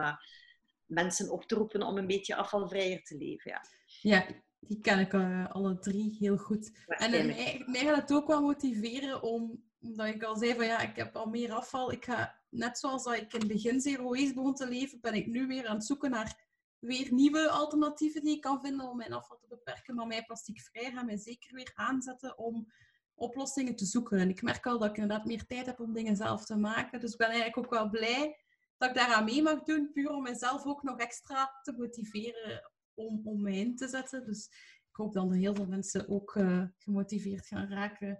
mensen 0.86 1.30
op 1.30 1.44
te 1.44 1.54
roepen 1.54 1.82
om 1.82 1.98
een 1.98 2.06
beetje 2.06 2.36
afvalvrijer 2.36 3.02
te 3.02 3.16
leven. 3.16 3.50
Ja, 3.50 3.62
ja 4.00 4.26
die 4.60 4.80
ken 4.80 4.98
ik 4.98 5.14
alle 5.52 5.78
drie 5.78 6.16
heel 6.18 6.36
goed. 6.36 6.72
En 6.86 7.10
mij, 7.10 7.62
mij 7.66 7.84
gaat 7.84 8.00
het 8.00 8.12
ook 8.12 8.26
wel 8.26 8.42
motiveren 8.42 9.22
om, 9.22 9.62
omdat 9.80 10.06
ik 10.06 10.22
al 10.22 10.36
zei 10.36 10.54
van 10.54 10.66
ja, 10.66 10.80
ik 10.80 10.96
heb 10.96 11.16
al 11.16 11.26
meer 11.26 11.52
afval. 11.52 11.92
Ik 11.92 12.04
ga, 12.04 12.39
net 12.50 12.78
zoals 12.78 13.06
ik 13.06 13.32
in 13.32 13.38
het 13.38 13.48
begin 13.48 13.80
zero 13.80 14.10
waste 14.10 14.34
begon 14.34 14.54
te 14.54 14.68
leven, 14.68 15.00
ben 15.00 15.14
ik 15.14 15.26
nu 15.26 15.46
weer 15.46 15.66
aan 15.66 15.76
het 15.76 15.86
zoeken 15.86 16.10
naar 16.10 16.48
weer 16.78 17.12
nieuwe 17.12 17.50
alternatieven 17.50 18.22
die 18.22 18.34
ik 18.34 18.40
kan 18.40 18.60
vinden 18.60 18.88
om 18.88 18.96
mijn 18.96 19.12
afval 19.12 19.38
te 19.38 19.46
beperken. 19.48 19.94
Maar 19.94 20.06
mij 20.06 20.24
plasticvrij 20.24 20.92
gaat 20.92 21.06
mij 21.06 21.18
zeker 21.18 21.54
weer 21.54 21.72
aanzetten 21.74 22.38
om 22.38 22.72
oplossingen 23.14 23.76
te 23.76 23.84
zoeken. 23.84 24.18
En 24.18 24.28
ik 24.28 24.42
merk 24.42 24.66
al 24.66 24.78
dat 24.78 24.90
ik 24.90 24.96
inderdaad 24.96 25.26
meer 25.26 25.46
tijd 25.46 25.66
heb 25.66 25.80
om 25.80 25.92
dingen 25.92 26.16
zelf 26.16 26.44
te 26.44 26.56
maken. 26.56 27.00
Dus 27.00 27.12
ik 27.12 27.18
ben 27.18 27.28
eigenlijk 27.28 27.58
ook 27.58 27.70
wel 27.70 27.90
blij 27.90 28.38
dat 28.76 28.88
ik 28.88 28.94
daaraan 28.94 29.24
mee 29.24 29.42
mag 29.42 29.62
doen, 29.62 29.92
puur 29.92 30.10
om 30.10 30.22
mezelf 30.22 30.66
ook 30.66 30.82
nog 30.82 30.98
extra 30.98 31.58
te 31.62 31.72
motiveren 31.72 32.70
om, 32.94 33.20
om 33.24 33.42
mij 33.42 33.56
in 33.56 33.76
te 33.76 33.88
zetten. 33.88 34.24
Dus 34.24 34.46
ik 34.88 34.96
hoop 34.96 35.12
dan 35.12 35.28
dat 35.28 35.38
heel 35.38 35.54
veel 35.54 35.66
mensen 35.66 36.08
ook 36.08 36.34
uh, 36.34 36.64
gemotiveerd 36.78 37.46
gaan 37.46 37.68
raken. 37.68 38.18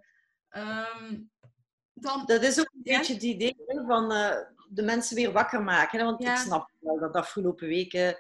Um, 0.51 1.31
dan, 2.01 2.23
dat 2.27 2.43
is 2.43 2.61
ook 2.61 2.71
een 2.73 2.81
ja? 2.83 2.99
beetje 2.99 3.15
het 3.15 3.23
idee 3.23 3.57
van 3.87 4.13
uh, 4.13 4.37
de 4.69 4.83
mensen 4.83 5.17
weer 5.17 5.33
wakker 5.33 5.63
maken. 5.63 5.99
Hè? 5.99 6.05
Want 6.05 6.23
ja. 6.23 6.33
ik 6.33 6.39
snap 6.39 6.71
wel 6.79 6.99
dat 6.99 7.13
de 7.13 7.19
afgelopen 7.19 7.69
weken 7.69 8.17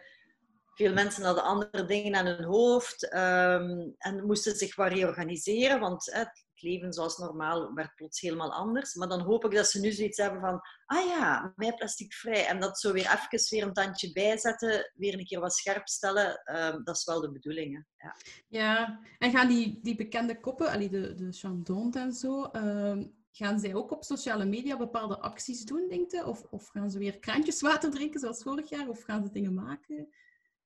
veel 0.74 0.92
mensen 0.92 1.24
hadden 1.24 1.44
andere 1.44 1.84
dingen 1.84 2.14
aan 2.14 2.26
hun 2.26 2.44
hoofd 2.44 3.14
um, 3.14 3.94
en 3.98 4.26
moesten 4.26 4.56
zich 4.56 4.76
wat 4.76 4.92
reorganiseren. 4.92 5.80
Want 5.80 6.08
uh, 6.08 6.20
leven 6.62 6.92
zoals 6.92 7.18
normaal 7.18 7.74
werd 7.74 7.94
plots 7.94 8.20
helemaal 8.20 8.52
anders. 8.52 8.94
Maar 8.94 9.08
dan 9.08 9.20
hoop 9.20 9.44
ik 9.44 9.50
dat 9.50 9.66
ze 9.66 9.80
nu 9.80 9.92
zoiets 9.92 10.18
hebben 10.18 10.40
van, 10.40 10.60
ah 10.86 11.06
ja, 11.06 11.52
mij 11.56 11.74
plasticvrij. 11.74 12.46
En 12.46 12.60
dat 12.60 12.80
zo 12.80 12.92
weer 12.92 13.20
even 13.30 13.48
weer 13.48 13.62
een 13.62 13.72
tandje 13.72 14.12
bijzetten, 14.12 14.92
weer 14.94 15.18
een 15.18 15.24
keer 15.24 15.40
wat 15.40 15.54
scherp 15.54 15.88
stellen. 15.88 16.42
Um, 16.44 16.84
dat 16.84 16.96
is 16.96 17.04
wel 17.04 17.20
de 17.20 17.32
bedoeling. 17.32 17.86
Hè? 17.96 18.06
Ja. 18.06 18.16
ja, 18.48 19.00
en 19.18 19.30
gaan 19.30 19.48
die, 19.48 19.78
die 19.82 19.96
bekende 19.96 20.40
koppen, 20.40 20.70
allee, 20.70 20.88
de, 20.88 21.14
de 21.14 21.32
Chandon 21.32 21.94
en 21.94 22.12
zo, 22.12 22.50
um, 22.52 23.18
gaan 23.30 23.58
zij 23.58 23.74
ook 23.74 23.90
op 23.90 24.04
sociale 24.04 24.44
media 24.44 24.76
bepaalde 24.76 25.18
acties 25.18 25.64
doen, 25.64 25.88
denk 25.88 26.10
je? 26.10 26.26
Of, 26.26 26.46
of 26.50 26.68
gaan 26.68 26.90
ze 26.90 26.98
weer 26.98 27.18
kraantjeswater 27.18 27.90
drinken 27.90 28.20
zoals 28.20 28.42
vorig 28.42 28.68
jaar? 28.68 28.88
Of 28.88 29.02
gaan 29.02 29.24
ze 29.24 29.32
dingen 29.32 29.54
maken? 29.54 30.08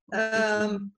Um, 0.08 0.94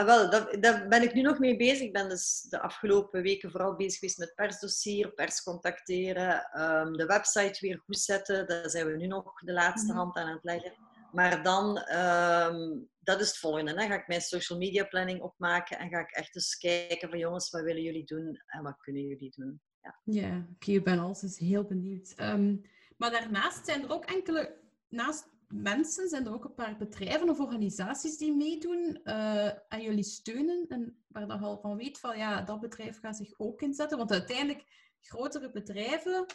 Ah, 0.00 0.06
wel, 0.06 0.30
daar, 0.60 0.88
ben 0.88 1.02
ik 1.02 1.14
nu 1.14 1.20
nog 1.20 1.38
mee 1.38 1.56
bezig. 1.56 1.80
Ik 1.80 1.92
ben 1.92 2.08
dus 2.08 2.46
de 2.48 2.60
afgelopen 2.60 3.22
weken 3.22 3.50
vooral 3.50 3.76
bezig 3.76 3.98
geweest 3.98 4.18
met 4.18 4.34
persdossier, 4.34 5.12
pers 5.12 5.42
contacteren, 5.42 6.60
um, 6.60 6.96
de 6.96 7.06
website 7.06 7.66
weer 7.66 7.78
goed 7.84 7.98
zetten. 7.98 8.46
Daar 8.46 8.70
zijn 8.70 8.86
we 8.86 8.96
nu 8.96 9.06
nog 9.06 9.40
de 9.40 9.52
laatste 9.52 9.92
hand 9.92 10.16
aan 10.16 10.28
het 10.28 10.44
leggen. 10.44 10.72
Maar 11.12 11.42
dan, 11.42 11.66
um, 11.96 12.88
dat 12.98 13.20
is 13.20 13.28
het 13.28 13.38
volgende. 13.38 13.70
Hè. 13.74 13.86
Ga 13.86 13.94
ik 13.94 14.08
mijn 14.08 14.20
social 14.20 14.58
media 14.58 14.84
planning 14.84 15.20
opmaken 15.20 15.78
en 15.78 15.88
ga 15.88 15.98
ik 15.98 16.10
echt 16.10 16.34
eens 16.34 16.56
kijken 16.56 17.08
van 17.08 17.18
jongens, 17.18 17.50
wat 17.50 17.62
willen 17.62 17.82
jullie 17.82 18.04
doen 18.04 18.42
en 18.46 18.62
wat 18.62 18.76
kunnen 18.78 19.02
jullie 19.02 19.32
doen? 19.36 19.60
Ja, 19.82 19.98
ja 20.04 20.26
oké, 20.26 20.46
okay, 20.54 20.74
ik 20.74 20.84
ben 20.84 20.98
altijd 20.98 21.38
heel 21.38 21.64
benieuwd. 21.64 22.14
Um, 22.16 22.62
maar 22.96 23.10
daarnaast 23.10 23.66
zijn 23.66 23.82
er 23.82 23.92
ook 23.92 24.04
enkele, 24.04 24.56
naast 24.88 25.28
mensen, 25.48 26.08
zijn 26.08 26.26
er 26.26 26.32
ook 26.32 26.44
een 26.44 26.54
paar 26.54 26.76
bedrijven 26.76 27.28
of 27.28 27.40
organisaties 27.40 28.16
die 28.16 28.36
meedoen 28.36 29.00
uh, 29.04 29.46
en 29.46 29.82
jullie 29.82 30.04
steunen. 30.04 30.64
En 30.68 31.02
waar 31.08 31.26
je 31.26 31.32
al 31.32 31.58
van 31.60 31.76
weet 31.76 31.98
van 31.98 32.18
ja, 32.18 32.42
dat 32.42 32.60
bedrijf 32.60 33.00
gaat 33.00 33.16
zich 33.16 33.32
ook 33.38 33.62
inzetten. 33.62 33.98
Want 33.98 34.12
uiteindelijk, 34.12 34.64
grotere 35.00 35.50
bedrijven 35.50 36.26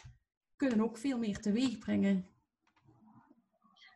kunnen 0.56 0.80
ook 0.80 0.98
veel 0.98 1.18
meer 1.18 1.40
teweeg 1.40 1.78
brengen. 1.78 2.26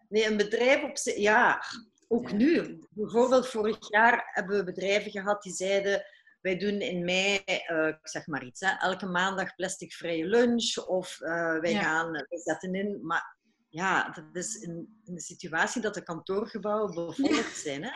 Nee, 0.08 0.26
een 0.26 0.36
bedrijf 0.36 0.82
op 0.82 0.96
zich, 0.96 1.16
ja, 1.16 1.62
ook 2.08 2.28
ja. 2.28 2.36
nu. 2.36 2.78
Bijvoorbeeld 2.90 3.46
vorig 3.46 3.90
jaar 3.90 4.30
hebben 4.32 4.56
we 4.56 4.64
bedrijven 4.64 5.10
gehad 5.10 5.42
die 5.42 5.52
zeiden 5.52 6.04
wij 6.40 6.58
doen 6.58 6.80
in 6.80 7.04
mei, 7.04 7.40
uh, 7.46 7.86
ik 7.86 7.98
zeg 8.02 8.26
maar 8.26 8.44
iets, 8.44 8.60
hè, 8.60 8.70
elke 8.78 9.06
maandag 9.06 9.54
plasticvrije 9.54 10.26
lunch 10.26 10.76
of 10.76 11.20
uh, 11.20 11.60
wij 11.60 11.72
ja. 11.72 11.82
gaan, 11.82 12.10
wij 12.10 12.40
zetten 12.44 12.74
in, 12.74 13.06
maar 13.06 13.38
ja, 13.68 14.10
dat 14.10 14.24
is 14.32 14.54
in, 14.54 15.00
in, 15.04 15.14
de 15.14 15.20
situatie 15.20 15.82
dat 15.82 15.94
de 15.94 16.02
kantoorgebouwen 16.02 16.94
bevolkt 16.94 17.56
zijn. 17.56 17.84
Hè? 17.84 17.90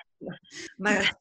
Maar 0.76 1.16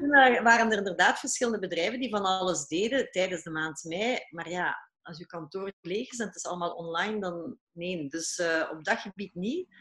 en 0.00 0.42
waren 0.42 0.70
er 0.70 0.78
inderdaad 0.78 1.18
verschillende 1.18 1.58
bedrijven 1.58 2.00
die 2.00 2.10
van 2.10 2.24
alles 2.24 2.66
deden 2.66 3.10
tijdens 3.10 3.42
de 3.42 3.50
maand 3.50 3.84
mei. 3.84 4.18
Maar 4.30 4.48
ja, 4.48 4.90
als 5.02 5.18
je 5.18 5.26
kantoor 5.26 5.72
leeg 5.80 6.10
is 6.10 6.18
en 6.18 6.26
het 6.26 6.36
is 6.36 6.46
allemaal 6.46 6.72
online, 6.72 7.20
dan 7.20 7.58
nee. 7.72 8.08
Dus 8.08 8.38
uh, 8.38 8.68
op 8.72 8.84
dat 8.84 8.98
gebied 8.98 9.34
niet. 9.34 9.74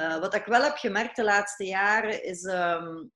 Uh, 0.00 0.18
wat 0.18 0.34
ik 0.34 0.44
wel 0.44 0.62
heb 0.62 0.76
gemerkt 0.76 1.16
de 1.16 1.24
laatste 1.24 1.64
jaren 1.64 2.24
is 2.24 2.44
um, 2.44 3.12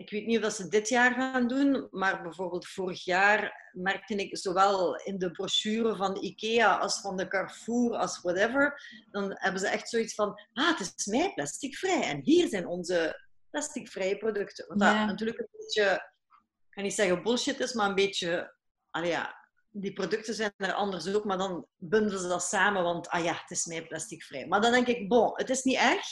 ik 0.00 0.10
weet 0.10 0.26
niet 0.26 0.44
of 0.44 0.52
ze 0.52 0.68
dit 0.68 0.88
jaar 0.88 1.14
gaan 1.14 1.48
doen, 1.48 1.88
maar 1.90 2.22
bijvoorbeeld 2.22 2.66
vorig 2.66 3.04
jaar 3.04 3.70
merkte 3.72 4.14
ik 4.14 4.36
zowel 4.36 4.96
in 4.96 5.18
de 5.18 5.30
brochure 5.30 5.96
van 5.96 6.22
IKEA 6.22 6.76
als 6.76 7.00
van 7.00 7.16
de 7.16 7.28
Carrefour 7.28 7.96
als 7.96 8.20
whatever, 8.20 8.82
dan 9.10 9.30
hebben 9.34 9.60
ze 9.60 9.68
echt 9.68 9.88
zoiets 9.88 10.14
van, 10.14 10.40
ah, 10.52 10.78
het 10.78 10.94
is 10.96 11.06
mij 11.06 11.32
plasticvrij 11.34 12.02
en 12.02 12.20
hier 12.22 12.48
zijn 12.48 12.66
onze 12.66 13.26
plasticvrije 13.50 14.16
producten. 14.16 14.64
Wat 14.68 14.80
ja. 14.80 14.98
dat 14.98 15.06
natuurlijk 15.06 15.38
een 15.38 15.48
beetje, 15.52 15.92
ik 15.92 16.70
ga 16.70 16.80
niet 16.80 16.94
zeggen 16.94 17.22
bullshit 17.22 17.60
is, 17.60 17.72
maar 17.72 17.88
een 17.88 17.94
beetje, 17.94 18.54
ja, 18.90 19.48
die 19.70 19.92
producten 19.92 20.34
zijn 20.34 20.52
er 20.56 20.72
anders 20.72 21.14
ook, 21.14 21.24
maar 21.24 21.38
dan 21.38 21.66
bundelen 21.76 22.20
ze 22.20 22.28
dat 22.28 22.42
samen, 22.42 22.82
want 22.82 23.08
ah 23.08 23.24
ja, 23.24 23.32
het 23.32 23.50
is 23.50 23.64
mij 23.64 23.86
plasticvrij. 23.86 24.46
Maar 24.46 24.60
dan 24.60 24.72
denk 24.72 24.86
ik, 24.86 25.08
bon, 25.08 25.32
het 25.34 25.50
is 25.50 25.62
niet 25.62 25.78
erg 25.78 26.06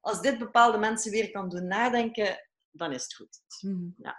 als 0.00 0.20
dit 0.20 0.38
bepaalde 0.38 0.78
mensen 0.78 1.10
weer 1.10 1.30
kan 1.30 1.48
doen 1.48 1.66
nadenken 1.66 2.38
dan 2.74 2.92
is 2.92 3.02
het 3.02 3.14
goed. 3.14 3.40
Mm. 3.60 3.94
Ja. 3.98 4.16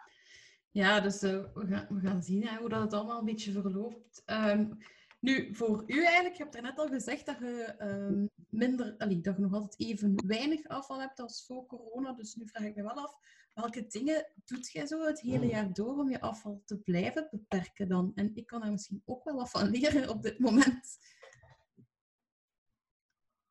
ja, 0.71 0.99
dus 0.99 1.23
uh, 1.23 1.45
we, 1.53 1.67
gaan, 1.67 1.87
we 1.89 2.07
gaan 2.07 2.23
zien 2.23 2.47
hè, 2.47 2.57
hoe 2.57 2.69
dat 2.69 2.81
het 2.81 2.93
allemaal 2.93 3.19
een 3.19 3.25
beetje 3.25 3.51
verloopt. 3.51 4.23
Um, 4.25 4.77
nu, 5.19 5.55
voor 5.55 5.83
u 5.87 6.03
eigenlijk, 6.03 6.35
je 6.35 6.43
hebt 6.43 6.61
net 6.61 6.79
al 6.79 6.87
gezegd 6.87 7.25
dat 7.25 7.37
je 7.39 7.75
um, 7.79 8.29
minder, 8.49 8.95
allee, 8.97 9.21
dat 9.21 9.35
je 9.35 9.41
nog 9.41 9.53
altijd 9.53 9.79
even 9.79 10.27
weinig 10.27 10.67
afval 10.67 10.99
hebt 10.99 11.19
als 11.19 11.45
voor 11.45 11.65
corona. 11.65 12.13
Dus 12.13 12.35
nu 12.35 12.47
vraag 12.47 12.63
ik 12.63 12.75
me 12.75 12.83
wel 12.83 13.03
af, 13.03 13.15
welke 13.53 13.87
dingen 13.87 14.31
doet 14.45 14.71
jij 14.71 14.87
zo 14.87 15.06
het 15.06 15.21
hele 15.21 15.45
jaar 15.45 15.73
door 15.73 15.97
om 15.97 16.10
je 16.10 16.21
afval 16.21 16.62
te 16.65 16.77
blijven 16.77 17.27
beperken 17.31 17.87
dan? 17.87 18.12
En 18.15 18.31
ik 18.35 18.45
kan 18.45 18.62
daar 18.62 18.71
misschien 18.71 19.01
ook 19.06 19.23
wel 19.23 19.35
wat 19.35 19.49
van 19.49 19.69
leren 19.69 20.10
op 20.10 20.21
dit 20.21 20.39
moment. 20.39 20.97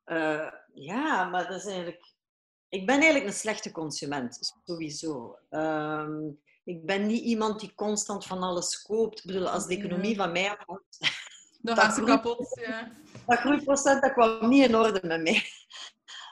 Uh, 0.05 0.51
ja, 0.73 1.29
maar 1.29 1.47
dat 1.47 1.59
is 1.59 1.65
eigenlijk 1.65 2.14
ik 2.69 2.85
ben 2.85 2.95
eigenlijk 2.95 3.25
een 3.25 3.39
slechte 3.39 3.71
consument, 3.71 4.55
sowieso. 4.65 5.37
Um, 5.49 6.39
ik 6.63 6.85
ben 6.85 7.05
niet 7.05 7.23
iemand 7.23 7.59
die 7.59 7.73
constant 7.75 8.25
van 8.25 8.43
alles 8.43 8.81
koopt. 8.81 9.19
Ik 9.19 9.25
bedoel, 9.25 9.49
als 9.49 9.67
de 9.67 9.77
economie 9.77 10.15
van 10.15 10.31
mij 10.31 10.49
afhangt... 10.49 10.97
Dan 11.61 11.77
gaat 11.77 11.95
ze 11.95 12.03
kapot, 12.03 12.59
ja. 12.65 12.91
Dat 13.25 13.37
groeiprocent 13.37 14.01
dat 14.01 14.13
kwam 14.13 14.49
niet 14.49 14.67
in 14.67 14.75
orde 14.75 15.07
met 15.07 15.21
mij. 15.21 15.43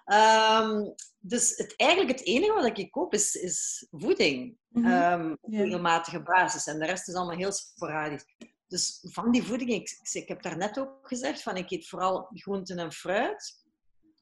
Um, 0.05 0.93
dus 1.19 1.57
het, 1.57 1.73
eigenlijk 1.75 2.11
het 2.11 2.27
enige 2.27 2.53
wat 2.53 2.77
ik 2.77 2.91
koop 2.91 3.13
is, 3.13 3.35
is 3.35 3.87
voeding. 3.91 4.57
Mhm. 4.69 4.85
Ehm, 4.91 5.31
op 5.41 5.51
Ja. 5.51 5.61
regelmatige 5.61 6.21
basis. 6.21 6.67
En 6.67 6.79
de 6.79 6.85
rest 6.85 7.07
is 7.07 7.15
allemaal 7.15 7.37
heel 7.37 7.51
sporadisch. 7.51 8.25
Dus 8.67 8.99
van 9.01 9.31
die 9.31 9.43
voeding, 9.43 9.69
ik, 9.69 9.99
ik 10.11 10.27
heb 10.27 10.41
daarnet 10.41 10.79
ook 10.79 11.07
gezegd, 11.07 11.41
van 11.41 11.57
ik 11.57 11.71
eet 11.71 11.87
vooral 11.87 12.29
groenten 12.33 12.79
en 12.79 12.91
fruit. 12.91 13.63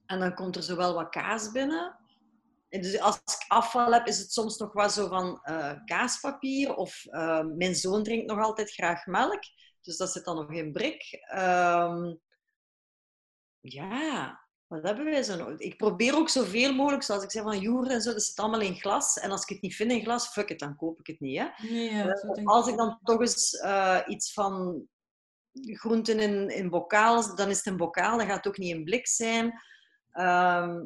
En 0.05 0.19
dan 0.19 0.33
komt 0.33 0.55
er 0.55 0.63
zowel 0.63 0.93
wat 0.93 1.09
kaas 1.09 1.51
binnen. 1.51 1.99
En 2.71 2.81
dus 2.81 2.99
als 2.99 3.15
ik 3.15 3.45
afval 3.47 3.91
heb, 3.93 4.07
is 4.07 4.17
het 4.17 4.31
soms 4.31 4.57
nog 4.57 4.73
wat 4.73 4.93
zo 4.93 5.07
van 5.07 5.39
eh, 5.43 5.73
kaaspapier. 5.85 6.75
Of 6.75 7.05
eh, 7.05 7.45
mijn 7.45 7.75
zoon 7.75 8.03
drinkt 8.03 8.27
nog 8.27 8.39
altijd 8.39 8.73
graag 8.73 9.05
melk. 9.05 9.39
Dus 9.81 9.97
dat 9.97 10.11
zit 10.11 10.25
dan 10.25 10.35
nog 10.35 10.51
in 10.51 10.71
brik. 10.71 11.03
Ehm, 11.11 12.13
ja, 13.59 14.39
wat 14.67 14.83
hebben 14.83 15.05
wij 15.05 15.23
zo 15.23 15.35
nog? 15.35 15.59
Ik 15.59 15.77
probeer 15.77 16.15
ook 16.15 16.29
zoveel 16.29 16.73
mogelijk, 16.73 17.03
zoals 17.03 17.23
ik 17.23 17.31
zei, 17.31 17.43
van 17.43 17.59
yoghurt 17.59 17.91
en 17.91 18.01
zo, 18.01 18.11
dat 18.11 18.23
zit 18.23 18.39
allemaal 18.39 18.61
in 18.61 18.79
glas. 18.79 19.17
En 19.17 19.31
als 19.31 19.41
ik 19.41 19.49
het 19.49 19.61
niet 19.61 19.75
vind 19.75 19.91
in 19.91 20.03
glas, 20.03 20.27
fuck 20.27 20.49
it, 20.49 20.59
dan 20.59 20.75
koop 20.75 20.99
ik 20.99 21.07
het 21.07 21.19
niet. 21.19 21.39
Hè? 21.39 21.67
Nee, 21.67 21.93
ja, 21.93 22.03
denk 22.03 22.49
Als 22.49 22.67
ik 22.67 22.77
dan 22.77 22.99
toch 23.03 23.19
eens 23.19 23.53
eh, 23.53 23.99
iets 24.07 24.33
van 24.33 24.83
groenten 25.55 26.19
in, 26.19 26.49
in 26.49 26.69
bokaal, 26.69 27.35
dan 27.35 27.49
is 27.49 27.57
het 27.57 27.65
een 27.65 27.77
bokaal, 27.77 28.17
dan 28.17 28.27
gaat 28.27 28.35
het 28.35 28.47
ook 28.47 28.57
niet 28.57 28.75
in 28.75 28.83
blik 28.83 29.07
zijn. 29.07 29.61
Ehm, 30.11 30.83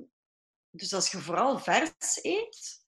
dus 0.75 0.93
als 0.93 1.11
je 1.11 1.17
vooral 1.17 1.59
vers 1.59 2.19
eet, 2.23 2.83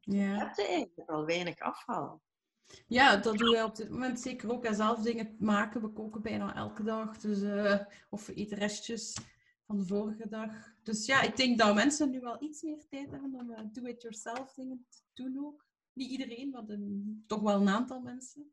Ja. 0.00 0.38
heb 0.38 0.56
je 0.56 0.66
eigenlijk 0.66 1.10
al 1.10 1.24
weinig 1.24 1.58
afval. 1.58 2.22
ja, 2.86 3.16
dat 3.16 3.38
doen 3.38 3.50
wij 3.50 3.62
op 3.62 3.76
dit 3.76 3.90
moment 3.90 4.20
zeker 4.20 4.52
ook. 4.52 4.64
En 4.64 4.74
zelf 4.74 5.02
dingen 5.02 5.36
maken. 5.38 5.80
We 5.80 5.88
koken 5.88 6.22
bijna 6.22 6.54
elke 6.54 6.82
dag. 6.82 7.18
Dus, 7.18 7.42
eh, 7.42 7.78
of 8.10 8.26
we 8.26 8.34
eten 8.34 8.58
restjes 8.58 9.16
van 9.66 9.76
de 9.78 9.86
vorige 9.86 10.28
dag. 10.28 10.50
Dus 10.82 11.06
ja, 11.06 11.22
ik 11.22 11.36
denk 11.36 11.58
dat 11.58 11.74
mensen 11.74 12.10
nu 12.10 12.20
wel 12.20 12.42
iets 12.42 12.62
meer 12.62 12.86
tijd 12.88 13.10
hebben 13.10 13.34
om 13.34 13.50
eh, 13.52 13.64
do-it-yourself 13.72 14.52
dingen 14.54 14.86
te 14.90 15.00
doen 15.22 15.44
ook. 15.44 15.66
Niet 15.92 16.10
iedereen, 16.10 16.50
maar 16.50 16.62
een- 16.66 17.24
toch 17.26 17.40
wel 17.40 17.60
een 17.60 17.68
aantal 17.68 18.00
mensen. 18.00 18.52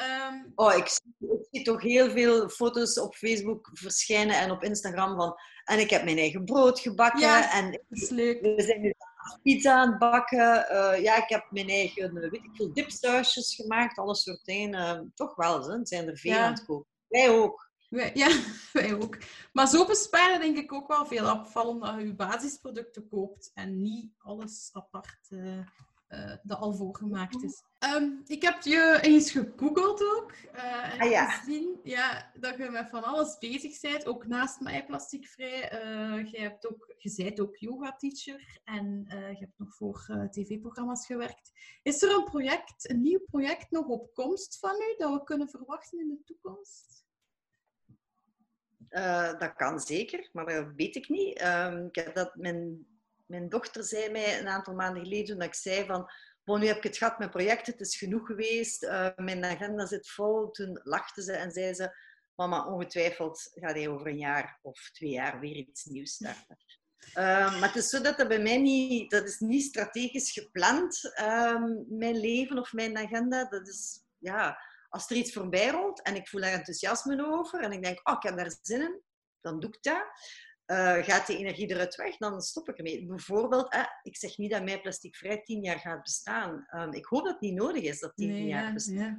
Ehm, 0.00 0.34
Oh, 0.54 0.74
ik 0.76 0.86
zie, 0.86 1.30
ik 1.30 1.46
zie 1.50 1.62
toch 1.64 1.82
heel 1.82 2.10
veel 2.10 2.48
foto's 2.48 2.98
op 2.98 3.14
Facebook 3.14 3.70
verschijnen 3.72 4.36
en 4.36 4.50
op 4.50 4.62
Instagram 4.62 5.16
van... 5.16 5.34
En 5.64 5.78
ik 5.78 5.90
heb 5.90 6.04
mijn 6.04 6.18
eigen 6.18 6.44
brood 6.44 6.80
gebakken 6.80 7.20
Ja. 7.20 7.52
en 7.52 7.70
dat 7.70 7.80
is 7.88 8.08
leuk. 8.08 8.40
we 8.40 8.62
zijn 8.62 8.80
nu 8.80 8.94
pizza 9.42 9.72
aan 9.74 9.88
het 9.90 9.98
bakken. 9.98 10.68
Eh, 10.68 11.02
ja, 11.02 11.16
ik 11.16 11.28
heb 11.28 11.46
mijn 11.50 11.68
eigen, 11.68 12.16
eh, 12.16 12.30
weet 12.30 12.44
ik 12.44 12.50
veel, 12.52 12.72
dipsausjes 12.72 13.54
gemaakt, 13.54 13.98
alle 13.98 14.14
soorten 14.14 14.44
dingen. 14.44 14.96
Eh, 14.98 15.00
toch 15.14 15.34
wel, 15.34 15.68
hè? 15.68 15.78
zijn 15.82 16.08
er 16.08 16.18
veel 16.18 16.32
Ja. 16.32 16.44
aan 16.44 16.52
het 16.52 16.64
kopen. 16.64 16.86
Wij 17.08 17.30
ook. 17.30 17.68
Wij, 17.88 18.10
ja, 18.14 18.28
wij 18.72 18.94
ook. 18.94 19.18
Maar 19.52 19.68
zo 19.68 19.86
besparen 19.86 20.40
denk 20.40 20.56
ik 20.56 20.72
ook 20.72 20.88
wel 20.88 21.06
veel 21.06 21.26
afval, 21.28 21.68
omdat 21.68 21.94
je 21.98 22.06
je 22.06 22.14
basisproducten 22.14 23.08
koopt 23.08 23.50
en 23.54 23.82
niet 23.82 24.12
alles 24.18 24.70
apart 24.72 25.28
eh, 26.10 26.32
dat 26.42 26.58
al 26.58 26.74
voorgemaakt 26.74 27.42
is. 27.42 27.62
Ehm, 27.78 28.10
ik 28.26 28.42
heb 28.42 28.62
je 28.62 28.98
eens 29.02 29.30
gegoogeld 29.30 30.02
ook. 30.02 30.32
eh, 30.52 30.94
en 30.94 31.00
Ah, 31.00 31.10
ja. 31.10 31.30
gezien 31.30 31.80
ja, 31.82 32.30
dat 32.34 32.56
je 32.56 32.70
met 32.70 32.88
van 32.88 33.02
alles 33.04 33.38
bezig 33.38 33.80
bent, 33.80 34.06
ook 34.06 34.26
naast 34.26 34.60
mij 34.60 34.84
plasticvrij. 34.86 35.68
Eh 35.70 36.30
je, 36.32 36.40
hebt 36.40 36.66
ook, 36.70 36.94
je 36.98 37.12
bent 37.16 37.40
ook 37.40 37.56
yoga-teacher 37.56 38.60
en 38.64 39.04
eh, 39.08 39.30
je 39.32 39.38
hebt 39.38 39.58
nog 39.58 39.74
voor 39.74 40.04
eh, 40.08 40.24
tv-programma's 40.28 41.06
gewerkt. 41.06 41.52
Is 41.82 42.02
er 42.02 42.14
een 42.14 42.24
project, 42.24 42.90
een 42.90 43.00
nieuw 43.02 43.20
project 43.30 43.70
nog 43.70 43.86
op 43.86 44.14
komst 44.14 44.58
van 44.58 44.74
u, 44.74 44.94
dat 44.98 45.12
we 45.12 45.24
kunnen 45.24 45.48
verwachten 45.48 45.98
in 46.00 46.08
de 46.08 46.20
toekomst? 46.24 47.04
Eh, 48.88 49.38
dat 49.38 49.54
kan 49.54 49.80
zeker, 49.80 50.28
maar 50.32 50.46
dat 50.46 50.66
weet 50.76 50.96
ik 50.96 51.08
niet. 51.08 51.38
Ehm, 51.38 51.86
ik 51.86 51.94
heb 51.94 52.14
dat, 52.14 52.34
mijn, 52.34 52.86
mijn 53.30 53.48
dochter 53.48 53.84
zei 53.84 54.10
mij 54.10 54.38
een 54.40 54.48
aantal 54.48 54.74
maanden 54.74 55.02
geleden 55.02 55.38
dat 55.38 55.46
ik 55.46 55.54
zei 55.54 55.86
van... 55.86 56.10
Nu 56.44 56.66
heb 56.66 56.76
ik 56.76 56.82
het 56.82 56.96
gehad 56.96 57.18
met 57.18 57.30
projecten, 57.30 57.72
het 57.72 57.82
is 57.82 57.96
genoeg 57.96 58.26
geweest. 58.26 58.82
eh, 58.82 59.08
mijn 59.16 59.44
agenda 59.44 59.86
zit 59.86 60.10
vol. 60.10 60.50
Toen 60.50 60.80
lachte 60.82 61.22
ze 61.22 61.32
en 61.32 61.50
zei 61.50 61.74
ze... 61.74 61.96
Mama, 62.34 62.66
ongetwijfeld 62.66 63.50
gaat 63.54 63.74
hij 63.74 63.88
over 63.88 64.06
een 64.06 64.18
jaar 64.18 64.58
of 64.62 64.90
twee 64.92 65.10
jaar 65.10 65.40
weer 65.40 65.56
iets 65.56 65.84
nieuws 65.84 66.12
starten. 66.12 66.58
Ehm, 67.14 67.58
maar 67.58 67.68
het 67.68 67.76
is 67.76 67.88
zo 67.88 68.00
dat 68.00 68.18
dat 68.18 68.28
bij 68.28 68.42
mij 68.42 68.56
niet... 68.56 69.10
Dat 69.10 69.24
is 69.24 69.38
niet 69.38 69.62
strategisch 69.62 70.32
gepland, 70.32 71.14
ehm, 71.14 71.98
mijn 71.98 72.20
leven 72.20 72.58
of 72.58 72.72
mijn 72.72 72.98
agenda. 72.98 73.48
Dat 73.48 73.68
is... 73.68 74.04
Ja, 74.18 74.58
als 74.88 75.10
er 75.10 75.16
iets 75.16 75.32
voorbij 75.32 75.70
rolt 75.70 76.02
en 76.02 76.14
ik 76.14 76.28
voel 76.28 76.40
daar 76.40 76.52
enthousiasme 76.52 77.26
over 77.26 77.60
en 77.60 77.72
ik 77.72 77.82
denk, 77.82 78.08
oh, 78.08 78.14
ik 78.16 78.22
heb 78.22 78.36
daar 78.36 78.58
zin 78.62 78.80
in, 78.80 79.02
dan 79.40 79.60
doe 79.60 79.70
ik 79.70 79.82
dat. 79.82 80.04
Eh, 80.70 81.04
gaat 81.04 81.26
die 81.26 81.38
energie 81.38 81.70
eruit 81.70 81.96
weg, 81.96 82.16
dan 82.16 82.40
stop 82.40 82.68
ik 82.68 82.76
ermee. 82.76 83.06
Bijvoorbeeld, 83.06 83.72
eh, 83.72 83.84
ik 84.02 84.16
zeg 84.16 84.38
niet 84.38 84.50
dat 84.50 84.62
mij 84.62 84.80
plasticvrij 84.80 85.42
tien 85.42 85.62
jaar 85.62 85.78
gaat 85.78 86.02
bestaan. 86.02 86.66
Ehm, 86.68 86.92
ik 86.92 87.04
hoop 87.04 87.24
dat 87.24 87.32
het 87.32 87.40
niet 87.40 87.54
nodig 87.54 87.82
is 87.82 88.00
dat 88.00 88.12
tien 88.16 88.46
jaar 88.46 88.66
ja, 88.66 88.72
bestaat. 88.72 88.94
ja. 88.94 89.18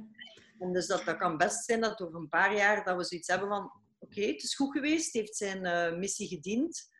En 0.58 0.72
dus 0.72 0.86
dat, 0.86 1.04
dat 1.04 1.16
kan 1.16 1.36
best 1.36 1.64
zijn 1.64 1.80
dat 1.80 2.00
over 2.00 2.18
een 2.18 2.28
paar 2.28 2.54
jaar 2.54 2.84
dat 2.84 2.96
we 2.96 3.04
zoiets 3.04 3.28
hebben 3.28 3.48
van 3.48 3.72
oké, 3.98 4.20
het 4.20 4.42
is 4.42 4.54
goed 4.54 4.72
geweest, 4.72 5.04
het 5.04 5.14
heeft 5.14 5.36
zijn 5.36 5.64
eh, 5.64 5.98
missie 5.98 6.28
gediend. 6.28 6.90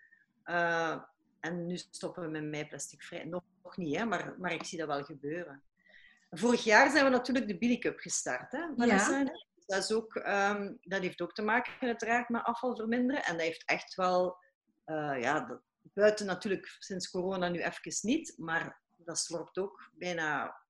En 1.40 1.66
nu 1.66 1.76
stoppen 1.76 2.22
we 2.22 2.28
met 2.28 2.44
mij 2.44 2.66
plasticvrij. 2.66 3.24
Nog, 3.24 3.42
nog 3.62 3.76
niet, 3.76 3.96
hè, 3.96 4.04
maar, 4.04 4.34
maar 4.38 4.52
ik 4.52 4.64
zie 4.64 4.78
dat 4.78 4.86
wel 4.86 5.04
gebeuren. 5.04 5.62
Vorig 6.30 6.64
jaar 6.64 6.90
zijn 6.90 7.04
we 7.04 7.10
natuurlijk 7.10 7.48
de 7.48 7.58
Billy 7.58 7.78
Cup 7.78 7.98
gestart. 7.98 8.52
Hè, 8.52 8.66
Vanessa? 8.76 9.24
Dat, 9.66 9.82
is 9.82 9.92
ook, 9.92 10.16
ehm, 10.16 10.72
dat 10.80 11.02
heeft 11.02 11.20
ook 11.20 11.32
te 11.32 11.42
maken 11.42 11.72
uiteraard 11.80 12.28
met 12.28 12.42
afval 12.42 12.76
verminderen. 12.76 13.24
En 13.24 13.32
dat 13.32 13.46
heeft 13.46 13.64
echt 13.64 13.94
wel, 13.94 14.40
eh, 14.92 15.22
ja, 15.22 15.40
dat, 15.40 15.60
buiten 15.82 16.26
natuurlijk 16.26 16.76
sinds 16.78 17.10
corona 17.10 17.48
nu 17.48 17.62
even 17.62 17.92
niet, 18.02 18.34
maar 18.36 18.80
dat 18.96 19.18
slorpt 19.18 19.58
ook 19.58 19.90
bijna 19.92 20.60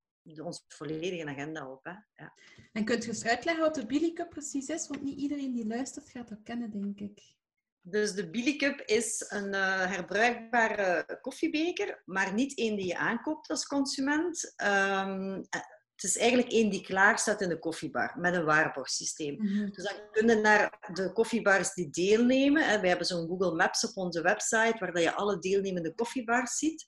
onze 0.42 0.62
volledige 0.68 1.26
agenda 1.26 1.70
op. 1.70 1.84
Hè. 1.84 1.94
Ja. 2.16 2.32
En 2.72 2.84
kunt 2.84 3.04
je 3.04 3.10
eens 3.10 3.26
uitleggen 3.26 3.62
wat 3.62 3.74
de 3.74 3.86
Billy 3.86 4.12
Cup 4.12 4.30
precies 4.30 4.68
is? 4.68 4.88
Want 4.88 5.02
niet 5.02 5.18
iedereen 5.18 5.52
die 5.52 5.66
luistert 5.66 6.08
gaat 6.08 6.28
dat 6.28 6.42
kennen, 6.42 6.70
denk 6.70 7.00
ik. 7.00 7.34
Dus 7.80 8.12
de 8.12 8.30
Billy 8.30 8.56
Cup 8.56 8.80
is 8.80 9.24
een 9.28 9.54
eh, 9.54 9.90
herbruikbare 9.90 11.18
koffiebeker, 11.20 12.02
maar 12.04 12.34
niet 12.34 12.58
één 12.58 12.76
die 12.76 12.86
je 12.86 12.96
aankoopt 12.96 13.50
als 13.50 13.66
consument. 13.66 14.52
Ehm, 14.56 15.42
eh, 15.48 15.60
het 16.02 16.10
is 16.10 16.18
eigenlijk 16.18 16.52
één 16.52 16.70
die 16.70 16.82
klaar 16.82 17.18
staat 17.18 17.40
in 17.40 17.48
de 17.48 17.58
koffiebar 17.58 18.14
met 18.18 18.34
een 18.34 18.44
waarborgsysteem. 18.44 19.36
Dus 19.72 19.84
dan 19.84 19.94
kunnen 20.12 20.40
naar 20.40 20.90
de 20.92 21.12
koffiebars 21.12 21.74
die 21.74 21.90
deelnemen. 21.90 22.64
Hè. 22.64 22.80
We 22.80 22.88
hebben 22.88 23.06
zo'n 23.06 23.28
Google 23.28 23.54
Maps 23.54 23.88
op 23.88 23.96
onze 23.96 24.22
website 24.22 24.76
waar 24.78 24.92
dat 24.92 25.02
je 25.02 25.14
alle 25.14 25.38
deelnemende 25.38 25.94
koffiebars 25.94 26.58
ziet. 26.58 26.84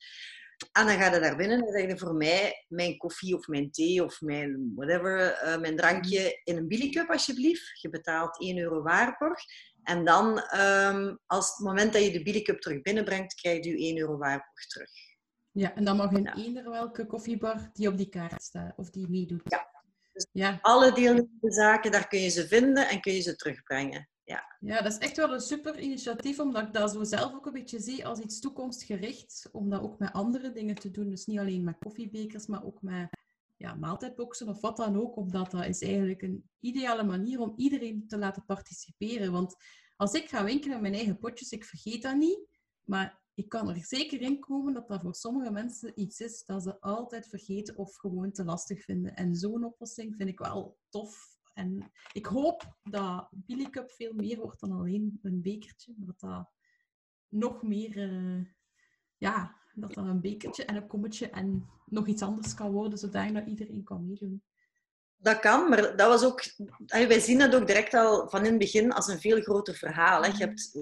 En 0.73 0.87
dan 0.87 0.99
ga 0.99 1.15
je 1.15 1.21
daar 1.21 1.37
binnen 1.37 1.67
en 1.67 1.73
zeg 1.73 1.87
je 1.87 1.99
voor 1.99 2.15
mij 2.15 2.65
mijn 2.69 2.97
koffie 2.97 3.35
of 3.35 3.47
mijn 3.47 3.71
thee 3.71 4.05
of 4.05 4.21
mijn 4.21 4.73
whatever, 4.77 5.33
eh, 5.33 5.61
mijn 5.61 5.77
drankje 5.77 6.41
in 6.45 6.57
een 6.57 6.69
Billy 6.69 6.91
Cup 6.91 7.11
alsjeblieft. 7.11 7.81
Je 7.81 7.91
betaalt 7.91 8.41
1 8.41 8.59
euro 8.59 8.83
waarborg. 8.83 9.41
En 9.83 10.05
dan, 10.05 10.39
ehm, 10.39 11.15
als 11.27 11.49
het 11.49 11.67
moment 11.67 11.93
dat 11.93 12.05
je 12.05 12.11
de 12.11 12.23
Billy 12.23 12.43
Cup 12.43 12.61
terug 12.61 12.83
binnenbrengt, 12.83 13.35
krijg 13.35 13.65
je 13.65 13.81
1 13.81 13.99
euro 13.99 14.19
waarborg 14.19 14.67
terug. 14.67 14.91
Ja, 15.55 15.75
en 15.75 15.85
dan 15.85 15.97
mag 15.97 16.13
een 16.13 16.23
Ja. 16.23 16.37
eender 16.37 16.71
welke 16.71 17.07
koffiebar 17.07 17.71
die 17.73 17.89
op 17.89 17.97
die 17.97 18.09
kaart 18.09 18.43
staat 18.43 18.73
of 18.77 18.91
die 18.91 19.09
meedoet. 19.09 19.43
Ja. 19.45 19.69
Dus- 20.13 20.27
Ja. 20.33 20.59
Alle 20.63 20.93
deelnemende 20.93 21.53
zaken, 21.53 21.91
daar 21.91 22.09
kun 22.09 22.21
je 22.21 22.29
ze 22.29 22.47
vinden 22.47 22.89
en 22.89 23.01
kun 23.01 23.13
je 23.13 23.21
ze 23.21 23.37
terugbrengen. 23.37 24.09
Ja. 24.25 24.57
ja, 24.61 24.83
dat 24.83 24.93
is 24.93 24.99
echt 24.99 25.17
wel 25.17 25.33
een 25.33 25.41
super 25.41 25.79
initiatief, 25.79 26.39
omdat 26.41 26.63
ik 26.63 26.73
dat 26.73 26.91
zo 26.91 27.05
zelf 27.05 27.33
ook 27.35 27.47
een 27.47 27.53
beetje 27.53 27.81
zie 27.81 28.07
als 28.07 28.19
iets 28.19 28.41
toekomstgericht, 28.41 29.49
om 29.53 29.71
dat 29.71 29.83
ook 29.83 29.99
met 29.99 30.13
andere 30.13 30.53
dingen 30.53 30.75
te 30.75 30.91
doen. 30.91 31.11
Dus 31.11 31.27
niet 31.27 31.39
alleen 31.39 31.65
met 31.65 31.79
koffiebekers, 31.79 32.47
maar 32.47 32.65
ook 32.65 32.83
met 32.83 33.09
ja, 33.57 33.75
maaltijdboxen 33.75 34.49
of 34.49 34.61
wat 34.61 34.77
dan 34.77 34.97
ook, 35.01 35.17
omdat 35.17 35.51
dat 35.51 35.65
is 35.65 35.83
eigenlijk 35.83 36.23
een 36.23 36.49
ideale 36.61 37.03
manier 37.03 37.41
om 37.41 37.53
iedereen 37.57 38.05
te 38.09 38.19
laten 38.19 38.45
participeren. 38.45 39.33
Want 39.33 39.57
als 39.97 40.13
ik 40.13 40.29
ga 40.29 40.45
winkelen 40.45 40.73
met 40.73 40.81
mijn 40.83 40.95
eigen 40.95 41.19
potjes, 41.19 41.51
ik 41.51 41.65
vergeet 41.65 42.03
dat 42.03 42.17
niet, 42.17 42.41
maar 42.85 43.23
ik 43.35 43.49
kan 43.49 43.69
er 43.69 43.85
zeker 43.85 44.21
in 44.21 44.41
komen 44.41 44.75
dat 44.75 44.89
dat 44.89 45.01
voor 45.01 45.15
sommige 45.15 45.51
mensen 45.51 46.01
iets 46.01 46.21
is 46.21 46.45
dat 46.45 46.63
ze 46.63 46.81
altijd 46.81 47.29
vergeten 47.29 47.77
of 47.77 47.97
gewoon 47.97 48.33
te 48.33 48.45
lastig 48.45 48.83
vinden. 48.85 49.15
En 49.15 49.35
zo'n 49.35 49.65
oplossing 49.65 50.15
vind 50.17 50.29
ik 50.29 50.39
wel 50.39 50.79
tof. 50.89 51.39
En 51.55 51.93
ik 52.13 52.27
hoop 52.27 52.77
dat 52.83 53.29
Billy 53.31 53.71
Cup 53.71 53.91
veel 53.91 54.13
meer 54.13 54.39
wordt 54.39 54.61
dan 54.61 54.73
alleen 54.73 55.19
een 55.23 55.43
bekertje. 55.43 55.95
Dat 55.97 56.21
dat 56.21 56.51
nog 57.29 57.63
meer, 57.63 57.99
eh, 57.99 58.45
ja, 59.17 59.61
dat 59.75 59.95
dat 59.95 60.07
een 60.07 60.21
bekertje 60.21 60.65
en 60.65 60.77
een 60.77 60.87
kommetje 60.87 61.31
en 61.31 61.69
nog 61.87 62.07
iets 62.07 62.23
anders 62.23 62.55
kan 62.55 62.71
worden, 62.71 62.99
zodat 62.99 63.47
iedereen 63.47 63.85
kan 63.85 64.07
meedoen. 64.07 64.43
Dat 65.17 65.39
kan, 65.39 65.69
maar 65.69 65.97
dat 65.97 66.09
was 66.09 66.25
ook, 66.25 66.43
wij 66.87 67.21
zien 67.21 67.39
dat 67.39 67.55
ook 67.55 67.67
direct 67.67 67.95
al 67.95 68.29
van 68.29 68.45
in 68.45 68.51
het 68.51 68.59
begin 68.59 68.93
als 68.93 69.07
een 69.07 69.21
veel 69.21 69.41
groter 69.41 69.75
verhaal. 69.75 70.23
Hè. 70.23 70.29
Je 70.29 70.37
hebt, 70.37 70.73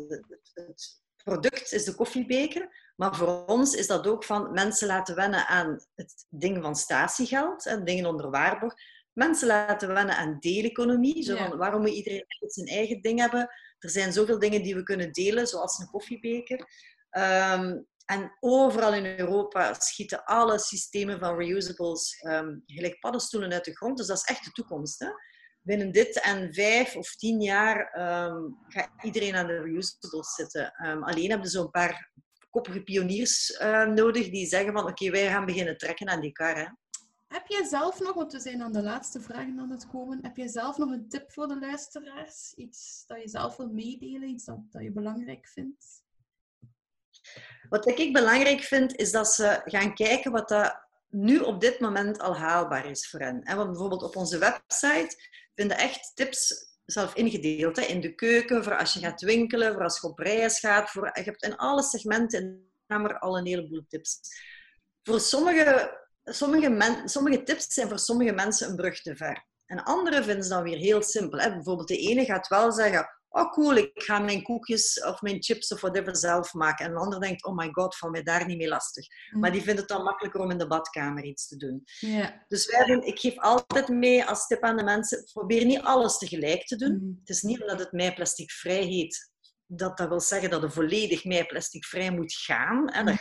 het 0.55 1.02
product 1.25 1.73
is 1.73 1.85
de 1.85 1.95
koffiebeker, 1.95 2.93
maar 2.97 3.17
voor 3.17 3.45
ons 3.47 3.75
is 3.75 3.87
dat 3.87 4.07
ook 4.07 4.25
van 4.25 4.53
mensen 4.53 4.87
laten 4.87 5.15
wennen 5.15 5.47
aan 5.47 5.81
het 5.95 6.27
ding 6.29 6.63
van 6.63 6.77
statiegeld 6.77 7.67
en 7.67 7.85
dingen 7.85 8.07
onder 8.07 8.31
waarborg. 8.31 8.75
Mensen 9.13 9.47
laten 9.47 9.89
wennen 9.95 10.17
aan 10.17 10.37
deeleconomie. 10.41 11.23
Zo 11.23 11.35
Ja. 11.35 11.49
van, 11.49 11.59
waarom 11.59 11.81
moet 11.81 11.91
iedereen 11.91 12.25
zijn 12.39 12.67
eigen 12.67 13.01
ding 13.01 13.19
hebben? 13.21 13.49
Er 13.79 13.91
zijn 13.91 14.13
zoveel 14.13 14.39
dingen 14.39 14.63
die 14.63 14.75
we 14.75 14.83
kunnen 14.83 15.13
delen, 15.13 15.47
zoals 15.47 15.79
een 15.79 15.87
koffiebeker. 15.91 16.67
Ehm, 17.11 17.81
En 18.07 18.37
overal 18.41 18.95
in 18.95 19.19
Europa 19.19 19.75
schieten 19.75 20.25
alle 20.25 20.59
systemen 20.59 21.19
van 21.19 21.37
reusables 21.37 22.19
ehm, 22.21 22.57
gelijk 22.67 23.01
paddenstoelen 23.01 23.53
uit 23.53 23.65
de 23.65 23.77
grond. 23.77 23.97
Dus 23.97 24.07
dat 24.07 24.17
is 24.17 24.25
echt 24.25 24.45
de 24.45 24.51
toekomst. 24.51 24.99
Hè? 24.99 25.07
Binnen 25.63 25.93
dit 25.93 26.21
en 26.21 26.55
vijf 26.55 26.97
of 26.97 27.15
tien 27.17 27.41
jaar 27.41 27.91
ehm, 27.93 28.43
gaat 28.69 28.91
iedereen 29.03 29.35
aan 29.35 29.47
de 29.47 29.63
reusables 29.63 30.35
zitten. 30.35 30.87
Um, 30.87 31.03
alleen 31.03 31.31
hebben 31.31 31.49
ze 31.49 31.59
zo'n 31.59 31.71
paar 31.71 32.11
koppige 32.51 32.83
pioniers 32.83 33.51
uh, 33.51 33.87
nodig 33.87 34.31
die 34.31 34.47
zeggen 34.47 34.73
van 34.73 34.87
oké, 34.87 35.11
wij 35.11 35.29
gaan 35.29 35.47
beginnen 35.47 35.77
trekken 35.77 36.09
aan 36.09 36.21
die 36.21 36.33
kar. 36.33 36.57
Hè? 36.57 36.67
Heb 37.29 37.47
jij 37.47 37.65
zelf 37.65 38.01
nog, 38.01 38.15
want 38.15 38.33
we 38.33 38.41
zijn 38.41 38.63
aan 38.63 38.73
de 38.73 38.83
laatste 38.83 39.21
vragen 39.21 39.59
aan 39.59 39.71
het 39.71 39.89
komen, 39.89 40.19
heb 40.23 40.37
jij 40.37 40.49
zelf 40.49 40.77
nog 40.77 40.91
een 40.91 41.09
tip 41.09 41.33
voor 41.33 41.49
de 41.49 41.59
luisteraars? 41.59 42.53
Iets 42.55 43.05
dat 43.07 43.23
je 43.23 43.29
zelf 43.29 43.57
wil 43.57 43.69
meedelen, 43.69 44.29
iets 44.29 44.45
dat, 44.45 44.59
dat 44.71 44.83
je 44.83 44.93
belangrijk 44.93 45.49
vindt? 45.49 46.03
Wat 47.69 47.89
ik 47.99 48.13
belangrijk 48.13 48.61
vind, 48.61 48.97
is 48.97 49.13
dat 49.13 49.33
ze 49.33 49.61
gaan 49.65 49.95
kijken 49.95 50.33
wat 50.33 50.49
dat 50.49 50.87
nu 51.09 51.39
op 51.39 51.61
dit 51.61 51.81
moment 51.81 52.19
al 52.21 52.37
haalbaar 52.37 52.87
is 52.87 53.09
voor 53.09 53.21
hen. 53.21 53.43
Want 53.45 53.71
bijvoorbeeld 53.71 54.03
op 54.03 54.17
onze 54.17 54.39
website 54.39 55.17
vinden 55.55 55.79
echt 55.79 56.13
tips 56.15 56.71
zelf 56.85 57.15
ingedeeld. 57.15 57.77
Hè? 57.77 57.83
In 57.83 58.01
de 58.01 58.15
keuken, 58.15 58.65
voor 58.65 58.79
als 58.79 58.93
je 58.93 59.01
gaat 59.01 59.21
winkelen, 59.21 59.73
voor 59.73 59.83
als 59.83 60.01
je 60.01 60.07
op 60.07 60.19
reis 60.19 60.59
gaat. 60.59 60.91
Voor, 60.91 61.11
je 61.15 61.23
hebt 61.23 61.43
in 61.43 61.57
alle 61.57 61.83
segmenten 61.83 62.41
in 62.41 62.49
de 62.49 62.85
kamer 62.87 63.19
al 63.19 63.39
een 63.39 63.47
heleboel 63.47 63.85
tips. 63.89 64.21
Voor 65.03 65.21
sommige, 65.21 65.99
sommige, 66.25 67.03
sommige 67.05 67.43
tips 67.43 67.67
zijn 67.67 67.89
voor 67.89 67.99
sommige 67.99 68.33
mensen 68.33 68.69
een 68.69 68.77
brug 68.77 69.03
te 69.03 69.17
ver. 69.17 69.47
En 69.67 69.85
andere 69.85 70.23
vinden 70.23 70.45
ze 70.45 70.51
dan 70.51 70.63
weer 70.63 70.79
heel 70.79 71.03
simpel. 71.03 71.39
Hè? 71.39 71.53
Bijvoorbeeld 71.53 71.89
de 71.89 71.97
ene 71.99 72.25
gaat 72.25 72.49
wel 72.49 72.73
zeggen, 72.73 73.09
oh 73.33 73.51
cool, 73.51 73.77
ik 73.77 73.91
ga 73.95 74.19
mijn 74.19 74.43
koekjes 74.43 75.03
of 75.05 75.23
mijn 75.23 75.43
chips 75.43 75.73
of 75.73 75.81
whatever 75.81 76.17
zelf 76.17 76.55
maken. 76.55 76.87
En 76.87 76.93
de 76.93 76.99
ander 76.99 77.21
denkt, 77.21 77.45
oh 77.45 77.57
my 77.57 77.69
god, 77.73 77.97
val 77.97 78.11
mij 78.11 78.23
daar 78.23 78.47
niet 78.47 78.57
mee 78.57 78.69
lastig. 78.69 79.07
Mm. 79.31 79.41
Maar 79.41 79.53
die 79.53 79.63
vindt 79.63 79.81
het 79.81 79.89
dan 79.89 80.03
makkelijker 80.03 80.41
om 80.41 80.51
in 80.51 80.59
de 80.59 80.67
badkamer 80.67 81.25
iets 81.25 81.49
te 81.49 81.57
doen. 81.57 81.85
Dus 82.49 82.67
wij 82.67 82.85
doen, 82.87 83.03
ik 83.03 83.19
geef 83.19 83.39
altijd 83.39 83.89
mee 83.89 84.25
als 84.25 84.47
tip 84.47 84.63
aan 84.63 84.77
de 84.77 84.85
mensen, 84.85 85.25
probeer 85.33 85.65
niet 85.65 85.83
alles 85.83 86.19
tegelijk 86.19 86.67
te 86.67 86.77
doen. 86.77 86.93
Mm. 86.93 87.17
Het 87.21 87.29
is 87.29 87.43
niet 87.43 87.61
omdat 87.61 87.79
het 87.79 87.93
mij 87.93 88.15
plasticvrij 88.15 88.83
heet, 88.83 89.31
dat 89.67 89.97
dat 89.97 90.09
wil 90.09 90.21
zeggen 90.21 90.51
dat 90.51 90.63
het 90.63 90.73
volledig 90.73 91.25
mij 91.25 91.47
plasticvrij 91.47 92.11
moet 92.11 92.33
gaan. 92.33 92.89
En 92.89 93.05
mm. 93.05 93.19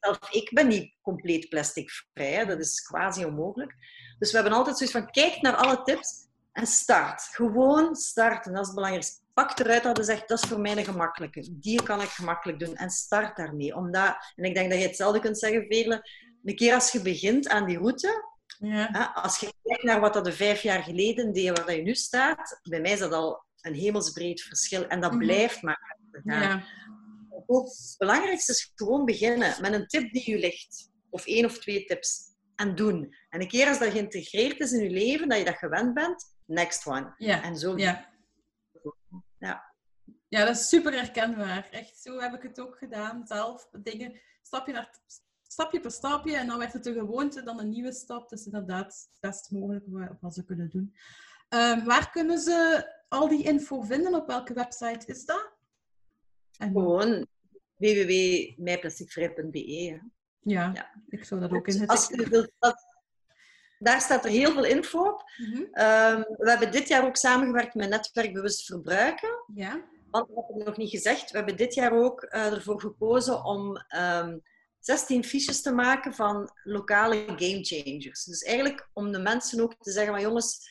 dat, 0.00 0.28
ik 0.30 0.50
ben 0.52 0.68
niet 0.68 0.94
compleet 1.00 1.48
plasticvrij, 1.48 2.44
dat 2.44 2.58
is 2.58 2.80
quasi 2.80 3.24
onmogelijk. 3.24 3.74
Dus 4.18 4.30
we 4.30 4.36
hebben 4.36 4.56
altijd 4.56 4.76
zoiets 4.76 4.96
van, 4.96 5.10
kijk 5.10 5.40
naar 5.40 5.54
alle 5.54 5.82
tips 5.82 6.26
en 6.52 6.66
start. 6.66 7.22
Gewoon 7.22 7.94
starten, 7.94 8.52
dat 8.52 8.60
is 8.60 8.66
het 8.66 8.74
belangrijkste 8.74 9.20
pak 9.38 9.58
eruit 9.58 9.82
dat 9.82 9.96
je 9.96 10.04
zegt, 10.04 10.28
dat 10.28 10.42
is 10.42 10.48
voor 10.48 10.60
mij 10.60 10.76
een 10.76 10.84
gemakkelijke. 10.84 11.48
Die 11.50 11.82
kan 11.82 12.00
ik 12.00 12.08
gemakkelijk 12.08 12.58
doen. 12.58 12.76
En 12.76 12.90
start 12.90 13.36
daarmee. 13.36 13.74
Omdat, 13.74 14.32
en 14.36 14.44
ik 14.44 14.54
denk 14.54 14.70
dat 14.70 14.80
je 14.80 14.86
hetzelfde 14.86 15.20
kunt 15.20 15.38
zeggen, 15.38 15.66
Veerle. 15.68 16.08
Een 16.44 16.56
keer 16.56 16.74
als 16.74 16.92
je 16.92 17.02
begint 17.02 17.48
aan 17.48 17.66
die 17.66 17.78
route, 17.78 18.24
ja. 18.58 18.88
hè, 18.92 19.04
als 19.22 19.38
je 19.38 19.52
kijkt 19.62 19.82
naar 19.82 20.00
wat 20.00 20.14
dat 20.14 20.24
de 20.24 20.32
vijf 20.32 20.62
jaar 20.62 20.82
geleden 20.82 21.32
deed, 21.32 21.58
waar 21.58 21.74
je 21.74 21.82
nu 21.82 21.94
staat, 21.94 22.60
bij 22.62 22.80
mij 22.80 22.92
is 22.92 22.98
dat 22.98 23.12
al 23.12 23.44
een 23.60 23.74
hemelsbreed 23.74 24.42
verschil. 24.42 24.86
En 24.86 25.00
dat 25.00 25.10
mhm. 25.10 25.20
blijft 25.20 25.62
maar 25.62 25.96
gaan. 26.24 26.40
Ja. 26.40 26.62
Het 27.46 27.94
belangrijkste 27.98 28.52
is 28.52 28.72
gewoon 28.74 29.04
beginnen 29.04 29.54
met 29.60 29.72
een 29.72 29.86
tip 29.86 30.12
die 30.12 30.30
je 30.30 30.38
ligt. 30.38 30.90
Of 31.10 31.26
één 31.26 31.44
of 31.44 31.58
twee 31.58 31.84
tips. 31.84 32.26
En 32.54 32.74
doen. 32.74 33.16
En 33.28 33.40
een 33.40 33.48
keer 33.48 33.68
als 33.68 33.78
dat 33.78 33.92
geïntegreerd 33.92 34.60
is 34.60 34.72
in 34.72 34.82
je 34.82 34.90
leven, 34.90 35.28
dat 35.28 35.38
je 35.38 35.44
dat 35.44 35.56
gewend 35.56 35.94
bent, 35.94 36.24
next 36.46 36.86
one. 36.86 37.14
Ja. 37.16 37.42
En 37.42 37.56
zo. 37.56 37.76
Ja. 37.76 38.16
Ja. 39.38 39.74
ja, 40.28 40.44
dat 40.44 40.56
is 40.56 40.68
super 40.68 40.92
herkenbaar. 40.92 41.68
Echt, 41.70 41.98
zo 41.98 42.20
heb 42.20 42.34
ik 42.34 42.42
het 42.42 42.60
ook 42.60 42.78
gedaan. 42.78 43.26
Zelf 43.26 43.68
dingen, 43.82 44.20
stapje, 44.42 44.72
naar, 44.72 45.00
stapje 45.42 45.80
per 45.80 45.90
stapje. 45.90 46.36
En 46.36 46.46
dan 46.46 46.58
werd 46.58 46.72
het 46.72 46.86
een 46.86 46.94
gewoonte, 46.94 47.42
dan 47.42 47.60
een 47.60 47.68
nieuwe 47.68 47.92
stap. 47.92 48.28
Dus 48.28 48.44
inderdaad, 48.44 48.86
het 48.86 49.08
best 49.20 49.50
mogelijk 49.50 49.84
wat 50.20 50.34
ze 50.34 50.44
kunnen 50.44 50.70
doen. 50.70 50.94
Um, 51.48 51.84
waar 51.84 52.10
kunnen 52.10 52.38
ze 52.38 52.88
al 53.08 53.28
die 53.28 53.44
info 53.44 53.80
vinden? 53.80 54.14
Op 54.14 54.26
welke 54.26 54.52
website 54.52 55.06
is 55.06 55.24
dat? 55.24 55.52
En... 56.58 56.68
Gewoon 56.68 57.26
www.mijplasticvrij.be. 57.76 60.00
Ja, 60.40 60.70
ja, 60.74 61.02
ik 61.08 61.24
zou 61.24 61.40
dat 61.40 61.50
ook 61.50 61.68
in 61.68 61.80
het... 61.80 61.90
Als 61.90 62.08
je 62.08 62.28
wilt, 62.28 62.52
daar 63.78 64.00
staat 64.00 64.24
er 64.24 64.30
heel 64.30 64.52
veel 64.52 64.64
info 64.64 65.08
op. 65.08 65.30
Mhm. 65.36 65.62
Ehm, 65.72 66.22
we 66.36 66.50
hebben 66.50 66.70
dit 66.70 66.88
jaar 66.88 67.04
ook 67.04 67.16
samengewerkt 67.16 67.74
met 67.74 67.88
Netwerk 67.88 68.32
Bewust 68.32 68.64
Verbruiken. 68.64 69.44
Ja. 69.54 69.84
Want 70.10 70.28
dat 70.28 70.44
heb 70.46 70.56
ik 70.56 70.66
nog 70.66 70.76
niet 70.76 70.90
gezegd. 70.90 71.30
We 71.30 71.36
hebben 71.36 71.56
dit 71.56 71.74
jaar 71.74 71.92
ook 71.92 72.22
uh, 72.22 72.46
ervoor 72.46 72.80
gekozen 72.80 73.44
om 73.44 73.68
um, 73.68 73.82
ehm, 73.88 74.38
16 74.78 75.24
fiches 75.24 75.62
te 75.62 75.72
maken 75.72 76.14
van 76.14 76.50
lokale 76.62 77.24
game 77.26 77.64
changers. 77.64 78.24
Dus 78.24 78.42
eigenlijk 78.42 78.88
om 78.92 79.12
de 79.12 79.18
mensen 79.18 79.60
ook 79.60 79.74
te 79.80 79.90
zeggen 79.90 80.12
van 80.12 80.22
jongens, 80.22 80.70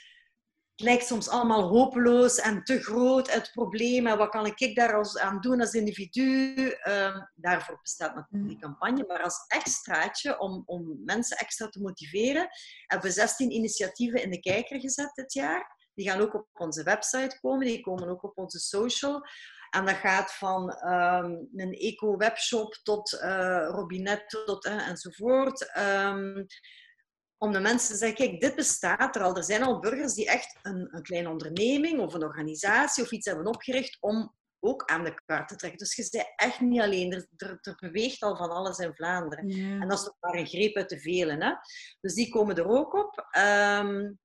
lijkt 0.81 1.05
soms 1.05 1.29
allemaal 1.29 1.67
hopeloos 1.67 2.35
en 2.39 2.63
te 2.63 2.81
groot 2.81 3.33
het 3.33 3.51
probleem. 3.53 4.07
En 4.07 4.17
wat 4.17 4.29
kan 4.29 4.45
ik 4.45 4.75
daar 4.75 4.95
als, 4.95 5.17
aan 5.17 5.41
doen 5.41 5.59
als 5.59 5.73
individu? 5.73 6.55
Uh, 6.83 7.17
daarvoor 7.35 7.79
bestaat 7.81 8.15
natuurlijk 8.15 8.49
die 8.49 8.59
campagne. 8.59 9.05
Maar 9.07 9.23
als 9.23 9.45
extraatje, 9.47 10.39
om, 10.39 10.63
om 10.65 11.01
mensen 11.05 11.37
extra 11.37 11.69
te 11.69 11.81
motiveren, 11.81 12.47
hebben 12.85 13.07
we 13.07 13.13
16 13.13 13.51
initiatieven 13.51 14.23
in 14.23 14.29
de 14.29 14.39
kijker 14.39 14.79
gezet 14.79 15.11
dit 15.13 15.33
jaar. 15.33 15.89
Die 15.93 16.09
gaan 16.09 16.21
ook 16.21 16.33
op 16.33 16.47
onze 16.53 16.83
website 16.83 17.39
komen, 17.41 17.65
die 17.65 17.81
komen 17.81 18.09
ook 18.09 18.23
op 18.23 18.37
onze 18.37 18.59
social. 18.59 19.21
En 19.69 19.85
dat 19.85 19.95
gaat 19.95 20.33
van 20.33 20.69
um, 20.87 21.49
een 21.55 21.73
eco-webshop 21.73 22.79
tot 22.83 23.13
uh, 23.23 23.67
robinet 23.71 24.29
tot, 24.29 24.65
uh, 24.65 24.87
enzovoort. 24.87 25.77
Um, 25.77 26.45
om 27.37 27.51
de 27.51 27.59
mensen 27.59 27.89
te 27.89 27.97
zeggen, 27.97 28.17
kijk, 28.17 28.41
dit 28.41 28.55
bestaat 28.55 29.15
er 29.15 29.21
al. 29.21 29.35
Er 29.35 29.43
zijn 29.43 29.63
al 29.63 29.79
burgers 29.79 30.13
die 30.13 30.27
echt 30.27 30.59
een, 30.61 30.87
een 30.91 31.03
kleine 31.03 31.29
onderneming 31.29 31.99
of 31.99 32.13
een 32.13 32.23
organisatie 32.23 33.03
of 33.03 33.11
iets 33.11 33.25
hebben 33.25 33.47
opgericht 33.47 33.97
om 33.99 34.35
ook 34.59 34.85
aan 34.85 35.03
de 35.03 35.21
kaart 35.25 35.47
te 35.47 35.55
trekken. 35.55 35.79
Dus 35.79 35.95
je 35.95 36.07
bent 36.11 36.33
echt 36.35 36.59
niet 36.59 36.81
alleen. 36.81 37.13
Er, 37.13 37.59
er, 37.61 37.75
beweegt 37.79 38.21
al 38.21 38.35
van 38.35 38.49
alles 38.49 38.77
in 38.77 38.95
Vlaanderen. 38.95 39.49
En 39.81 39.87
dat 39.87 39.99
is 39.99 40.05
nog 40.05 40.15
maar 40.19 40.35
een 40.35 40.47
greep 40.47 40.75
uit 40.75 40.89
de 40.89 40.99
velen. 40.99 41.41
Hè? 41.41 41.53
Dus 42.01 42.13
die 42.13 42.29
komen 42.29 42.55
er 42.55 42.67
ook 42.67 42.93
op. 42.93 43.27
Um, 43.37 44.19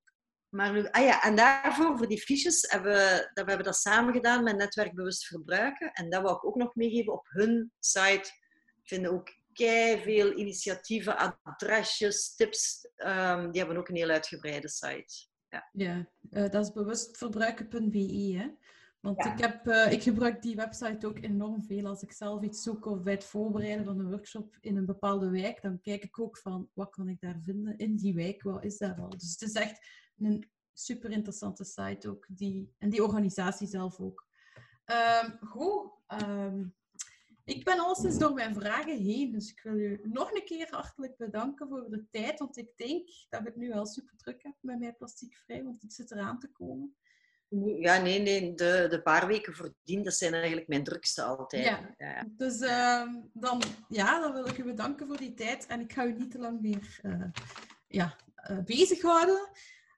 maar 0.48 0.72
nu, 0.72 0.88
ah 0.90 1.04
ja, 1.04 1.22
en 1.22 1.36
daarvoor, 1.36 1.96
voor 1.96 2.08
die 2.08 2.20
fiches, 2.20 2.70
hebben 2.70 2.92
we, 2.92 3.30
dat, 3.34 3.44
we 3.44 3.50
hebben 3.50 3.66
dat 3.66 3.76
samen 3.76 4.14
gedaan 4.14 4.44
met 4.44 4.56
Netwerk 4.56 4.94
Bewust 4.94 5.26
Verbruiken. 5.26 5.92
En 5.92 6.10
dat 6.10 6.22
wil 6.22 6.30
ik 6.30 6.44
ook 6.44 6.56
nog 6.56 6.74
meegeven. 6.74 7.12
Op 7.12 7.26
hun 7.28 7.72
site 7.78 8.30
vinden 8.82 9.12
ook 9.12 9.28
veel 10.02 10.32
initiatieven, 10.32 11.38
adresjes, 11.42 12.34
tips. 12.34 12.88
Um, 12.96 13.50
die 13.50 13.60
hebben 13.60 13.76
ook 13.76 13.88
een 13.88 13.96
heel 13.96 14.08
uitgebreide 14.08 14.68
site. 14.68 15.26
Ja, 15.48 15.68
ja 15.72 16.08
uh, 16.30 16.50
dat 16.50 16.64
is 16.64 16.72
bewustverbruiken.be. 16.72 18.34
Hè? 18.36 18.50
Want 19.00 19.24
ik, 19.24 19.38
heb, 19.38 19.66
uh, 19.66 19.92
ik 19.92 20.02
gebruik 20.02 20.42
die 20.42 20.56
website 20.56 21.06
ook 21.06 21.18
enorm 21.18 21.62
veel. 21.62 21.86
Als 21.86 22.02
ik 22.02 22.12
zelf 22.12 22.42
iets 22.42 22.62
zoek 22.62 22.86
of 22.86 23.02
bij 23.02 23.12
het 23.12 23.24
voorbereiden 23.24 23.84
van 23.84 23.98
een 23.98 24.10
workshop 24.10 24.56
in 24.60 24.76
een 24.76 24.86
bepaalde 24.86 25.30
wijk, 25.30 25.62
dan 25.62 25.80
kijk 25.80 26.04
ik 26.04 26.20
ook 26.20 26.38
van 26.38 26.68
wat 26.72 26.90
kan 26.90 27.08
ik 27.08 27.20
daar 27.20 27.40
vinden 27.40 27.76
in 27.76 27.96
die 27.96 28.14
wijk, 28.14 28.42
wat 28.42 28.64
is 28.64 28.78
daar 28.78 29.00
al. 29.00 29.08
Dus 29.08 29.30
het 29.30 29.42
is 29.42 29.52
echt 29.52 29.86
een 30.18 30.50
super 30.72 31.10
interessante 31.10 31.64
site 31.64 32.08
ook. 32.08 32.26
Die, 32.28 32.74
en 32.78 32.90
die 32.90 33.02
organisatie 33.02 33.66
zelf 33.66 34.00
ook. 34.00 34.26
Um, 34.84 35.38
goed. 35.48 35.90
Um, 36.22 36.74
ik 37.44 37.64
ben 37.64 37.78
al 37.78 37.94
sinds 37.94 38.18
door 38.18 38.32
mijn 38.32 38.54
vragen 38.54 38.98
heen, 38.98 39.32
dus 39.32 39.50
ik 39.50 39.60
wil 39.62 39.78
u 39.78 40.00
nog 40.02 40.32
een 40.32 40.44
keer 40.44 40.66
hartelijk 40.70 41.16
bedanken 41.16 41.68
voor 41.68 41.90
de 41.90 42.06
tijd, 42.10 42.38
want 42.38 42.56
ik 42.56 42.70
denk 42.76 43.08
dat 43.28 43.40
ik 43.40 43.46
het 43.46 43.56
nu 43.56 43.68
wel 43.68 43.86
super 43.86 44.16
druk 44.16 44.42
heb 44.42 44.54
met 44.60 44.78
mijn 44.78 44.96
plastiekvrij, 44.96 45.64
want 45.64 45.82
het 45.82 45.92
zit 45.92 46.10
eraan 46.10 46.38
te 46.38 46.48
komen. 46.48 46.96
Ja, 47.78 48.02
nee, 48.02 48.20
nee. 48.20 48.54
De, 48.54 48.86
de 48.90 49.02
paar 49.02 49.26
weken 49.26 49.54
voordien, 49.54 50.02
dat 50.02 50.14
zijn 50.14 50.34
eigenlijk 50.34 50.68
mijn 50.68 50.84
drukste 50.84 51.22
altijd. 51.22 51.64
Ja. 51.64 51.94
ja. 51.98 52.24
Dus 52.36 52.60
uh, 52.60 53.14
dan, 53.32 53.62
ja, 53.88 54.20
dan 54.20 54.32
wil 54.32 54.46
ik 54.46 54.58
u 54.58 54.64
bedanken 54.64 55.06
voor 55.06 55.16
die 55.16 55.34
tijd 55.34 55.66
en 55.66 55.80
ik 55.80 55.92
ga 55.92 56.04
u 56.04 56.12
niet 56.12 56.30
te 56.30 56.38
lang 56.38 56.60
meer 56.60 57.00
uh, 57.02 57.24
ja, 57.88 58.16
uh, 58.50 58.58
bezighouden. 58.64 59.50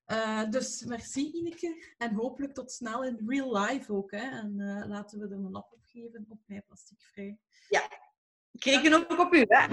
Uh, 0.06 0.50
dus 0.50 0.84
merci 0.84 1.32
Ineke 1.32 1.94
en 1.98 2.14
hopelijk 2.14 2.54
tot 2.54 2.72
snel 2.72 3.04
in 3.04 3.22
real 3.26 3.58
life 3.58 3.92
ook. 3.92 4.10
Hè. 4.10 4.30
En 4.30 4.56
laten 4.88 5.18
we 5.18 5.24
er 5.24 5.32
een 5.32 5.50
lap 5.50 5.78
geven 5.94 6.26
op 6.28 6.38
mij 6.46 6.62
plasticvrij. 6.66 7.38
Ja, 7.68 7.88
ik 8.52 8.64
reken 8.64 8.92
ook 8.92 9.18
op 9.18 9.32
u. 9.32 9.44
Hè? 9.48 9.68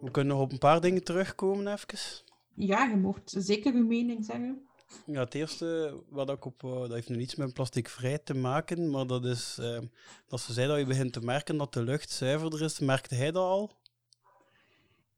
We 0.00 0.10
kunnen 0.10 0.36
nog 0.36 0.44
op 0.44 0.52
een 0.52 0.58
paar 0.58 0.80
dingen 0.80 1.04
terugkomen 1.04 1.72
even. 1.72 2.24
Ja, 2.54 2.84
je 2.84 2.96
mocht 2.96 3.34
zeker 3.36 3.74
uw 3.74 3.86
mening 3.86 4.24
zeggen. 4.24 4.66
Ja, 5.06 5.20
het 5.20 5.34
eerste 5.34 6.00
wat 6.08 6.30
ik 6.30 6.44
op, 6.44 6.62
uh, 6.62 6.80
dat 6.80 6.92
heeft 6.92 7.08
nu 7.08 7.16
niets 7.16 7.34
met 7.34 7.52
plasticvrij 7.52 8.18
te 8.18 8.34
maken, 8.34 8.90
maar 8.90 9.06
dat 9.06 9.24
is 9.24 9.58
uh, 9.60 9.78
dat 10.26 10.40
ze 10.40 10.52
zei 10.52 10.68
dat 10.68 10.78
je 10.78 10.86
begint 10.86 11.12
te 11.12 11.20
merken 11.20 11.56
dat 11.56 11.72
de 11.72 11.82
lucht 11.82 12.10
zuiverder 12.10 12.62
is. 12.62 12.78
Merkte 12.78 13.14
hij 13.14 13.30
dat 13.30 13.42
al? 13.42 13.84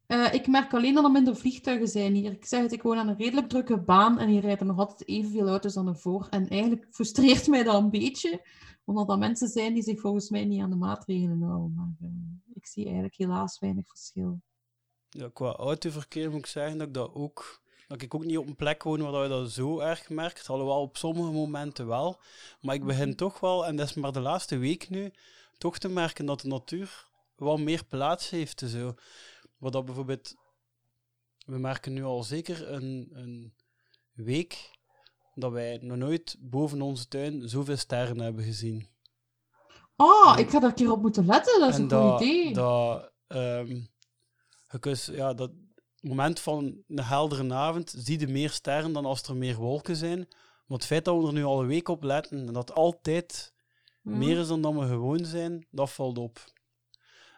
Eh, 0.09 0.35
ik 0.35 0.47
merk 0.47 0.75
alleen 0.75 0.95
dat 0.95 1.05
er 1.05 1.11
minder 1.11 1.37
vliegtuigen 1.37 1.89
zijn 1.89 2.15
hier. 2.15 2.33
Ik 2.33 2.45
zeg 2.45 2.63
het, 2.63 2.73
ik 2.73 2.83
woon 2.83 2.97
aan 2.97 3.09
een 3.09 3.17
redelijk 3.17 3.49
drukke 3.49 3.81
baan 3.81 4.19
en 4.19 4.29
hier 4.29 4.41
rijden 4.41 4.67
nog 4.67 4.79
altijd 4.79 5.09
evenveel 5.09 5.49
auto's 5.49 5.75
dan 5.75 5.89
ervoor. 5.89 6.27
En 6.31 6.49
eigenlijk 6.49 6.87
frustreert 6.91 7.47
mij 7.47 7.63
dat 7.63 7.75
een 7.75 7.91
beetje, 7.91 8.47
omdat 8.85 9.09
er 9.09 9.19
mensen 9.19 9.49
zijn 9.49 9.75
die 9.75 9.83
zich 9.83 10.01
volgens 10.01 10.31
mij 10.31 10.45
niet 10.45 10.63
aan 10.63 10.71
de 10.71 10.77
maatregelen 10.77 11.43
houden. 11.43 11.75
Maar 11.75 11.93
uh, 12.03 12.09
ik 12.55 12.67
zie 12.67 12.85
eigenlijk 12.85 13.17
helaas 13.17 13.59
weinig 13.59 13.89
verschil. 13.89 14.41
Ja, 15.09 15.31
qua 15.33 15.53
autoverkeer 15.53 16.31
moet 16.31 16.39
ik 16.39 16.47
zeggen 16.47 16.79
dat 16.79 16.87
ik 16.87 16.95
dat 16.95 17.15
ook 17.15 17.61
dat 17.87 18.03
ik 18.03 18.15
ook 18.15 18.25
niet 18.25 18.39
op 18.39 18.47
een 18.47 18.57
plek 18.57 18.83
woon 18.83 19.11
waar 19.11 19.23
je 19.23 19.29
dat 19.29 19.51
zo 19.51 19.79
erg 19.79 20.09
merkt. 20.09 20.49
Alhoewel 20.49 20.81
op 20.81 20.97
sommige 20.97 21.33
momenten 21.33 21.87
wel. 21.87 22.21
Maar 22.61 22.75
ik 22.75 22.85
begin 22.85 23.17
toch 23.17 23.41
wel, 23.41 23.67
en 23.67 23.77
dat 23.77 23.89
is 23.89 23.95
maar 23.95 24.13
de 24.13 24.21
laatste 24.21 24.57
week 24.57 24.91
nu, 24.91 25.13
toch 25.59 25.79
te 25.79 25.89
merken 25.89 26.27
dat 26.27 26.41
de 26.41 26.49
natuur 26.49 27.07
wel 27.37 27.57
meer 27.57 27.85
plaats 27.85 28.31
heeft. 28.31 28.63
Zo. 28.67 28.95
Wat 29.59 29.73
dat 29.73 29.85
bijvoorbeeld, 29.85 30.35
we 31.47 31.59
merken 31.59 31.93
nu 31.93 32.05
al 32.05 32.23
zeker 32.23 32.73
een, 32.73 33.09
een 33.13 33.55
week 34.13 34.71
dat 35.35 35.53
wij 35.53 35.79
nog 35.83 35.97
nooit 35.97 36.37
boven 36.41 36.83
onze 36.83 37.09
tuin 37.09 37.49
zoveel 37.49 37.77
sterren 37.77 38.21
hebben 38.21 38.45
gezien. 38.45 38.89
Oh, 39.97 40.35
ik 40.39 40.51
ga 40.51 40.61
daar 40.61 40.69
een 40.69 40.77
keer 40.77 40.93
op 40.93 41.03
moeten 41.03 41.27
letten, 41.27 41.61
dat 41.61 41.69
is 41.69 41.79
een 41.79 41.91
goed 41.91 42.21
idee. 42.21 42.53
Dat, 42.55 43.13
um, 43.29 43.89
ja, 45.13 45.35
dat, 45.35 45.51
moment 46.01 46.41
van 46.41 46.83
een 46.89 47.03
heldere 47.03 47.55
avond 47.55 47.95
zie 47.97 48.21
je 48.21 48.29
meer 48.29 48.51
sterren 48.51 48.93
dan 48.93 49.05
als 49.05 49.23
er 49.23 49.37
meer 49.37 49.57
wolken 49.57 49.97
zijn. 49.97 50.19
Maar 50.67 50.79
het 50.79 50.87
feit 50.87 51.05
dat 51.05 51.21
we 51.21 51.27
er 51.27 51.33
nu 51.33 51.45
al 51.45 51.61
een 51.61 51.67
week 51.67 51.89
op 51.89 52.03
letten 52.03 52.47
en 52.47 52.53
dat 52.53 52.75
altijd 52.75 53.55
mhm. 54.03 54.19
meer 54.19 54.39
is 54.39 54.49
dan 54.49 54.79
we 54.79 54.87
gewoon 54.87 55.25
zijn, 55.25 55.67
dat 55.71 55.91
valt 55.91 56.19
op. 56.19 56.45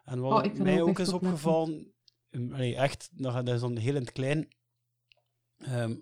En 0.04 0.20
wat 0.20 0.46
oh, 0.46 0.54
mij 0.54 0.82
ook 0.82 0.98
is 0.98 1.12
opgevallen, 1.12 1.92
nee, 2.30 2.76
echt, 2.76 3.08
dat 3.12 3.48
is 3.48 3.60
dan 3.60 3.76
heel 3.76 3.94
in 3.94 4.00
het 4.00 4.12
klein. 4.12 4.48
Ehm, 5.58 5.96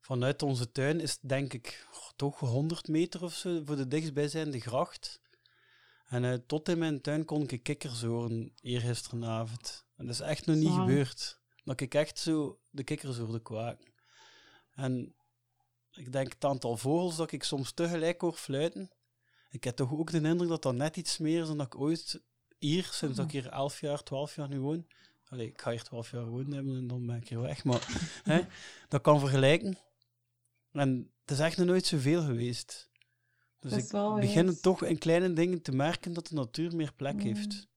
vanuit 0.00 0.42
onze 0.42 0.72
tuin 0.72 1.00
is 1.00 1.18
denk 1.18 1.52
ik 1.52 1.88
toch 2.16 2.38
100 2.38 2.88
meter 2.88 3.22
of 3.22 3.34
zo 3.34 3.62
voor 3.64 3.76
de 3.76 3.88
dichtstbijzijnde 3.88 4.60
gracht. 4.60 5.20
En 6.06 6.24
uh, 6.24 6.34
tot 6.46 6.68
in 6.68 6.78
mijn 6.78 7.00
tuin 7.00 7.24
kon 7.24 7.48
ik 7.48 7.62
kikkers 7.62 8.02
horen 8.02 8.52
eergisterenavond. 8.60 9.86
En 9.96 10.06
dat 10.06 10.14
is 10.14 10.20
echt 10.20 10.46
nog 10.46 10.56
niet 10.56 10.72
gebeurd 10.72 11.40
dat 11.64 11.80
ik 11.80 11.94
echt 11.94 12.18
zo 12.18 12.60
de 12.70 12.84
kikkers 12.84 13.18
hoorde 13.18 13.42
kwaken. 13.42 13.92
En 14.70 15.14
ik 15.90 16.12
denk 16.12 16.32
het 16.32 16.44
aantal 16.44 16.76
vogels 16.76 17.16
dat 17.16 17.32
ik 17.32 17.42
soms 17.42 17.72
tegelijk 17.72 18.20
hoor 18.20 18.32
fluiten. 18.32 18.90
Ik 19.50 19.64
heb 19.64 19.76
toch 19.76 19.92
ook 19.92 20.10
de 20.10 20.20
indruk 20.20 20.48
dat 20.48 20.62
dat 20.62 20.74
net 20.74 20.96
iets 20.96 21.18
meer 21.18 21.40
is 21.40 21.46
dan 21.46 21.56
dat 21.56 21.66
ik 21.66 21.80
ooit 21.80 22.22
hier, 22.58 22.84
sinds 22.84 23.16
dat 23.16 23.24
ik 23.24 23.32
hier 23.32 23.48
11 23.48 23.80
jaar, 23.80 24.02
12 24.02 24.34
jaar 24.34 24.48
nu 24.48 24.60
woon. 24.60 24.86
Allee, 25.30 25.46
ik 25.46 25.60
ga 25.60 25.70
hier 25.70 25.82
12 25.82 26.10
jaar 26.10 26.26
wonen 26.26 26.52
hebben 26.52 26.76
en 26.76 26.86
dan 26.86 27.06
ben 27.06 27.16
ik 27.16 27.28
hier 27.28 27.40
weg. 27.40 27.64
Maar 27.64 27.86
hè, 28.24 28.40
dat 28.88 29.00
kan 29.00 29.20
vergelijken. 29.20 29.78
En 30.72 31.10
het 31.20 31.30
is 31.30 31.38
echt 31.38 31.56
nog 31.56 31.66
nooit 31.66 31.86
zoveel 31.86 32.22
geweest. 32.22 32.90
Dus 33.58 33.72
ik 33.72 33.90
begin 34.20 34.60
toch 34.60 34.84
in 34.84 34.98
kleine 34.98 35.32
dingen 35.32 35.62
te 35.62 35.72
merken 35.72 36.12
dat 36.12 36.26
de 36.26 36.34
natuur 36.34 36.76
meer 36.76 36.92
plek 36.96 37.22
heeft. 37.22 37.68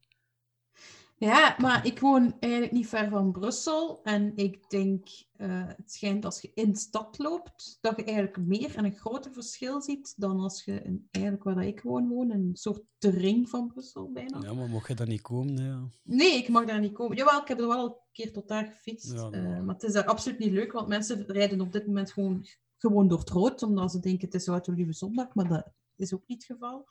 Ja, 1.23 1.55
maar 1.59 1.85
ik 1.85 1.99
woon 1.99 2.35
eigenlijk 2.39 2.73
niet 2.73 2.87
ver 2.87 3.09
van 3.09 3.31
Brussel. 3.31 3.99
En 4.03 4.31
ik 4.35 4.69
denk, 4.69 5.07
uh, 5.37 5.67
het 5.67 5.91
schijnt 5.91 6.25
als 6.25 6.41
je 6.41 6.51
in 6.53 6.71
de 6.71 6.77
stad 6.77 7.17
loopt, 7.17 7.77
dat 7.81 7.95
je 7.95 8.03
eigenlijk 8.03 8.37
meer 8.37 8.75
en 8.75 8.85
een 8.85 8.95
groter 8.95 9.31
verschil 9.33 9.81
ziet 9.81 10.13
dan 10.17 10.39
als 10.39 10.63
je 10.63 10.81
in, 10.81 11.07
eigenlijk 11.11 11.43
waar 11.43 11.65
ik 11.65 11.81
woon, 11.81 12.07
woon, 12.07 12.31
een 12.31 12.49
soort 12.53 12.81
de 12.97 13.09
ring 13.09 13.49
van 13.49 13.67
Brussel 13.67 14.11
bijna. 14.11 14.39
Ja, 14.41 14.53
maar 14.53 14.69
mocht 14.69 14.87
je 14.87 14.95
daar 14.95 15.07
niet 15.07 15.21
komen? 15.21 15.57
Ja. 15.57 15.89
Nee, 16.03 16.37
ik 16.37 16.49
mag 16.49 16.65
daar 16.65 16.79
niet 16.79 16.93
komen. 16.93 17.17
Jawel, 17.17 17.41
ik 17.41 17.47
heb 17.47 17.59
er 17.59 17.67
wel 17.67 17.85
een 17.85 17.95
keer 18.11 18.31
tot 18.33 18.47
daar 18.47 18.65
gefietst. 18.65 19.13
Ja, 19.13 19.31
uh, 19.31 19.61
maar 19.61 19.75
het 19.75 19.83
is 19.83 19.93
daar 19.93 20.05
absoluut 20.05 20.39
niet 20.39 20.51
leuk, 20.51 20.71
want 20.71 20.87
mensen 20.87 21.25
rijden 21.27 21.61
op 21.61 21.71
dit 21.71 21.87
moment 21.87 22.11
gewoon, 22.11 22.45
gewoon 22.77 23.07
door 23.07 23.19
het 23.19 23.29
rood, 23.29 23.63
omdat 23.63 23.91
ze 23.91 23.99
denken 23.99 24.29
het 24.29 24.33
is 24.33 24.47
Lieve 24.65 24.93
Zondag, 24.93 25.33
maar 25.33 25.47
dat 25.47 25.71
is 25.95 26.13
ook 26.13 26.27
niet 26.27 26.47
het 26.47 26.57
geval. 26.57 26.87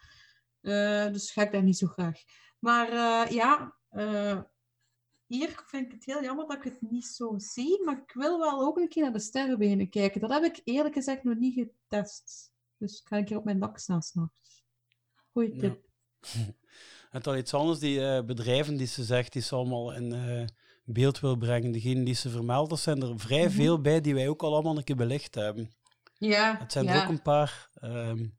Uh, 0.61 1.13
dus 1.13 1.31
ga 1.31 1.43
ik 1.43 1.53
daar 1.53 1.63
niet 1.63 1.79
zo 1.79 1.87
graag. 1.87 2.21
Maar 2.59 2.93
ja, 3.33 3.81
uh, 3.93 4.41
hier 5.27 5.63
vind 5.67 5.87
ik 5.87 5.93
het 5.93 6.05
heel 6.05 6.23
jammer 6.23 6.47
dat 6.47 6.57
ik 6.57 6.63
het 6.65 6.91
niet 6.91 7.07
zo 7.07 7.35
zie, 7.37 7.83
maar 7.85 8.03
ik 8.07 8.13
wil 8.13 8.39
wel 8.39 8.61
ook 8.61 8.79
een 8.79 8.89
keer 8.89 9.03
naar 9.03 9.13
de 9.13 9.19
sterrenbenen 9.19 9.89
kijken. 9.89 10.21
Dat 10.21 10.31
heb 10.31 10.43
ik 10.43 10.61
eerlijk 10.65 10.95
gezegd 10.95 11.25
nog 11.25 11.39
niet 11.39 11.55
getest. 11.55 12.53
Dus 12.77 13.01
ik 13.01 13.07
ga 13.07 13.17
een 13.17 13.25
keer 13.25 13.37
op 13.37 13.45
mijn 13.45 13.61
dak 13.61 13.79
staan 13.79 14.03
s'nachts. 14.03 14.65
Goeie 15.33 15.57
tip. 15.57 15.85
Ja. 16.21 16.41
En 17.11 17.21
dan 17.21 17.37
iets 17.37 17.55
anders, 17.55 17.79
die 17.79 17.99
uh, 17.99 18.23
bedrijven 18.23 18.77
die 18.77 18.87
ze 18.87 19.05
zegt, 19.05 19.33
die 19.33 19.43
ze 19.43 19.55
allemaal 19.55 19.95
in 19.95 20.13
uh, 20.13 20.45
beeld 20.85 21.21
wil 21.21 21.37
brengen, 21.37 21.73
degene 21.73 22.05
die 22.05 22.15
ze 22.15 22.31
vermeldt, 22.31 22.73
er 22.73 22.79
zijn 22.79 23.03
er 23.03 23.21
vrij 23.21 23.45
mhm. 23.45 23.55
veel 23.55 23.81
bij 23.81 24.01
die 24.01 24.15
wij 24.15 24.29
ook 24.29 24.43
al 24.43 24.53
allemaal 24.53 24.77
een 24.77 24.85
keer 24.85 24.97
belicht 24.97 25.35
hebben. 25.35 25.73
Ja. 26.15 26.59
Het 26.59 26.73
zijn 26.73 26.85
ja. 26.85 26.95
er 26.95 27.03
ook 27.03 27.09
een 27.09 27.23
paar. 27.23 27.71
Um, 27.83 28.39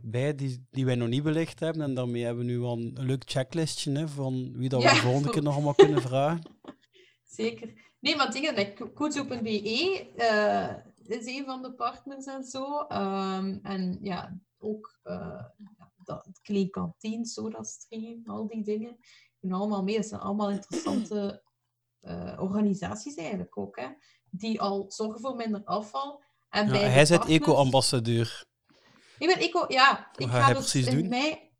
bij 0.00 0.34
die, 0.34 0.66
die 0.70 0.84
wij 0.84 0.94
nog 0.94 1.08
niet 1.08 1.22
belicht 1.22 1.60
hebben. 1.60 1.82
En 1.82 1.94
daarmee 1.94 2.24
hebben 2.24 2.44
we 2.44 2.50
nu 2.50 2.58
wel 2.58 2.72
een, 2.72 2.96
leuk 3.00 3.22
checklistje 3.26 3.92
hè, 3.92 4.08
van 4.08 4.52
wie 4.56 4.68
dat 4.68 4.82
we 4.82 4.88
de 4.88 4.96
volgende 4.96 5.30
keer 5.30 5.42
nog 5.42 5.54
allemaal 5.54 5.74
kunnen 5.74 6.02
vragen. 6.02 6.42
Zeker. 7.38 7.72
Nee, 8.00 8.16
maar 8.16 8.32
dingen, 8.32 8.54
like, 8.54 8.92
koetsoep.be 8.92 10.06
uh, 10.16 11.18
is 11.18 11.26
een 11.26 11.44
van 11.44 11.62
de 11.62 11.72
partners 11.72 12.26
en 12.26 12.44
zo. 12.44 12.80
Um, 12.80 13.60
en 13.62 13.98
ja, 14.02 14.38
ook 14.58 14.98
uh, 15.04 15.44
dat, 16.04 16.28
Clean 16.42 16.70
Kantine, 16.70 17.26
SodaStream, 17.26 18.22
al 18.26 18.46
die 18.46 18.64
dingen. 18.64 18.96
En 19.40 19.52
allemaal 19.52 19.82
mee. 19.82 19.96
Dat 19.96 20.06
zijn 20.06 20.20
allemaal 20.20 20.50
interessante 20.50 21.42
uh, 22.02 22.36
organisaties 22.38 23.14
eigenlijk 23.14 23.58
ook, 23.58 23.76
hè, 23.76 23.86
die 24.30 24.60
al 24.60 24.84
zorgen 24.88 25.20
voor 25.20 25.36
minder 25.36 25.64
afval. 25.64 26.22
En 26.48 26.66
ja, 26.66 26.74
hij 26.74 27.02
is 27.02 27.10
eco-ambassadeur. 27.10 28.47
Ik 29.18 29.26
ben 29.26 29.38
eco, 29.38 29.64
ja. 29.68 30.08
ik 30.16 30.28
ga, 30.28 30.46
dus 30.46 30.56
precies 30.56 30.86
doen? 30.86 31.08
Mij, 31.08 31.52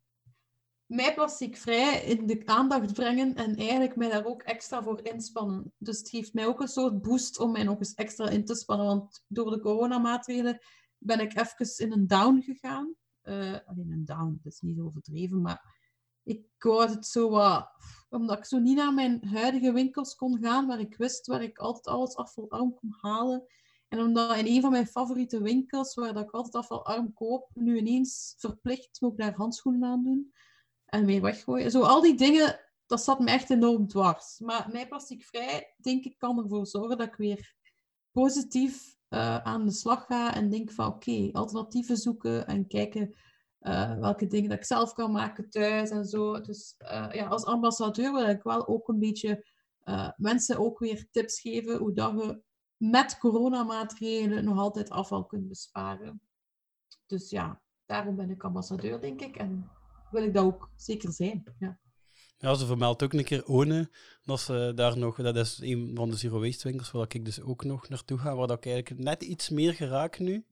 mij 0.85 1.13
plasticvrij 1.13 2.03
in 2.03 2.27
de 2.27 2.41
aandacht 2.45 2.93
brengen 2.93 3.35
en 3.35 3.55
eigenlijk 3.55 3.95
mij 3.95 4.09
daar 4.09 4.25
ook 4.25 4.41
extra 4.41 4.83
voor 4.83 4.99
inspannen. 5.03 5.73
Dus 5.77 5.97
het 5.97 6.09
geeft 6.09 6.33
mij 6.33 6.47
ook 6.47 6.61
een 6.61 6.67
soort 6.67 7.01
boost 7.01 7.39
om 7.39 7.51
mij 7.51 7.63
nog 7.63 7.79
eens 7.79 7.93
extra 7.93 8.29
in 8.29 8.45
te 8.45 8.55
spannen. 8.55 8.85
Want 8.85 9.23
door 9.27 9.51
de 9.51 9.59
coronamaatregelen 9.59 10.59
ben 10.97 11.19
ik 11.19 11.37
even 11.37 11.85
in 11.85 11.91
een 11.91 12.07
down 12.07 12.41
gegaan. 12.41 12.95
Uh, 13.23 13.57
alleen 13.65 13.91
een 13.91 14.05
down, 14.05 14.39
dat 14.43 14.53
is 14.53 14.59
niet 14.59 14.79
overdreven, 14.79 15.41
maar 15.41 15.77
ik 16.23 16.45
wou 16.57 16.89
het 16.89 17.05
zo 17.05 17.29
wat... 17.29 17.69
Omdat 18.09 18.37
ik 18.37 18.45
zo 18.45 18.57
niet 18.57 18.77
naar 18.77 18.93
mijn 18.93 19.27
huidige 19.27 19.71
winkels 19.71 20.15
kon 20.15 20.37
gaan, 20.41 20.67
waar 20.67 20.79
ik 20.79 20.95
wist 20.97 21.27
waar 21.27 21.43
ik 21.43 21.57
altijd 21.57 21.87
alles 21.87 22.15
afvalarm 22.15 22.73
kon 22.73 22.95
halen 23.01 23.47
en 23.89 23.99
omdat 23.99 24.37
in 24.37 24.45
een 24.45 24.61
van 24.61 24.71
mijn 24.71 24.87
favoriete 24.87 25.41
winkels, 25.41 25.95
waar 25.95 26.17
ik 26.17 26.31
altijd 26.31 26.55
afvalarm 26.55 27.13
koop, 27.13 27.49
nu 27.53 27.77
ineens 27.77 28.35
verplicht 28.37 29.01
moet 29.01 29.11
ik 29.11 29.17
daar 29.17 29.33
handschoenen 29.33 29.89
aan 29.89 30.03
doen 30.03 30.33
en 30.85 31.05
mee 31.05 31.21
weggooien. 31.21 31.71
Zo, 31.71 31.81
al 31.81 32.01
die 32.01 32.15
dingen, 32.15 32.59
dat 32.85 33.03
zat 33.03 33.19
me 33.19 33.29
echt 33.29 33.49
enorm 33.49 33.87
dwars. 33.87 34.39
Maar 34.39 34.69
mij 34.71 34.87
plasticvrij, 34.87 35.73
denk 35.77 36.05
ik, 36.05 36.17
kan 36.17 36.43
ervoor 36.43 36.67
zorgen 36.67 36.97
dat 36.97 37.07
ik 37.07 37.15
weer 37.15 37.55
positief 38.11 38.97
uh, 39.09 39.37
aan 39.37 39.65
de 39.65 39.71
slag 39.71 40.05
ga 40.05 40.33
en 40.33 40.49
denk 40.49 40.71
van 40.71 40.87
oké, 40.87 41.29
alternatieven 41.31 41.97
zoeken 41.97 42.47
en 42.47 42.67
kijken 42.67 43.15
uh, 43.61 43.99
welke 43.99 44.27
dingen 44.27 44.49
dat 44.49 44.57
ik 44.57 44.65
zelf 44.65 44.93
kan 44.93 45.11
maken 45.11 45.49
thuis 45.49 45.89
en 45.89 46.05
zo. 46.05 46.41
Dus 46.41 46.75
uh, 46.77 47.07
ja, 47.11 47.27
als 47.27 47.45
ambassadeur 47.45 48.13
wil 48.13 48.27
ik 48.27 48.43
wel 48.43 48.67
ook 48.67 48.87
een 48.87 48.99
beetje 48.99 49.45
mensen 50.15 50.57
ook 50.57 50.79
weer 50.79 51.07
tips 51.11 51.41
geven 51.41 51.77
hoe 51.77 51.93
dat 51.93 52.11
je 52.11 52.41
met 52.79 53.17
coronamaatregelen 53.17 54.43
nog 54.43 54.57
altijd 54.57 54.89
afval 54.89 55.25
kunt 55.25 55.47
besparen. 55.47 56.21
Dus 57.05 57.29
ja, 57.29 57.61
daarom 57.85 58.15
ben 58.15 58.29
ik 58.29 58.43
ambassadeur, 58.43 59.01
denk 59.01 59.21
ik. 59.21 59.35
En 59.35 59.69
wil 60.11 60.23
ik 60.23 60.33
dat 60.33 60.43
ook 60.43 60.71
zeker 60.75 61.11
zijn. 61.11 61.43
Ja. 61.59 61.79
Ja, 62.37 62.53
ze 62.53 62.65
vermeldt 62.65 63.03
ook 63.03 63.13
een 63.13 63.23
keer 63.23 63.45
One, 63.45 63.89
dat 64.23 64.39
ze 64.39 64.71
daar 64.75 64.97
nog, 64.97 65.15
dat 65.15 65.35
is 65.35 65.59
een 65.61 65.91
van 65.95 66.09
de 66.09 66.15
zero 66.15 66.39
waste 66.39 66.67
winkels 66.67 66.91
waar 66.91 67.05
ik 67.09 67.25
dus 67.25 67.41
ook 67.41 67.63
nog 67.63 67.89
naartoe 67.89 68.17
ga, 68.17 68.35
waar 68.35 68.47
dat 68.47 68.57
ik 68.57 68.65
eigenlijk 68.65 69.03
net 69.03 69.23
iets 69.23 69.49
meer 69.49 69.73
geraak 69.73 70.19
nu. 70.19 70.45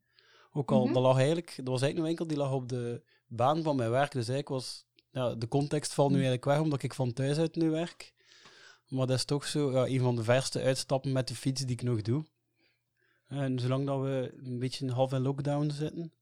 Ook 0.52 0.72
al, 0.72 0.86
mm 0.86 0.94
dat 0.94 1.04
lag 1.04 1.18
eigenlijk, 1.18 1.54
dat 1.56 1.68
was 1.68 1.82
eigenlijk 1.82 1.98
een 1.98 2.04
winkel 2.04 2.28
die 2.28 2.38
lag 2.38 2.52
op 2.52 2.70
de 2.70 3.04
baan 3.28 3.64
van 3.64 3.76
mijn 3.76 3.90
werk, 3.90 4.12
dus 4.12 4.28
eigenlijk 4.28 4.50
was, 4.50 4.86
ja, 5.12 5.36
de 5.36 5.48
context 5.48 5.94
valt 5.94 6.10
nu 6.10 6.16
mhm. 6.16 6.26
eigenlijk 6.26 6.56
weg, 6.56 6.64
omdat 6.66 6.84
ik 6.84 6.94
van 6.94 7.14
thuis 7.14 7.38
uit 7.38 7.56
nu 7.56 7.70
werk. 7.70 8.14
Maar 8.88 9.08
dat 9.08 9.18
is 9.18 9.26
toch 9.26 9.46
zo 9.46 9.72
ja, 9.72 9.88
een 9.88 10.00
van 10.00 10.16
de 10.16 10.24
verste 10.24 10.62
uitstappen 10.62 11.12
met 11.12 11.28
de 11.28 11.36
fiets 11.36 11.62
die 11.62 11.76
ik 11.76 11.82
nog 11.82 12.02
doe. 12.02 12.26
En 13.28 13.60
zolang 13.60 13.86
dat 13.86 14.02
we 14.02 14.34
een 14.44 14.60
beetje 14.60 14.92
half 14.92 15.12
in 15.12 15.22
lockdown 15.22 15.70
zitten. 15.70 16.14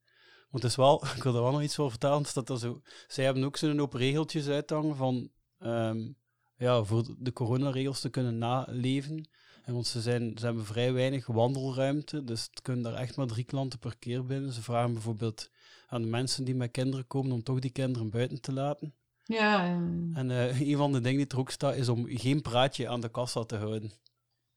Want 0.50 0.64
het 0.64 0.72
is 0.72 0.76
wel, 0.76 1.06
ik 1.16 1.24
wil 1.24 1.36
er 1.36 1.42
wel 1.42 1.52
nog 1.52 1.62
iets 1.62 1.80
over 1.80 1.92
vertellen. 1.92 2.26
Dat 2.34 2.50
er 2.50 2.60
zo, 2.60 2.82
zij 3.08 3.24
hebben 3.26 3.44
ook 3.44 3.58
zo'n 3.58 3.78
hoop 3.78 3.94
regeltjes 3.94 4.48
uithangen 4.48 4.96
van 4.96 5.30
ehm, 5.60 6.12
ja, 6.58 6.84
voor 6.84 7.16
de 7.18 7.34
coronaregels 7.34 8.00
te 8.00 8.10
kunnen 8.10 8.38
naleven. 8.38 9.30
En 9.64 9.74
want 9.74 9.88
ze, 9.88 10.02
zijn, 10.02 10.38
ze 10.38 10.46
hebben 10.46 10.66
vrij 10.66 10.94
weinig 10.94 11.28
wandelruimte, 11.28 12.24
dus 12.24 12.42
het 12.42 12.62
kunnen 12.62 12.84
daar 12.84 12.94
echt 12.94 13.16
maar 13.16 13.28
drie 13.28 13.44
klanten 13.44 13.80
per 13.80 13.98
keer 13.98 14.26
binnen. 14.26 14.54
Ze 14.54 14.62
vragen 14.62 14.94
bijvoorbeeld 14.94 15.50
aan 15.88 16.02
de 16.02 16.08
mensen 16.08 16.44
die 16.44 16.56
met 16.56 16.72
kinderen 16.72 17.08
komen 17.08 17.32
om 17.32 17.44
toch 17.44 17.60
die 17.60 17.72
kinderen 17.72 18.10
buiten 18.10 18.42
te 18.42 18.54
laten. 18.54 18.96
Ja. 19.28 19.66
En 20.14 20.32
eh, 20.32 20.60
een 20.62 20.78
van 20.78 20.92
de 20.92 21.02
dingen 21.02 21.18
die 21.18 21.28
er 21.28 21.40
ook 21.40 21.52
staat, 21.52 21.76
is 21.76 21.90
om 21.90 22.06
geen 22.10 22.42
praatje 22.42 22.88
aan 22.90 23.02
de 23.02 23.10
kassa 23.12 23.44
te 23.44 23.56
houden. 23.56 23.92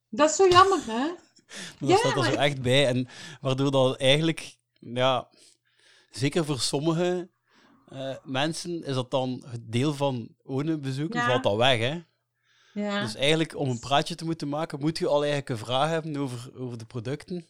Dat 0.09 0.29
is 0.29 0.35
zo 0.35 0.47
jammer, 0.47 0.79
hè? 0.85 0.93
Maar 1.79 1.89
Ja, 1.89 1.95
dat 1.95 1.97
staat 1.99 2.17
er 2.17 2.23
zo 2.23 2.29
maar- 2.31 2.45
echt 2.45 2.61
bij. 2.61 2.87
En 2.87 3.07
waardoor 3.41 3.71
dat 3.71 3.97
eigenlijk, 3.97 4.57
ja, 4.79 5.29
zeker 6.11 6.45
voor 6.45 6.59
sommige 6.59 7.29
eh, 7.87 8.15
mensen 8.23 8.83
is 8.83 8.93
dat 8.93 9.11
dan 9.11 9.43
het 9.47 9.71
deel 9.71 9.93
van 9.93 10.35
ownen 10.43 10.81
bezoeken, 10.81 11.19
Ja. 11.19 11.25
valt 11.27 11.43
dat 11.43 11.55
weg, 11.55 11.79
hè. 11.79 12.01
Ja. 12.73 13.01
Dus 13.01 13.15
eigenlijk, 13.15 13.55
om 13.55 13.69
een 13.69 13.79
praatje 13.79 14.15
te 14.15 14.25
moeten 14.25 14.49
maken, 14.49 14.79
moet 14.79 14.97
je 14.97 15.07
al 15.07 15.17
eigenlijk 15.19 15.49
een 15.49 15.57
vraag 15.57 15.89
hebben 15.89 16.17
over, 16.17 16.51
over 16.59 16.77
de 16.77 16.85
producten. 16.85 17.45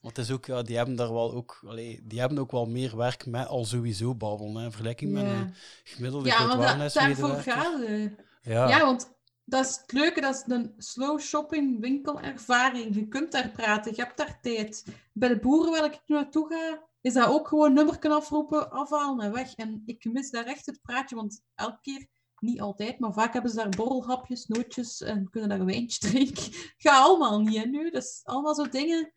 Want 0.00 0.16
het 0.16 0.26
is 0.26 0.32
ook, 0.32 0.44
ja, 0.46 0.62
die 0.62 0.76
hebben 0.76 0.96
daar 0.96 1.12
wel 1.12 1.32
ook, 1.32 1.62
allee, 1.66 2.00
die 2.04 2.20
hebben 2.20 2.38
ook 2.38 2.50
wel 2.50 2.66
meer 2.66 2.96
werk 2.96 3.26
met 3.26 3.46
al 3.46 3.64
sowieso 3.64 4.14
babbelen, 4.14 4.54
hè, 4.56 4.64
in 4.64 4.70
vergelijking 4.70 5.12
met 5.12 5.24
een 5.24 5.54
gemiddelde 5.84 6.28
ja, 6.28 6.46
maar 6.46 6.56
da- 6.78 6.88
daarvoor 6.88 7.28
gaat 7.34 7.78
het. 7.86 8.14
Ja, 8.42 8.68
Ja, 8.68 8.80
want 8.80 9.14
dat 9.44 9.66
is 9.66 9.76
het 9.76 9.92
leuke, 9.92 10.20
dat 10.20 10.34
is 10.34 10.42
een 10.46 10.74
slow 10.76 11.20
shopping 11.20 11.80
winkelervaring. 11.80 12.94
Je 12.94 13.08
kunt 13.08 13.32
daar 13.32 13.50
praten, 13.50 13.92
je 13.94 14.02
hebt 14.02 14.16
daar 14.16 14.38
tijd. 14.40 14.84
Bij 15.12 15.28
de 15.28 15.38
boeren 15.38 15.72
waar 15.72 15.84
ik 15.84 16.00
nu 16.06 16.14
naartoe 16.16 16.48
ga, 16.48 16.82
is 17.00 17.12
dat 17.12 17.28
ook 17.28 17.48
gewoon 17.48 17.72
nummerken 17.72 18.10
afroepen, 18.10 18.70
afhalen 18.70 19.24
en 19.24 19.32
weg. 19.32 19.54
En 19.54 19.82
ik 19.86 20.04
mis 20.12 20.30
daar 20.30 20.44
echt 20.44 20.66
het 20.66 20.80
praatje, 20.82 21.16
want 21.16 21.42
elke 21.54 21.78
keer, 21.80 22.06
niet 22.40 22.60
altijd, 22.60 22.98
maar 22.98 23.12
vaak 23.12 23.32
hebben 23.32 23.50
ze 23.50 23.56
daar 23.56 23.68
borrelhapjes, 23.68 24.46
nootjes 24.46 25.00
en 25.00 25.30
kunnen 25.30 25.48
daar 25.48 25.60
een 25.60 25.66
wijntje 25.66 25.98
drinken. 26.10 26.52
Ga 26.76 26.98
allemaal 26.98 27.40
niet, 27.40 27.56
hè, 27.56 27.64
nu. 27.64 27.90
Dat 27.90 28.02
is 28.02 28.20
allemaal 28.24 28.54
zo 28.54 28.68
dingen 28.68 29.12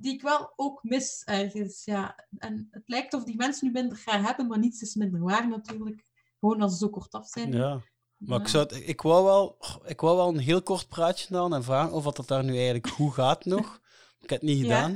die 0.00 0.12
ik 0.14 0.22
wel 0.22 0.52
ook 0.56 0.82
mis 0.82 1.22
ergens, 1.24 1.84
ja. 1.84 2.26
En 2.38 2.68
het 2.70 2.82
lijkt 2.86 3.14
of 3.14 3.24
die 3.24 3.36
mensen 3.36 3.66
nu 3.66 3.72
minder 3.72 3.96
gaan 3.98 4.24
hebben, 4.24 4.46
maar 4.46 4.58
niets 4.58 4.82
is 4.82 4.94
minder 4.94 5.20
waar 5.20 5.48
natuurlijk. 5.48 6.04
Gewoon 6.40 6.60
als 6.62 6.72
ze 6.72 6.78
zo 6.78 6.88
kort 6.88 7.12
af 7.12 7.28
zijn. 7.28 7.52
ja. 7.52 7.80
Maar 8.16 8.40
ik, 8.40 8.48
zou 8.48 8.62
het- 8.66 8.88
ik, 8.88 9.00
wou 9.02 9.24
wel, 9.24 9.56
ik 9.84 10.00
wou 10.00 10.16
wel 10.16 10.28
een 10.28 10.38
heel 10.38 10.62
kort 10.62 10.88
praatje 10.88 11.38
aan 11.38 11.54
en 11.54 11.64
vragen 11.64 11.92
of 11.92 12.04
dat 12.04 12.28
daar 12.28 12.44
nu 12.44 12.54
eigenlijk 12.54 12.88
goed 12.88 13.12
gaat 13.14 13.44
nog. 13.44 13.80
Ik 14.22 14.30
heb 14.30 14.40
het 14.40 14.48
niet 14.50 14.66
Ja. 14.66 14.82
gedaan. 14.82 14.90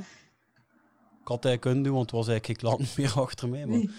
Ik 1.20 1.28
had 1.30 1.36
het 1.36 1.44
eigenlijk 1.44 1.60
kunnen 1.60 1.82
doen, 1.82 1.94
want 1.94 2.10
het 2.10 2.18
was 2.20 2.28
eigenlijk 2.28 2.60
geen 2.60 2.70
land 2.70 2.96
meer 2.96 3.12
achter 3.20 3.48
mij. 3.48 3.66
Maar 3.66 3.76
Nee. 3.78 3.90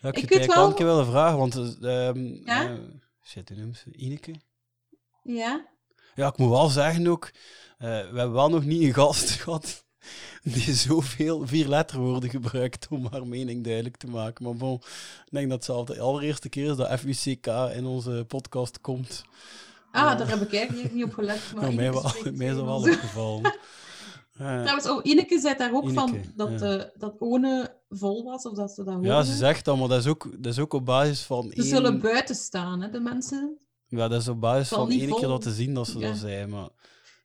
ja, 0.00 0.08
ik 0.08 0.16
Ik 0.16 0.22
het 0.22 0.30
eigenlijk 0.30 0.54
wel 0.54 0.68
een 0.68 0.74
keer 0.74 0.86
willen 0.86 1.06
vragen, 1.06 1.38
want... 1.38 1.54
eh, 1.56 2.08
ehm 2.08 2.24
Ja? 2.44 2.70
eh, 3.44 3.56
noemt 3.56 3.76
ze? 3.76 3.92
Ineke? 3.92 4.34
Ja? 5.22 5.66
Ja, 6.14 6.26
ik 6.28 6.36
moet 6.36 6.48
wel 6.50 6.68
zeggen 6.68 7.06
ook, 7.06 7.24
eh, 7.78 7.88
we 7.88 7.94
hebben 8.18 8.32
wel 8.32 8.48
nog 8.50 8.64
niet 8.64 8.82
een 8.82 8.94
gast 8.94 9.30
gehad 9.40 9.84
die 10.42 10.74
zoveel 10.74 11.46
vier 11.46 11.68
letterwoorden 11.68 12.30
gebruikt 12.30 12.86
om 12.90 13.06
haar 13.10 13.26
mening 13.26 13.64
duidelijk 13.64 13.96
te 13.96 14.06
maken. 14.06 14.44
Maar 14.44 14.56
bon, 14.56 14.74
ik 15.24 15.30
denk 15.30 15.50
dat 15.50 15.66
het 15.66 15.86
de 15.86 16.00
allereerste 16.00 16.48
keer 16.48 16.70
is 16.70 16.76
dat 16.76 17.00
FUCK 17.00 17.46
in 17.74 17.86
onze 17.86 18.24
podcast 18.28 18.80
komt. 18.80 19.24
Ah, 19.92 20.18
daar 20.18 20.28
heb 20.28 20.40
ik 20.40 20.54
eigenlijk 20.54 20.92
niet 20.92 21.04
op 21.04 21.12
gelet. 21.12 21.52
Maar 21.54 21.64
Ja, 21.70 21.74
mij, 21.76 21.92
wel, 21.92 22.12
mij 22.32 22.46
is 22.46 22.54
dat 22.54 22.64
wel 22.64 22.76
opgevallen. 22.76 23.54
Eh, 24.40 24.60
Trouwens, 24.60 24.88
oh, 24.88 25.00
Ineke 25.02 25.38
zei 25.40 25.56
daar 25.56 25.72
ook 25.74 25.82
Ineke, 25.82 25.98
van 25.98 26.20
dat, 26.34 26.60
ja. 26.60 26.78
eh 26.78 26.84
dat 26.98 27.14
One 27.18 27.74
vol 27.88 28.24
was, 28.24 28.46
of 28.46 28.54
dat 28.54 28.70
ze 28.70 28.84
dat 28.84 28.98
ja, 29.02 29.22
ze 29.22 29.34
zegt 29.34 29.64
dat, 29.64 29.76
maar 29.78 29.88
dat 29.88 29.98
is 29.98 30.06
ook, 30.06 30.30
dat 30.38 30.52
is 30.52 30.58
ook 30.58 30.72
op 30.72 30.84
basis 30.84 31.22
van 31.22 31.50
Ze 31.50 31.56
één... 31.56 31.66
zullen 31.66 32.00
buiten 32.00 32.34
staan, 32.34 32.80
hè, 32.80 32.90
de 32.90 33.00
mensen. 33.00 33.58
Ja, 33.86 34.08
dat 34.08 34.20
is 34.20 34.28
op 34.28 34.40
basis 34.40 34.68
van 34.68 34.90
één 34.90 35.14
keer 35.14 35.28
dat 35.28 35.42
te 35.42 35.52
zien 35.52 35.74
dat 35.74 35.86
ze 35.86 35.98
Ja. 35.98 36.08
dat 36.08 36.16
zei. 36.16 36.46
Maar 36.46 36.68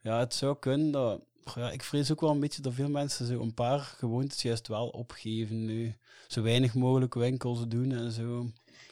ja, 0.01 0.19
het 0.19 0.33
zou 0.33 0.55
kunnen 0.59 0.91
dat... 0.91 1.21
Ja, 1.53 1.71
ik 1.71 1.83
vrees 1.83 2.11
ook 2.11 2.21
wel 2.21 2.29
een 2.31 2.39
beetje 2.39 2.61
dat 2.61 2.73
veel 2.73 2.89
mensen 2.89 3.25
zo 3.27 3.41
een 3.41 3.53
paar 3.53 3.79
gewoontes 3.79 4.41
juist 4.41 4.67
wel 4.67 4.87
opgeven 4.87 5.65
nu. 5.65 5.95
Zo 6.27 6.41
weinig 6.41 6.73
mogelijk 6.75 7.13
winkels 7.13 7.67
doen 7.67 7.91
en 7.91 8.11
zo. 8.11 8.49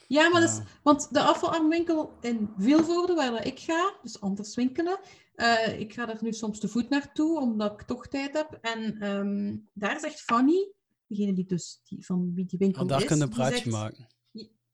Ja, 0.07 0.29
maar 0.29 0.41
Ja. 0.41 0.47
is, 0.47 0.59
want 0.83 1.07
de 1.13 1.21
afvalarmwinkel 1.21 2.13
in 2.21 2.49
Vilvoorde, 2.57 3.13
waar 3.13 3.45
ik 3.45 3.59
ga, 3.59 3.93
dus 4.03 4.21
anders 4.21 4.55
winkelen, 4.55 4.99
eh, 5.35 5.79
ik 5.79 5.93
ga 5.93 6.09
er 6.09 6.17
nu 6.21 6.33
soms 6.33 6.59
te 6.59 6.67
voet 6.67 6.89
naartoe, 6.89 7.39
omdat 7.39 7.71
ik 7.71 7.81
toch 7.87 8.07
tijd 8.07 8.33
heb. 8.33 8.57
En 8.61 8.97
ehm, 8.99 9.55
daar 9.73 9.99
zegt 9.99 10.21
Fanny, 10.21 10.71
degene 11.07 11.33
die 11.33 11.45
dus 11.45 11.81
die, 11.83 12.05
van 12.05 12.31
wie 12.33 12.45
die 12.45 12.59
winkel 12.59 12.77
Want 12.77 12.89
daar 12.89 13.01
is, 13.01 13.05
kunnen 13.07 13.25
een 13.27 13.33
die 13.33 13.41
praatje 13.41 13.57
zegt- 13.63 13.75
maken. 13.75 14.07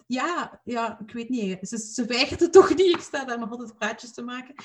Ja, 0.07 0.61
ja, 0.63 0.99
ik 0.99 1.11
weet 1.11 1.30
niet. 1.30 1.57
Ze, 1.61 1.77
ze 1.77 2.05
weigert 2.05 2.39
het 2.39 2.51
toch 2.53 2.69
niet. 2.69 2.80
Ik 2.95 2.99
sta 3.01 3.25
daar 3.25 3.39
nog 3.39 3.49
altijd 3.51 3.75
praatjes 3.75 4.13
te 4.13 4.21
maken. 4.21 4.55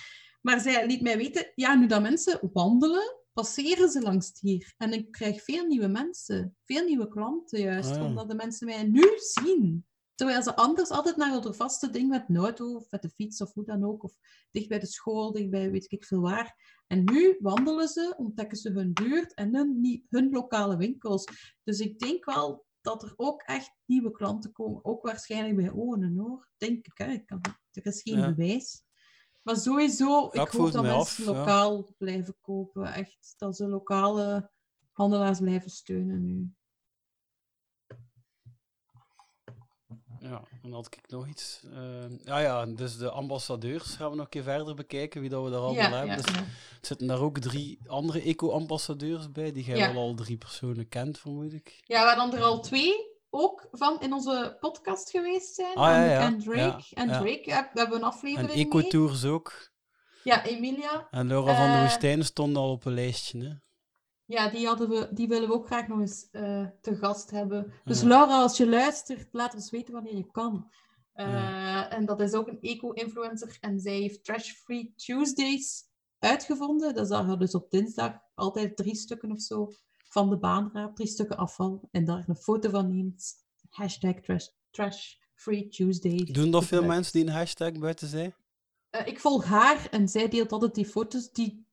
Maar 0.44 0.60
zij 0.60 0.86
liet 0.86 1.00
mij 1.02 1.16
weten, 1.16 1.52
ja, 1.54 1.74
nu 1.74 1.86
dat 1.86 2.02
mensen 2.02 2.50
wandelen, 2.52 3.16
passeren 3.32 3.88
ze 3.90 4.00
langs 4.00 4.40
hier. 4.40 4.74
En 4.78 4.92
ik 4.92 5.10
krijg 5.10 5.42
veel 5.42 5.66
nieuwe 5.66 5.86
mensen, 5.88 6.56
veel 6.64 6.84
nieuwe 6.84 7.08
klanten 7.08 7.60
juist, 7.60 7.90
Ah, 7.90 7.96
ja. 7.96 8.04
omdat 8.04 8.28
de 8.28 8.34
mensen 8.34 8.66
mij 8.66 8.82
nu 8.84 9.12
zien. 9.16 9.86
Terwijl 10.14 10.42
ze 10.42 10.56
anders 10.56 10.88
altijd 10.90 11.16
naar 11.16 11.32
hun 11.42 11.54
vaste 11.54 11.90
ding 11.90 12.08
met 12.08 12.24
de 12.28 12.38
auto 12.38 12.74
of 12.74 12.90
met 12.90 13.02
de 13.02 13.08
fiets 13.08 13.40
of 13.40 13.52
hoe 13.52 13.64
dan 13.64 13.84
ook, 13.84 14.02
of 14.02 14.12
dicht 14.50 14.68
bij 14.68 14.78
de 14.78 14.86
school, 14.86 15.32
dicht 15.32 15.50
bij 15.50 15.70
weet 15.70 15.92
ik 15.92 16.04
veel 16.04 16.20
waar. 16.20 16.82
En 16.86 17.04
nu 17.04 17.36
wandelen 17.40 17.88
ze, 17.88 18.14
ontdekken 18.16 18.56
ze 18.58 18.70
hun 18.70 18.92
buurt 18.92 19.34
en 19.34 19.54
hun, 19.54 20.04
hun 20.08 20.30
lokale 20.30 20.76
winkels. 20.76 21.24
Dus 21.62 21.78
ik 21.80 21.98
denk 21.98 22.24
wel 22.24 22.64
dat 22.80 23.02
er 23.02 23.12
ook 23.16 23.42
echt 23.42 23.72
nieuwe 23.84 24.10
klanten 24.10 24.52
komen. 24.52 24.84
Ook 24.84 25.02
waarschijnlijk 25.02 25.56
bij 25.56 25.72
Onen, 25.72 26.16
hoor. 26.16 26.48
Denk 26.56 26.86
ik, 26.86 26.92
hè. 26.98 27.12
Ik 27.12 27.26
kan, 27.26 27.40
er 27.72 27.86
is 27.86 28.02
geen 28.02 28.18
Ja. 28.18 28.34
bewijs. 28.34 28.82
Maar 29.44 29.56
sowieso, 29.56 30.28
Ja, 30.32 30.42
ik 30.42 30.48
hoop 30.48 30.72
dat 30.72 30.82
mensen 30.82 31.00
af, 31.00 31.18
ja. 31.18 31.24
lokaal 31.24 31.94
blijven 31.98 32.36
kopen. 32.40 32.92
Echt, 32.92 33.34
dat 33.36 33.56
ze 33.56 33.66
lokale 33.68 34.50
handelaars 34.92 35.38
blijven 35.38 35.70
steunen 35.70 36.24
nu. 36.26 36.54
Ja, 40.20 40.42
en 40.50 40.58
dan 40.62 40.72
had 40.72 40.86
ik 40.86 41.10
nog 41.10 41.28
iets. 41.28 41.62
eh, 41.72 42.18
ja, 42.24 42.38
ja, 42.38 42.66
dus 42.66 42.96
de 42.96 43.10
ambassadeurs 43.10 43.94
gaan 43.94 44.10
we 44.10 44.16
nog 44.16 44.24
een 44.24 44.30
keer 44.30 44.42
verder 44.42 44.74
bekijken, 44.74 45.20
wie 45.20 45.30
dat 45.30 45.44
we 45.44 45.50
daar 45.50 45.60
allemaal 45.60 45.82
Ja, 45.90 45.96
hebben. 45.96 46.16
ja, 46.16 46.22
Dus 46.22 46.34
ja. 46.34 46.40
er 46.40 46.78
zitten 46.80 47.06
daar 47.06 47.20
ook 47.20 47.38
drie 47.38 47.78
andere 47.86 48.20
eco-ambassadeurs 48.22 49.32
bij, 49.32 49.52
die 49.52 49.64
jij 49.64 49.76
Ja. 49.76 49.92
wel 49.92 50.02
al 50.02 50.14
drie 50.14 50.36
personen 50.36 50.88
kent, 50.88 51.18
vermoed 51.18 51.52
ik. 51.52 51.80
Ja, 51.84 52.04
waar 52.04 52.16
dan 52.16 52.34
er 52.34 52.42
al 52.42 52.60
twee 52.60 52.94
ook 53.34 53.68
van 53.70 54.00
in 54.00 54.12
onze 54.12 54.56
podcast 54.60 55.10
geweest 55.10 55.54
zijn. 55.54 55.74
Ah, 55.74 55.86
ja, 55.86 55.94
Anneke 55.94 56.10
ja. 56.10 56.20
En 56.20 56.38
Drake. 56.38 56.84
Ja, 56.88 57.02
En. 57.02 57.08
Drake, 57.08 57.42
ja, 57.44 57.70
we 57.72 57.78
hebben 57.80 57.96
een 57.96 58.04
En 58.04 58.08
aflevering 58.08 58.54
mee. 58.54 58.66
Ecotours 58.66 59.24
ook. 59.24 59.72
Ja, 60.24 60.44
Emilia. 60.44 61.08
En 61.10 61.26
Laura 61.26 61.54
van 61.54 61.66
der 61.66 61.74
Eh, 61.74 61.80
Woestijn 61.80 62.24
stond 62.24 62.56
al 62.56 62.70
op 62.70 62.84
een 62.84 62.94
lijstje. 62.94 63.44
Hè? 63.44 63.52
Ja, 64.24 64.50
die, 64.50 64.66
hadden 64.66 64.88
we, 64.88 65.08
die 65.12 65.28
willen 65.28 65.48
we 65.48 65.54
ook 65.54 65.66
graag 65.66 65.88
nog 65.88 66.00
eens 66.00 66.28
eh, 66.30 66.66
te 66.80 66.96
gast 66.96 67.30
hebben. 67.30 67.72
Dus. 67.84 68.02
Laura, 68.02 68.42
als 68.42 68.56
je 68.56 68.68
luistert, 68.68 69.28
laat 69.32 69.54
ons 69.54 69.70
weten 69.70 69.94
wanneer 69.94 70.16
je 70.16 70.30
kan. 70.30 70.72
Eh. 71.12 71.92
En 71.92 72.06
dat 72.06 72.20
is 72.20 72.32
ook 72.32 72.48
een 72.48 72.60
eco-influencer. 72.60 73.56
En 73.60 73.80
zij 73.80 73.96
heeft 73.96 74.24
Trash 74.24 74.50
Free 74.50 74.92
Tuesdays 74.96 75.82
uitgevonden. 76.18 76.94
Dat 76.94 77.10
er 77.10 77.38
dus 77.38 77.54
op 77.54 77.70
dinsdag 77.70 78.12
altijd 78.34 78.76
drie 78.76 78.96
stukken 78.96 79.30
of 79.30 79.40
zo 79.40 79.70
van 80.14 80.30
de 80.30 80.38
baan 80.38 80.70
raapt, 80.72 80.96
drie 80.96 81.08
stukken 81.08 81.36
afval. 81.36 81.88
En 81.90 82.04
daar 82.04 82.24
een 82.26 82.36
foto 82.36 82.70
van 82.70 82.88
neemt. 82.88 83.34
Hashtag 83.70 84.20
Trash, 84.20 84.46
trash 84.70 85.14
Free 85.34 85.68
Tuesday. 85.68 86.16
Doen 86.32 86.50
dat 86.50 86.64
veel 86.64 86.84
mensen 86.84 87.12
die 87.12 87.26
een 87.26 87.32
hashtag 87.32 87.72
buiten 87.78 88.08
zijn? 88.08 88.34
Eh, 88.90 89.06
ik 89.06 89.20
volg 89.20 89.44
haar 89.44 89.88
en 89.90 90.08
zij 90.08 90.28
deelt 90.28 90.52
altijd 90.52 90.74
die 90.74 90.86
foto's 90.86 91.30
die, 91.32 91.66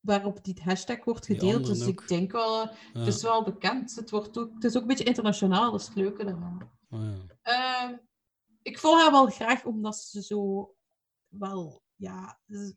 waarop 0.00 0.44
die 0.44 0.60
hashtag 0.62 1.04
wordt 1.04 1.26
gedeeld. 1.26 1.66
Dus 1.66 1.82
ook. 1.82 1.88
ik 1.88 2.08
denk 2.08 2.32
wel, 2.32 2.60
Ja. 2.60 2.72
het 2.92 3.06
is 3.06 3.22
wel 3.22 3.44
bekend. 3.44 3.94
Het, 3.94 4.10
wordt 4.10 4.38
ook, 4.38 4.54
het 4.54 4.64
is 4.64 4.76
ook 4.76 4.82
een 4.82 4.88
beetje 4.88 5.04
internationaal, 5.04 5.70
dat 5.70 5.80
is 5.80 5.86
het 5.86 5.96
leuke 5.96 6.24
daarvan. 6.24 6.70
Oh, 6.90 7.00
ja. 7.00 7.38
Ehm, 7.42 7.96
ik 8.62 8.78
volg 8.78 9.00
haar 9.00 9.10
wel 9.10 9.26
graag 9.26 9.64
omdat 9.64 9.96
ze 9.96 10.22
zo 10.22 10.74
wel, 11.28 11.82
ja, 11.96 12.40
ze, 12.48 12.76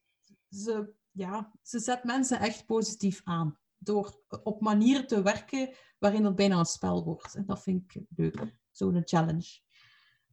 ze, 0.49 0.93
ja, 1.11 1.51
ze 1.61 1.79
zet 1.79 2.03
mensen 2.03 2.39
echt 2.39 2.65
positief 2.65 3.21
aan. 3.23 3.59
Door 3.83 4.21
op 4.43 4.61
manieren 4.61 5.07
te 5.07 5.21
werken 5.21 5.73
waarin 5.99 6.25
het 6.25 6.35
bijna 6.35 6.59
een 6.59 6.65
spel 6.65 7.03
wordt. 7.03 7.35
En 7.35 7.45
dat 7.45 7.61
vind 7.63 7.83
ik 7.83 8.01
leuk, 8.15 8.57
zo'n 8.71 9.01
challenge. 9.05 9.59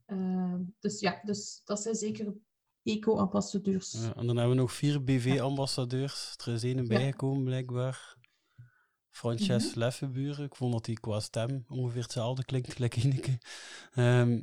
Ehm, 0.05 0.61
dus 0.79 0.99
ja, 0.99 1.19
dus 1.23 1.61
dat 1.65 1.81
zijn 1.81 1.95
zeker 1.95 2.33
eco-ambassadeurs. 2.83 3.91
Ja, 3.91 4.15
en 4.15 4.27
dan 4.27 4.37
hebben 4.37 4.55
we 4.55 4.61
nog 4.61 4.73
vier 4.73 5.03
BV-ambassadeurs. 5.03 6.35
Er 6.45 6.53
is 6.53 6.63
één 6.63 6.87
bijgekomen, 6.87 7.43
blijkbaar. 7.43 8.17
Frances 9.09 9.69
Mhm. 9.69 9.79
Leffenburen. 9.79 10.45
Ik 10.45 10.55
vond 10.55 10.73
dat 10.73 10.85
die 10.85 10.99
qua 10.99 11.19
stem 11.19 11.63
ongeveer 11.67 12.01
hetzelfde 12.01 12.45
klinkt, 12.45 12.73
gelijk 12.73 12.95
Ineke. 12.95 13.37
Ehm, 13.93 14.41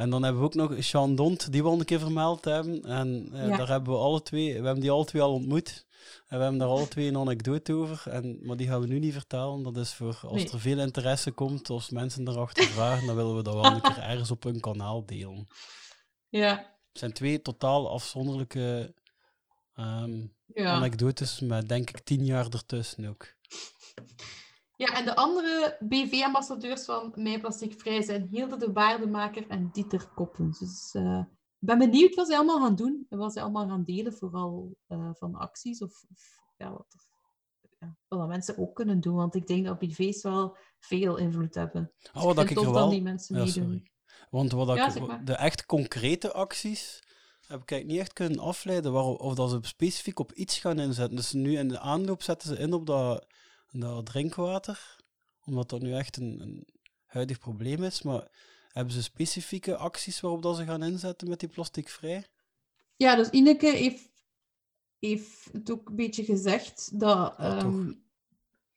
en 0.00 0.10
dan 0.10 0.22
hebben 0.22 0.40
we 0.42 0.46
ook 0.46 0.54
nog 0.54 0.84
Sean 0.84 1.14
Dont, 1.14 1.52
die 1.52 1.62
we 1.62 1.68
al 1.68 1.78
een 1.78 1.84
keer 1.84 1.98
vermeld 1.98 2.44
hebben. 2.44 2.82
En 2.84 3.28
eh, 3.32 3.48
Ja. 3.48 3.56
daar 3.56 3.68
hebben 3.68 3.92
we 3.92 3.98
alle 3.98 4.22
twee, 4.22 4.48
we 4.48 4.64
hebben 4.64 4.80
die 4.80 4.90
alle 4.90 5.04
twee 5.04 5.22
al 5.22 5.32
ontmoet. 5.32 5.86
En 6.28 6.36
we 6.36 6.42
hebben 6.42 6.58
daar 6.60 6.68
alle 6.68 6.88
twee 6.88 7.06
een 7.08 7.16
anekdote 7.16 7.72
over. 7.72 8.02
En, 8.10 8.38
maar 8.42 8.56
die 8.56 8.66
gaan 8.68 8.80
we 8.80 8.86
nu 8.86 8.98
niet 8.98 9.12
vertellen. 9.12 9.62
Dat 9.62 9.76
is 9.76 9.94
voor 9.94 10.18
als 10.22 10.42
Nee. 10.42 10.50
er 10.50 10.60
veel 10.60 10.78
interesse 10.78 11.30
komt, 11.30 11.70
als 11.70 11.90
mensen 11.90 12.28
erachter 12.28 12.64
vragen, 12.64 13.06
dan 13.06 13.16
willen 13.16 13.36
we 13.36 13.42
dat 13.42 13.54
wel 13.54 13.64
een 13.64 13.80
keer 13.80 13.98
ergens 13.98 14.30
op 14.30 14.42
hun 14.42 14.60
kanaal 14.60 15.06
delen. 15.06 15.46
Ja, 16.28 16.56
Het 16.88 16.98
zijn 16.98 17.12
twee 17.12 17.42
totaal 17.42 17.90
afzonderlijke 17.90 18.94
ja. 20.54 20.72
anekdotes 20.72 21.40
met 21.40 21.68
denk 21.68 21.88
ik 21.90 22.00
tien 22.00 22.24
jaar 22.24 22.46
ertussen 22.50 23.06
ook. 23.06 23.26
Ja, 24.80 24.86
en 24.86 25.04
de 25.04 25.16
andere 25.16 25.76
BV-ambassadeurs 25.80 26.84
van 26.84 27.12
Mijn 27.14 27.40
Plastic 27.40 27.80
Vrij 27.80 28.02
zijn 28.02 28.28
Hilde 28.30 28.56
de 28.56 28.72
Waardemaker 28.72 29.48
en 29.48 29.70
Dieter 29.72 30.08
Koppens. 30.14 30.58
Dus 30.58 30.90
eh, 30.92 31.18
ik 31.58 31.66
ben 31.66 31.78
benieuwd 31.78 32.14
wat 32.14 32.26
ze 32.26 32.36
allemaal 32.36 32.60
gaan 32.60 32.74
doen 32.74 33.06
en 33.08 33.18
wat 33.18 33.32
ze 33.32 33.40
allemaal 33.40 33.68
gaan 33.68 33.84
delen, 33.84 34.12
vooral 34.12 34.76
uh, 34.88 35.10
van 35.12 35.34
acties 35.34 35.82
of, 35.82 36.04
of 36.10 36.20
ja, 36.56 36.70
wat, 36.72 36.96
ja, 37.78 37.96
wat 38.08 38.28
mensen 38.28 38.58
ook 38.58 38.74
kunnen 38.74 39.00
doen. 39.00 39.14
Want 39.14 39.34
ik 39.34 39.46
denk 39.46 39.66
dat 39.66 39.78
BV's 39.78 40.22
wel 40.22 40.56
veel 40.78 41.16
invloed 41.16 41.54
hebben. 41.54 41.92
Oh, 42.12 42.22
wat 42.22 42.38
ik, 42.38 42.50
ik 42.50 42.58
wel... 42.58 42.90
die 42.90 43.02
mensen 43.02 43.36
ja, 43.36 43.44
meedoen. 43.44 43.88
Want 44.30 44.52
wat 44.52 44.76
ja, 44.76 44.94
ik, 44.94 45.26
de 45.26 45.34
echt 45.34 45.66
concrete 45.66 46.32
acties 46.32 47.02
heb 47.46 47.70
ik 47.70 47.86
niet 47.86 47.98
echt 47.98 48.12
kunnen 48.12 48.38
afleiden 48.38 48.92
waarop, 48.92 49.20
of 49.20 49.34
dat 49.34 49.50
ze 49.50 49.58
specifiek 49.60 50.18
op 50.18 50.32
iets 50.32 50.58
gaan 50.58 50.78
inzetten. 50.78 51.16
Dus 51.16 51.32
nu 51.32 51.58
in 51.58 51.68
de 51.68 51.78
aanloop 51.78 52.22
zetten 52.22 52.48
ze 52.48 52.62
in 52.62 52.72
op 52.72 52.86
dat, 52.86 53.26
dat 53.70 54.06
drinkwater, 54.06 54.96
omdat 55.44 55.68
dat 55.68 55.82
nu 55.82 55.94
echt 55.94 56.16
een, 56.16 56.40
een 56.40 56.66
huidig 57.04 57.38
probleem 57.38 57.82
is. 57.82 58.02
Maar 58.02 58.28
hebben 58.68 58.94
ze 58.94 59.02
specifieke 59.02 59.76
acties 59.76 60.20
waarop 60.20 60.42
dat 60.42 60.56
ze 60.56 60.64
gaan 60.64 60.82
inzetten 60.82 61.28
met 61.28 61.40
die 61.40 61.48
plasticvrij? 61.48 62.26
Ja, 62.96 63.16
dus 63.16 63.30
Ineke 63.30 63.66
heeft, 63.66 64.10
heeft 64.98 65.48
het 65.52 65.70
ook 65.70 65.88
een 65.88 65.96
beetje 65.96 66.24
gezegd 66.24 67.00
dat 67.00 67.34
ja, 67.38 67.58
ehm, 67.58 67.92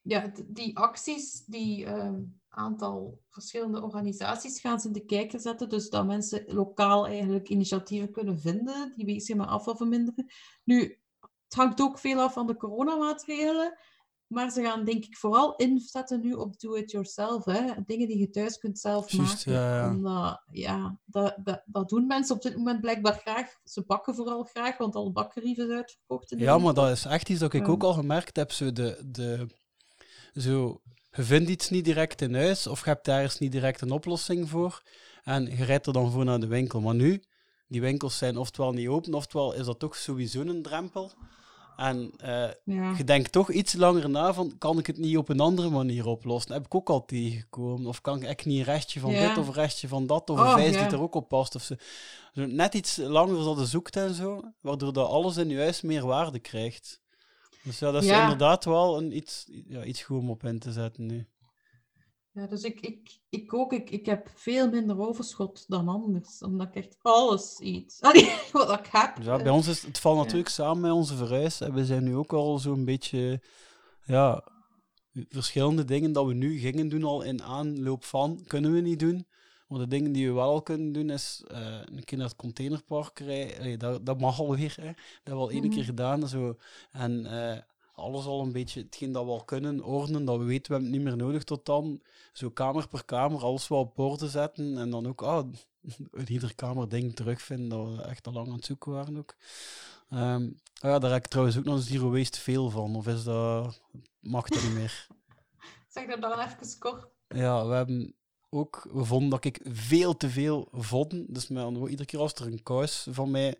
ja 0.02 0.32
die 0.46 0.76
acties 0.76 1.44
die 1.46 1.86
um, 1.86 2.40
aantal 2.48 3.22
verschillende 3.28 3.82
organisaties 3.82 4.60
gaan 4.60 4.80
ze 4.80 4.86
in 4.86 4.92
de 4.92 5.04
kijker 5.04 5.40
zetten. 5.40 5.68
Dus 5.68 5.90
dat 5.90 6.06
mensen 6.06 6.44
lokaal 6.46 7.06
eigenlijk 7.06 7.48
initiatieven 7.48 8.10
kunnen 8.10 8.38
vinden 8.38 8.92
die 8.96 9.04
bezig 9.04 9.36
met 9.36 9.46
afval 9.46 9.76
verminderen. 9.76 10.26
Nu, 10.64 10.98
het 11.20 11.54
hangt 11.54 11.80
ook 11.80 11.98
veel 11.98 12.20
af 12.20 12.32
van 12.32 12.46
de 12.46 12.56
coronamaatregelen. 12.56 13.78
Maar 14.26 14.50
ze 14.50 14.62
gaan 14.62 14.84
denk 14.84 15.04
ik 15.04 15.16
vooral 15.16 15.56
inzetten 15.56 16.20
nu 16.20 16.32
op 16.32 16.60
do-it-yourself. 16.60 17.44
Dingen 17.86 18.08
die 18.08 18.18
je 18.18 18.30
thuis 18.30 18.58
kunt 18.58 18.78
zelf 18.78 19.10
Just, 19.10 19.46
maken. 19.46 20.00
Ja, 20.02 20.42
ja. 20.50 20.98
Dat, 21.04 21.36
dat, 21.44 21.62
dat, 21.66 21.88
doen 21.88 22.06
mensen 22.06 22.36
op 22.36 22.42
dit 22.42 22.56
moment 22.56 22.80
blijkbaar 22.80 23.14
graag. 23.14 23.58
Ze 23.64 23.84
bakken 23.86 24.14
vooral 24.14 24.42
graag, 24.42 24.76
want 24.78 24.94
alle 24.94 25.12
bakkerieven 25.12 25.66
zijn 25.66 25.78
uitverkocht. 25.78 26.34
Ja, 26.36 26.58
maar 26.58 26.74
dat 26.74 26.90
is 26.90 27.04
echt 27.04 27.28
iets 27.28 27.40
dat 27.40 27.52
ik 27.52 27.68
ook 27.68 27.82
al 27.82 27.92
gemerkt 27.92 28.36
heb. 28.36 28.52
Zo 28.52 28.72
de, 28.72 29.00
de, 29.10 29.46
zo 30.34 30.80
je 31.16 31.22
vindt 31.22 31.50
iets 31.50 31.70
niet 31.70 31.84
direct 31.84 32.20
in 32.20 32.34
huis 32.34 32.66
of 32.66 32.84
je 32.84 32.90
hebt 32.90 33.04
daar 33.04 33.22
eens 33.22 33.38
niet 33.38 33.52
direct 33.52 33.80
een 33.80 33.90
oplossing 33.90 34.48
voor 34.48 34.82
en 35.22 35.56
je 35.56 35.64
rijdt 35.64 35.86
er 35.86 35.92
dan 35.92 36.10
voor 36.10 36.24
naar 36.24 36.40
de 36.40 36.46
winkel. 36.46 36.80
Maar 36.80 36.94
nu, 36.94 37.22
die 37.68 37.80
winkels 37.80 38.18
zijn 38.18 38.36
oftewel 38.36 38.72
niet 38.72 38.88
open, 38.88 39.14
oftewel 39.14 39.54
is 39.54 39.66
dat 39.66 39.78
toch 39.78 39.96
sowieso 39.96 40.40
een 40.40 40.62
drempel. 40.62 41.12
En 41.76 42.12
uh, 42.24 42.48
ja. 42.64 42.94
je 42.96 43.04
denkt 43.04 43.32
toch 43.32 43.50
iets 43.50 43.72
langer 43.72 44.10
na 44.10 44.34
van, 44.34 44.58
kan 44.58 44.78
ik 44.78 44.86
het 44.86 44.98
niet 44.98 45.16
op 45.16 45.28
een 45.28 45.40
andere 45.40 45.70
manier 45.70 46.06
oplossen? 46.06 46.52
heb 46.52 46.64
ik 46.64 46.74
ook 46.74 46.88
al 46.88 47.04
tegengekomen. 47.04 47.86
Of 47.86 48.00
kan 48.00 48.22
ik 48.22 48.44
niet 48.44 48.58
een 48.58 48.64
restje 48.64 49.00
van 49.00 49.10
dit 49.10 49.38
of 49.38 49.46
een 49.46 49.52
restje 49.52 49.88
van 49.88 50.06
dat, 50.06 50.30
of 50.30 50.38
een 50.38 50.44
oh, 50.44 50.54
vijs 50.54 50.72
die 50.72 50.80
er 50.80 51.00
ook 51.00 51.14
op 51.14 51.28
past. 51.28 51.54
Of 51.54 51.62
zo. 51.62 51.74
Net 52.32 52.74
iets 52.74 52.96
langer 52.96 53.44
dat 53.44 53.58
je 53.58 53.66
zoekt 53.66 53.96
en 53.96 54.14
zo, 54.14 54.40
waardoor 54.60 54.92
dat 54.92 55.08
alles 55.08 55.36
in 55.36 55.48
je 55.48 55.58
huis 55.58 55.80
meer 55.80 56.06
waarde 56.06 56.38
krijgt. 56.38 57.02
Dus 57.62 57.78
ja, 57.78 57.90
dat 57.90 58.02
is 58.02 58.10
inderdaad 58.10 58.64
wel 58.64 58.98
een 58.98 59.16
iets, 59.16 59.46
ja, 59.68 59.84
iets 59.84 60.02
goed 60.02 60.18
om 60.18 60.30
op 60.30 60.44
in 60.44 60.58
te 60.58 60.72
zetten 60.72 61.06
nu. 61.06 61.26
Ja, 62.34 62.46
dus 62.46 62.62
ik, 62.62 62.80
ik, 62.80 63.18
ik 63.28 63.54
ook, 63.54 63.72
ik, 63.72 63.90
ik 63.90 64.06
heb 64.06 64.30
veel 64.34 64.70
minder 64.70 64.98
overschot 64.98 65.64
dan 65.68 65.88
anders, 65.88 66.42
omdat 66.42 66.66
ik 66.66 66.74
echt 66.74 66.96
alles 67.02 67.56
eet. 67.58 67.98
wat 68.52 68.78
ik 68.78 68.86
heb. 68.90 69.22
Ja, 69.22 69.36
bij 69.36 69.50
ons 69.50 69.66
is 69.66 69.82
het 69.82 69.98
valt 69.98 70.16
natuurlijk 70.16 70.48
samen 70.48 70.80
met 70.80 70.92
onze 70.92 71.16
verhuis. 71.16 71.60
En 71.60 71.74
we 71.74 71.84
zijn 71.84 72.04
nu 72.04 72.16
ook 72.16 72.32
al 72.32 72.58
zo'n 72.58 72.84
beetje, 72.84 73.42
ja, 74.04 74.44
verschillende 75.28 75.84
dingen 75.84 76.12
dat 76.12 76.26
we 76.26 76.34
nu 76.34 76.58
gingen 76.58 76.88
doen 76.88 77.04
al 77.04 77.22
in 77.22 77.42
aanloop 77.42 78.04
van, 78.04 78.44
kunnen 78.46 78.72
we 78.72 78.80
niet 78.80 78.98
doen. 78.98 79.26
Maar 79.68 79.78
de 79.78 79.88
dingen 79.88 80.12
die 80.12 80.26
we 80.26 80.32
wel 80.32 80.48
al 80.48 80.62
kunnen 80.62 80.92
doen 80.92 81.10
is 81.10 81.44
uh, 81.52 81.80
een 81.84 82.04
keer 82.04 82.18
naar 82.18 82.26
het 82.26 82.36
containerpark 82.36 83.18
rijden. 83.18 83.78
dat, 83.78 84.06
dat 84.06 84.20
mag 84.20 84.40
alweer. 84.40 84.74
Hè. 84.80 84.86
Dat 84.86 84.96
hebben 85.14 85.34
we 85.34 85.48
al 85.48 85.50
één 85.50 85.64
mm 85.64 85.70
keer 85.70 85.84
gedaan. 85.84 86.28
Zo. 86.28 86.56
En 86.90 87.24
uh, 87.24 87.56
alles 87.94 88.24
al 88.24 88.40
een 88.40 88.52
beetje, 88.52 88.82
hetgeen 88.82 89.12
dat 89.12 89.24
we 89.24 89.30
al 89.30 89.44
kunnen 89.44 89.84
ordenen, 89.84 90.24
dat 90.24 90.38
we 90.38 90.44
weten, 90.44 90.66
we 90.66 90.72
hebben 90.72 90.92
het 90.92 91.02
niet 91.02 91.08
meer 91.08 91.26
nodig 91.26 91.44
tot 91.44 91.66
dan. 91.66 92.00
Zo 92.32 92.50
kamer 92.50 92.88
per 92.88 93.04
kamer, 93.04 93.42
alles 93.42 93.68
wel 93.68 93.78
op 93.78 93.98
orde 93.98 94.28
zetten. 94.28 94.78
En 94.78 94.90
dan 94.90 95.06
ook 95.06 95.22
ah, 95.22 95.52
in 96.12 96.28
iedere 96.28 96.54
kamer 96.54 96.88
dingen 96.88 97.14
terugvinden, 97.14 97.68
dat 97.68 97.96
we 97.96 98.02
echt 98.02 98.26
al 98.26 98.32
lang 98.32 98.48
aan 98.48 98.54
het 98.54 98.64
zoeken 98.64 98.92
waren 98.92 99.16
ook. 99.16 99.34
Um, 100.10 100.58
ja, 100.74 100.98
daar 100.98 101.12
heb 101.12 101.24
ik 101.24 101.30
trouwens 101.30 101.58
ook 101.58 101.64
nog 101.64 101.82
zero 101.82 102.10
waste 102.10 102.40
veel 102.40 102.70
van. 102.70 102.96
Of 102.96 103.06
is 103.06 103.24
dat, 103.24 103.80
mag 104.20 104.48
dat 104.48 104.62
niet 104.62 104.74
meer? 104.74 105.06
Zeg 105.88 106.06
dat 106.06 106.20
dan 106.20 106.38
even 106.38 106.78
kort. 106.78 107.06
Ja, 107.28 107.66
we 107.66 107.74
hebben 107.74 108.14
ook, 108.50 108.88
we 108.92 109.04
vonden 109.04 109.30
dat 109.30 109.44
ik 109.44 109.60
veel 109.64 110.16
te 110.16 110.28
veel 110.30 110.68
vodden. 110.72 111.26
Dus 111.28 111.50
iedere 111.50 112.04
keer 112.04 112.20
als 112.20 112.34
er 112.34 112.46
een 112.46 112.62
kous 112.62 113.06
van 113.10 113.30
mij 113.30 113.54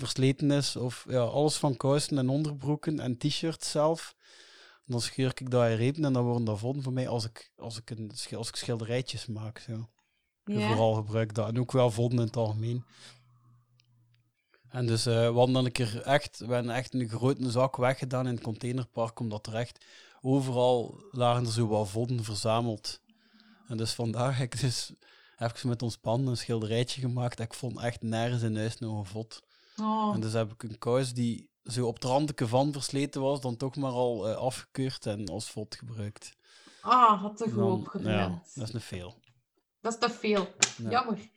versleten 0.00 0.50
is, 0.50 0.76
of 0.76 1.04
ja, 1.08 1.20
alles 1.20 1.56
van 1.56 1.76
kousen 1.76 2.18
en 2.18 2.28
onderbroeken 2.28 3.00
en 3.00 3.18
t-shirts 3.18 3.70
zelf, 3.70 4.16
dan 4.84 5.00
scheur 5.00 5.32
ik 5.34 5.50
dat 5.50 5.68
in 5.68 5.76
repen 5.76 6.04
en 6.04 6.12
dan 6.12 6.24
worden 6.24 6.44
dat 6.44 6.58
vodden 6.58 6.82
voor 6.82 6.92
mij 6.92 7.08
als 7.08 7.24
ik, 7.24 7.52
als 7.56 7.78
ik, 7.78 7.90
een, 7.90 8.10
als 8.36 8.48
ik 8.48 8.56
schilderijtjes 8.56 9.26
maak. 9.26 9.58
Zo. 9.58 9.88
Ja. 10.44 10.66
Vooral 10.66 10.94
gebruik 10.94 11.34
dat. 11.34 11.48
En 11.48 11.60
ook 11.60 11.72
wel 11.72 11.90
vodden 11.90 12.18
in 12.18 12.26
het 12.26 12.36
algemeen. 12.36 12.84
En 14.68 14.86
dus 14.86 15.06
uh, 15.06 15.14
we 15.14 15.36
hadden 15.36 15.54
dan 15.54 15.64
een 15.64 15.72
keer 15.72 16.02
echt, 16.02 16.38
we 16.38 16.52
hebben 16.54 16.74
echt 16.74 16.94
een 16.94 17.08
grote 17.08 17.50
zak 17.50 17.76
weggedaan 17.76 18.26
in 18.26 18.34
het 18.34 18.42
containerpark, 18.42 19.20
omdat 19.20 19.46
er 19.46 19.54
echt 19.54 19.84
overal 20.20 21.04
lagen 21.10 21.44
er 21.44 21.52
zo 21.52 21.66
wat 21.66 21.88
vodden 21.88 22.24
verzameld. 22.24 23.00
En 23.68 23.76
dus 23.76 23.92
vandaag 23.92 24.38
heb 24.38 24.52
ik 24.52 24.60
dus 24.60 24.92
even 25.38 25.68
met 25.68 25.82
ons 25.82 25.96
pan 25.96 26.26
een 26.26 26.36
schilderijtje 26.36 27.00
gemaakt. 27.00 27.40
Ik 27.40 27.54
vond 27.54 27.80
echt 27.80 28.02
nergens 28.02 28.42
in 28.42 28.56
huis 28.56 28.78
nog 28.78 28.98
een 28.98 29.06
vod. 29.06 29.42
Oh. 29.80 30.14
En 30.14 30.20
dus 30.20 30.32
heb 30.32 30.52
ik 30.52 30.62
een 30.62 30.78
kous 30.78 31.14
die 31.14 31.50
zo 31.62 31.86
op 31.86 31.94
het 31.94 32.04
randje 32.04 32.46
van 32.46 32.72
versleten 32.72 33.20
was, 33.20 33.40
dan 33.40 33.56
toch 33.56 33.76
maar 33.76 33.90
al 33.90 34.28
uh, 34.28 34.36
afgekeurd 34.36 35.06
en 35.06 35.28
als 35.28 35.50
vod 35.50 35.74
gebruikt. 35.74 36.36
Ah, 36.80 37.22
had 37.22 37.36
te 37.36 37.50
goed 37.50 37.88
gedaan. 37.88 38.30
Ja, 38.30 38.42
dat 38.54 38.64
is 38.64 38.70
te 38.70 38.80
veel. 38.80 39.14
Dat 39.80 39.92
is 39.92 39.98
te 39.98 40.10
veel. 40.10 40.48
Jammer. 40.88 41.30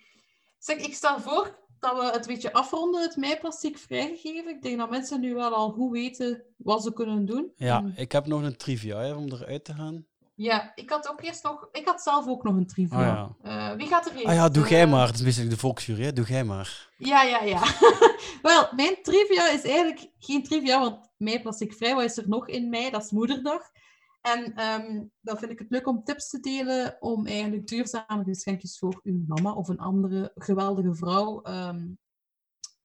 Zeg, 0.57 0.77
ik 0.77 0.93
stel 0.93 1.19
voor 1.19 1.57
dat 1.79 1.97
we 1.97 2.11
het 2.11 2.27
beetje 2.27 2.53
afronden, 2.53 3.01
het 3.01 3.15
meiplastiek 3.15 3.77
vrijgegeven. 3.77 4.55
Ik 4.55 4.61
denk 4.61 4.77
dat 4.77 4.89
mensen 4.89 5.19
nu 5.19 5.33
wel 5.33 5.53
al 5.53 5.71
goed 5.71 5.91
weten 5.91 6.43
wat 6.57 6.83
ze 6.83 6.93
kunnen 6.93 7.25
doen. 7.25 7.51
Ja, 7.55 7.91
ik 7.95 8.11
heb 8.11 8.25
nog 8.25 8.41
een 8.41 8.57
trivia 8.57 8.99
hè, 8.99 9.13
om 9.13 9.31
eruit 9.31 9.63
te 9.63 9.73
gaan. 9.73 10.05
Ja, 10.39 10.71
ik 10.75 10.89
had 10.89 11.09
ook 11.09 11.21
eerst 11.21 11.43
nog... 11.43 11.69
Ik 11.71 11.85
had 11.85 12.01
zelf 12.01 12.27
ook 12.27 12.43
nog 12.43 12.55
een 12.55 12.67
trivia. 12.67 13.23
Oh, 13.23 13.35
ja. 13.43 13.71
uh, 13.71 13.77
wie 13.77 13.87
gaat 13.87 14.05
er 14.05 14.13
eerst? 14.13 14.25
Ah 14.25 14.33
ja, 14.33 14.49
doe 14.49 14.67
jij 14.67 14.87
maar. 14.87 15.07
Dat 15.07 15.19
is 15.19 15.49
de 15.49 15.57
volksjury, 15.57 16.13
Doe 16.13 16.25
jij 16.25 16.43
maar. 16.43 16.89
Ja, 16.97 17.21
ja, 17.23 17.43
ja. 17.43 17.61
Wel, 18.41 18.69
mijn 18.75 18.97
trivia 19.01 19.49
is 19.49 19.63
eigenlijk 19.63 20.11
geen 20.17 20.43
trivia, 20.43 20.79
want 20.79 21.09
mei 21.17 21.41
plastic 21.41 21.73
vrij, 21.73 21.95
wat 21.95 22.03
is 22.03 22.17
er 22.17 22.29
nog 22.29 22.47
in 22.47 22.69
mei? 22.69 22.89
Dat 22.89 23.03
is 23.03 23.11
moederdag. 23.11 23.61
En 24.21 24.63
um, 24.63 25.11
dan 25.21 25.37
vind 25.37 25.51
ik 25.51 25.59
het 25.59 25.69
leuk 25.69 25.87
om 25.87 26.03
tips 26.03 26.29
te 26.29 26.39
delen 26.39 26.97
om 26.99 27.27
eigenlijk 27.27 27.67
duurzame 27.67 28.23
geschenkjes 28.23 28.77
voor 28.77 28.99
uw 29.03 29.23
mama 29.27 29.53
of 29.53 29.67
een 29.67 29.79
andere 29.79 30.31
geweldige 30.35 30.95
vrouw 30.95 31.45
um, 31.45 31.99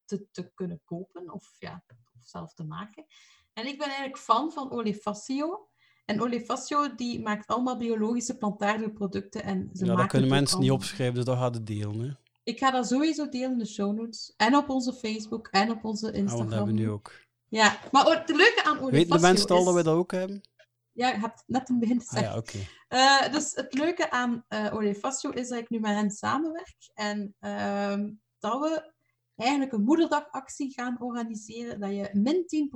te, 0.04 0.26
te 0.30 0.50
kunnen 0.54 0.80
kopen 0.84 1.32
of, 1.32 1.56
ja, 1.58 1.84
of 2.14 2.22
zelf 2.24 2.54
te 2.54 2.64
maken. 2.64 3.06
En 3.52 3.66
ik 3.66 3.78
ben 3.78 3.86
eigenlijk 3.86 4.18
fan 4.18 4.52
van 4.52 4.70
Olifacio. 4.70 5.68
En 6.04 6.20
Olefacio 6.20 6.94
die 6.94 7.22
maakt 7.22 7.46
allemaal 7.46 7.76
biologische 7.76 8.36
plantaardige 8.36 8.90
producten. 8.90 9.42
En 9.42 9.70
ze 9.72 9.84
ja, 9.84 9.94
dat 9.94 10.06
kunnen 10.06 10.30
mensen 10.30 10.60
niet 10.60 10.70
opschrijven, 10.70 11.14
dus 11.14 11.24
dat 11.24 11.38
gaat 11.38 11.54
het 11.54 11.66
delen. 11.66 12.00
Hè? 12.00 12.10
Ik 12.42 12.58
ga 12.58 12.70
dat 12.70 12.86
sowieso 12.86 13.28
delen 13.28 13.52
in 13.52 13.58
de 13.58 13.66
show 13.66 13.96
notes. 13.96 14.34
En 14.36 14.56
op 14.56 14.68
onze 14.68 14.92
Facebook 14.92 15.48
en 15.48 15.70
op 15.70 15.84
onze 15.84 16.12
Instagram. 16.12 16.38
Ja, 16.38 16.44
dat 16.44 16.54
hebben 16.54 16.74
we 16.74 16.80
nu 16.80 16.90
ook. 16.90 17.12
Ja, 17.48 17.78
maar 17.90 18.04
het 18.04 18.28
leuke 18.28 18.64
aan 18.64 18.78
Olefacio 18.78 18.90
Weten 18.90 19.16
de 19.16 19.22
mensen 19.22 19.48
al 19.48 19.64
dat 19.64 19.74
we 19.74 19.82
dat 19.82 19.96
ook 19.96 20.12
hebben? 20.12 20.40
Ja, 20.92 21.08
je 21.08 21.18
hebt 21.18 21.42
net 21.46 21.68
een 21.68 21.78
begin 21.78 21.98
te 21.98 22.04
zeggen. 22.04 22.28
Ah, 22.28 22.34
ja, 22.34 22.40
oké. 22.40 22.56
Okay. 22.88 23.26
Uh, 23.26 23.32
dus 23.32 23.54
het 23.54 23.74
leuke 23.74 24.10
aan 24.10 24.44
uh, 24.48 24.92
is 25.32 25.48
dat 25.48 25.58
ik 25.58 25.70
nu 25.70 25.80
met 25.80 25.94
hen 25.94 26.10
samenwerk. 26.10 26.90
En 26.94 27.34
uh, 27.40 27.96
dat 28.38 28.60
we 28.60 28.92
eigenlijk 29.36 29.72
een 29.72 29.84
moederdagactie 29.84 30.72
gaan 30.72 31.00
organiseren. 31.00 31.80
Dat 31.80 31.90
je 31.90 32.10
min 32.12 32.70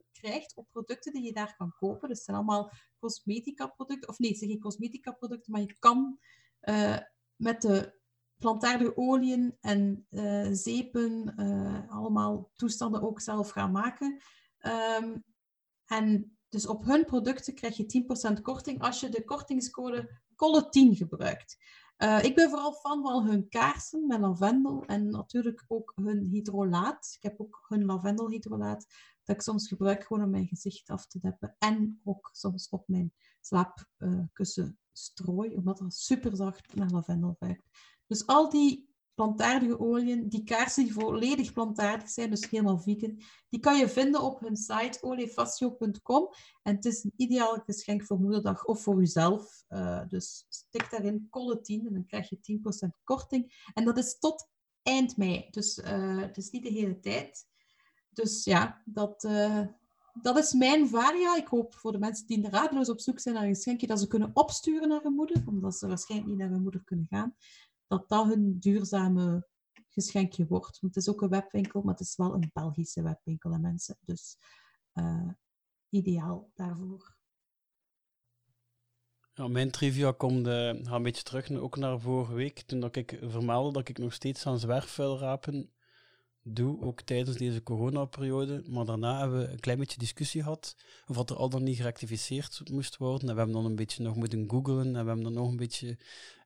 10% 0.00 0.09
op 0.54 0.66
producten 0.70 1.12
die 1.12 1.22
je 1.22 1.32
daar 1.32 1.54
kan 1.56 1.74
kopen. 1.78 2.08
Dus 2.08 2.16
het 2.16 2.26
zijn 2.26 2.36
allemaal 2.36 2.72
cosmetica 2.98 3.66
producten. 3.66 4.08
Of 4.08 4.18
nee, 4.18 4.30
het 4.30 4.38
zijn 4.38 4.50
geen 4.50 4.60
cosmetica 4.60 5.12
producten, 5.12 5.52
maar 5.52 5.60
je 5.60 5.78
kan 5.78 6.18
uh, 6.62 6.98
met 7.36 7.62
de 7.62 7.98
plantaardige 8.38 8.96
oliën 8.96 9.56
en 9.60 10.06
uh, 10.10 10.48
zeepen 10.52 11.34
uh, 11.36 11.90
allemaal 11.90 12.50
toestanden 12.54 13.02
ook 13.02 13.20
zelf 13.20 13.50
gaan 13.50 13.72
maken. 13.72 14.22
Um, 14.98 15.24
en 15.84 16.38
dus 16.48 16.66
op 16.66 16.84
hun 16.84 17.04
producten 17.04 17.54
krijg 17.54 17.76
je 17.76 18.36
10% 18.38 18.42
korting 18.42 18.82
als 18.82 19.00
je 19.00 19.08
de 19.08 19.24
kortingscode 19.24 20.20
COLLE10 20.32 20.96
gebruikt. 20.96 21.56
Ik 22.22 22.34
ben 22.34 22.50
vooral 22.50 22.72
fan 22.72 23.02
van 23.02 23.26
hun 23.26 23.48
kaarsen 23.48 24.06
met 24.06 24.20
lavendel 24.20 24.84
en 24.86 25.10
natuurlijk 25.10 25.64
ook 25.68 25.92
hun 25.94 26.28
hydrolaat. 26.30 27.12
Ik 27.16 27.22
heb 27.22 27.40
ook 27.40 27.64
hun 27.68 27.84
lavendelhydrolaat 27.84 28.86
dat 29.30 29.38
ik 29.38 29.44
soms 29.44 29.68
gebruik 29.68 30.04
gewoon 30.04 30.24
om 30.24 30.30
mijn 30.30 30.46
gezicht 30.46 30.90
af 30.90 31.06
te 31.06 31.18
deppen 31.18 31.56
en 31.58 32.00
ook 32.04 32.30
soms 32.32 32.68
op 32.68 32.88
mijn 32.88 33.12
slaapkussenstrooi, 33.40 35.54
omdat 35.54 35.78
dat 35.78 35.94
super 35.94 36.36
zacht 36.36 36.74
naar 36.74 36.90
lavendel 36.90 37.36
ruikt. 37.38 37.64
Dus 38.06 38.26
al 38.26 38.50
die 38.50 38.88
plantaardige 39.14 39.78
oliën, 39.78 40.28
die 40.28 40.44
kaarsen 40.44 40.84
die 40.84 40.92
volledig 40.92 41.52
plantaardig 41.52 42.08
zijn, 42.08 42.30
dus 42.30 42.50
helemaal 42.50 42.78
vegan, 42.78 43.20
die 43.48 43.60
kan 43.60 43.78
je 43.78 43.88
vinden 43.88 44.22
op 44.22 44.40
hun 44.40 44.56
site 44.56 44.98
olefaccio.com. 45.00 46.28
En 46.62 46.74
het 46.74 46.84
is 46.84 47.04
een 47.04 47.12
ideaal 47.16 47.62
geschenk 47.64 48.04
voor 48.04 48.20
moederdag 48.20 48.64
of 48.64 48.82
voor 48.82 48.98
jezelf. 48.98 49.64
Uh, 49.68 50.08
dus 50.08 50.46
stik 50.48 50.90
daarin 50.90 51.26
kolle 51.28 51.60
10 51.60 51.86
en 51.86 51.92
dan 51.92 52.06
krijg 52.06 52.28
je 52.28 52.60
10% 52.86 52.88
korting. 53.04 53.70
En 53.74 53.84
dat 53.84 53.98
is 53.98 54.18
tot 54.18 54.48
eind 54.82 55.16
mei, 55.16 55.46
dus 55.50 55.78
uh, 55.78 56.20
het 56.20 56.36
is 56.36 56.50
niet 56.50 56.62
de 56.62 56.70
hele 56.70 57.00
tijd. 57.00 57.48
Dus 58.10 58.44
ja, 58.44 58.82
dat, 58.84 59.24
uh, 59.24 59.66
dat 60.22 60.36
is 60.38 60.52
mijn 60.52 60.88
varia. 60.88 61.36
Ik 61.36 61.46
hoop 61.46 61.74
voor 61.74 61.92
de 61.92 61.98
mensen 61.98 62.26
die 62.26 62.48
radeloos 62.48 62.88
op 62.88 63.00
zoek 63.00 63.18
zijn 63.18 63.34
naar 63.34 63.44
een 63.44 63.54
geschenkje, 63.54 63.86
dat 63.86 64.00
ze 64.00 64.06
kunnen 64.06 64.30
opsturen 64.32 64.88
naar 64.88 65.02
hun 65.02 65.14
moeder, 65.14 65.42
omdat 65.46 65.76
ze 65.76 65.86
waarschijnlijk 65.86 66.30
niet 66.30 66.38
naar 66.38 66.50
hun 66.50 66.62
moeder 66.62 66.84
kunnen 66.84 67.06
gaan 67.06 67.34
dat 67.90 68.08
dat 68.08 68.26
hun 68.26 68.58
duurzame 68.58 69.48
geschenkje 69.88 70.46
wordt. 70.46 70.80
Want 70.80 70.94
het 70.94 71.04
is 71.04 71.10
ook 71.10 71.22
een 71.22 71.28
webwinkel, 71.28 71.82
maar 71.82 71.94
het 71.94 72.06
is 72.06 72.16
wel 72.16 72.34
een 72.34 72.50
Belgische 72.52 73.02
webwinkel, 73.02 73.52
en 73.52 73.60
mensen. 73.60 73.96
Dus 74.00 74.36
uh, 74.94 75.30
ideaal 75.88 76.50
daarvoor. 76.54 77.16
Ja, 79.34 79.48
mijn 79.48 79.70
trivia 79.70 80.12
komt 80.12 80.46
uh, 80.46 80.66
een 80.66 81.02
beetje 81.02 81.22
terug 81.22 81.50
ook 81.50 81.76
naar 81.76 82.00
vorige 82.00 82.34
week, 82.34 82.60
toen 82.60 82.80
dat 82.80 82.96
ik 82.96 83.18
vermeldde 83.22 83.72
dat 83.72 83.88
ik 83.88 83.98
nog 83.98 84.12
steeds 84.12 84.46
aan 84.46 84.58
zwerfvuil 84.58 85.18
rapen 85.18 85.72
doe, 86.42 86.82
ook 86.82 87.00
tijdens 87.00 87.36
deze 87.36 87.62
coronaperiode. 87.62 88.62
Maar 88.66 88.84
daarna 88.84 89.18
hebben 89.18 89.38
we 89.40 89.52
een 89.52 89.60
klein 89.60 89.78
beetje 89.78 89.98
discussie 89.98 90.42
gehad 90.42 90.76
of 91.06 91.16
wat 91.16 91.30
er 91.30 91.36
al 91.36 91.48
dan 91.48 91.62
niet 91.62 91.76
gerectificeerd 91.76 92.60
moest 92.70 92.96
worden. 92.96 93.28
En 93.28 93.34
we 93.34 93.40
hebben 93.40 93.56
dan 93.56 93.64
een 93.64 93.76
beetje 93.76 94.02
nog 94.02 94.16
moeten 94.16 94.50
googlen 94.50 94.86
en 94.86 94.92
we 94.92 94.96
hebben 94.96 95.22
dan 95.22 95.32
nog 95.32 95.48
een 95.48 95.56
beetje 95.56 95.98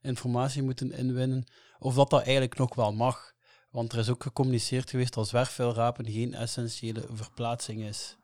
informatie 0.02 0.62
moeten 0.62 0.92
inwinnen 0.92 1.44
of 1.78 1.94
dat 1.94 2.10
dat 2.10 2.22
eigenlijk 2.22 2.58
nog 2.58 2.74
wel 2.74 2.92
mag. 2.92 3.32
Want 3.70 3.92
er 3.92 3.98
is 3.98 4.08
ook 4.08 4.22
gecommuniceerd 4.22 4.90
geweest 4.90 5.14
dat 5.14 5.28
zwerfvuilrapen 5.28 6.10
geen 6.10 6.34
essentiële 6.34 7.06
verplaatsing 7.12 7.82
is. 7.82 8.16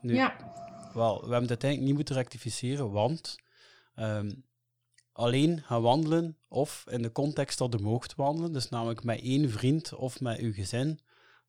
Nu, 0.00 0.14
ja. 0.14 0.36
Wel, 0.94 1.14
we 1.14 1.20
hebben 1.20 1.40
het 1.40 1.50
uiteindelijk 1.50 1.88
niet 1.88 1.96
moeten 1.96 2.14
rectificeren, 2.14 2.90
want 2.90 3.36
um, 3.96 4.44
alleen 5.12 5.62
gaan 5.62 5.82
wandelen 5.82 6.36
of 6.48 6.84
in 6.90 7.02
de 7.02 7.12
context 7.12 7.58
dat 7.58 7.72
je 7.72 7.84
moogt 7.84 8.14
wandelen, 8.14 8.52
dus 8.52 8.68
namelijk 8.68 9.04
met 9.04 9.20
één 9.20 9.50
vriend 9.50 9.94
of 9.94 10.20
met 10.20 10.38
uw 10.38 10.52
gezin, 10.52 10.98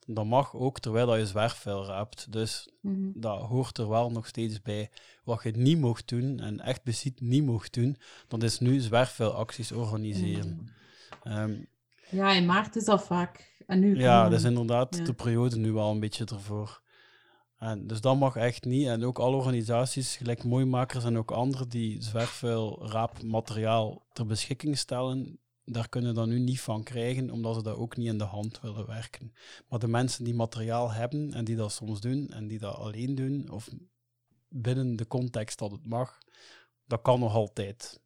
dat 0.05 0.25
mag 0.25 0.55
ook 0.55 0.79
terwijl 0.79 1.07
dat 1.07 1.17
je 1.17 1.25
zwerfvuil 1.25 1.85
raapt. 1.85 2.31
Dus 2.31 2.69
mm 2.81 3.11
dat 3.15 3.41
hoort 3.41 3.77
er 3.77 3.89
wel 3.89 4.11
nog 4.11 4.27
steeds 4.27 4.61
bij. 4.61 4.91
Wat 5.23 5.43
je 5.43 5.51
niet 5.51 5.79
mocht 5.79 6.07
doen, 6.09 6.39
en 6.39 6.59
echt 6.59 6.83
bezit 6.83 7.21
niet 7.21 7.43
mocht 7.43 7.73
doen, 7.73 7.97
dat 8.27 8.43
is 8.43 8.59
nu 8.59 8.79
zwerfvuilacties 8.79 9.71
organiseren. 9.71 10.71
Mm. 11.23 11.67
ja, 12.09 12.31
in 12.31 12.45
maart 12.45 12.75
is 12.75 12.85
dat 12.85 13.03
vaak. 13.05 13.61
En 13.67 13.79
nu 13.79 13.97
ja, 13.97 14.29
dat 14.29 14.39
is 14.39 14.45
inderdaad 14.45 15.05
de 15.05 15.13
periode 15.13 15.57
nu 15.57 15.71
wel 15.71 15.91
een 15.91 15.99
beetje 15.99 16.25
ervoor. 16.25 16.81
En 17.63 17.87
dus 17.87 18.01
dat 18.01 18.17
mag 18.17 18.35
echt 18.35 18.65
niet. 18.65 18.87
En 18.87 19.03
ook 19.03 19.19
alle 19.19 19.35
organisaties, 19.35 20.15
gelijk 20.15 20.43
Mooimakers 20.43 21.03
en 21.03 21.17
ook 21.17 21.31
anderen, 21.31 21.69
die 21.69 22.01
zwerfvuil, 22.01 22.87
raapmateriaal 22.87 24.05
ter 24.13 24.25
beschikking 24.25 24.77
stellen, 24.77 25.39
daar 25.65 25.89
kunnen 25.89 26.15
dan 26.15 26.29
nu 26.29 26.39
niet 26.39 26.61
van 26.61 26.83
krijgen, 26.83 27.31
omdat 27.31 27.55
ze 27.55 27.63
dat 27.63 27.75
ook 27.75 27.97
niet 27.97 28.07
in 28.07 28.17
de 28.17 28.23
hand 28.23 28.61
willen 28.61 28.87
werken. 28.87 29.33
Maar 29.67 29.79
de 29.79 29.87
mensen 29.87 30.23
die 30.23 30.33
materiaal 30.33 30.91
hebben 30.91 31.33
en 31.33 31.45
die 31.45 31.55
dat 31.55 31.71
soms 31.71 32.01
doen 32.01 32.29
en 32.29 32.47
die 32.47 32.59
dat 32.59 32.75
alleen 32.75 33.15
doen, 33.15 33.49
of 33.49 33.69
binnen 34.47 34.95
de 34.95 35.07
context 35.07 35.59
dat 35.59 35.71
het 35.71 35.85
mag, 35.85 36.17
dat 36.85 37.01
kan 37.01 37.19
nog 37.19 37.33
altijd. 37.33 38.01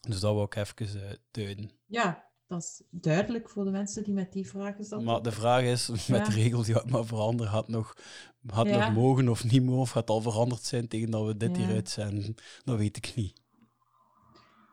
Dus 0.00 0.20
dat 0.20 0.34
wil 0.34 0.44
ik 0.44 0.54
even 0.54 0.96
uh, 0.96 1.10
duiden. 1.30 1.70
Ja, 1.86 2.31
dat 2.52 2.62
is 2.62 2.82
duidelijk 2.90 3.48
voor 3.48 3.64
de 3.64 3.70
mensen 3.70 4.04
die 4.04 4.14
met 4.14 4.32
die 4.32 4.48
vragen 4.48 4.84
zitten. 4.84 5.04
Maar 5.04 5.22
de 5.22 5.32
vraag 5.32 5.62
is, 5.62 5.88
met 6.08 6.26
de 6.26 6.32
regels 6.32 6.66
die 6.66 6.76
maar 6.86 7.04
veranderen, 7.04 7.52
gaat 7.52 7.68
nog, 7.68 7.96
gaat 8.46 8.66
nog 8.66 8.92
mogen 8.92 9.28
of 9.28 9.44
niet 9.44 9.62
mogen, 9.62 9.80
of 9.80 9.90
gaat 9.90 10.10
al 10.10 10.20
veranderd 10.20 10.64
zijn 10.64 10.88
tegen 10.88 11.10
dat 11.10 11.26
we 11.26 11.36
dit 11.36 11.56
hieruit 11.56 11.88
zijn? 11.88 12.34
Dat 12.64 12.78
weet 12.78 12.96
ik 12.96 13.12
niet. 13.16 13.40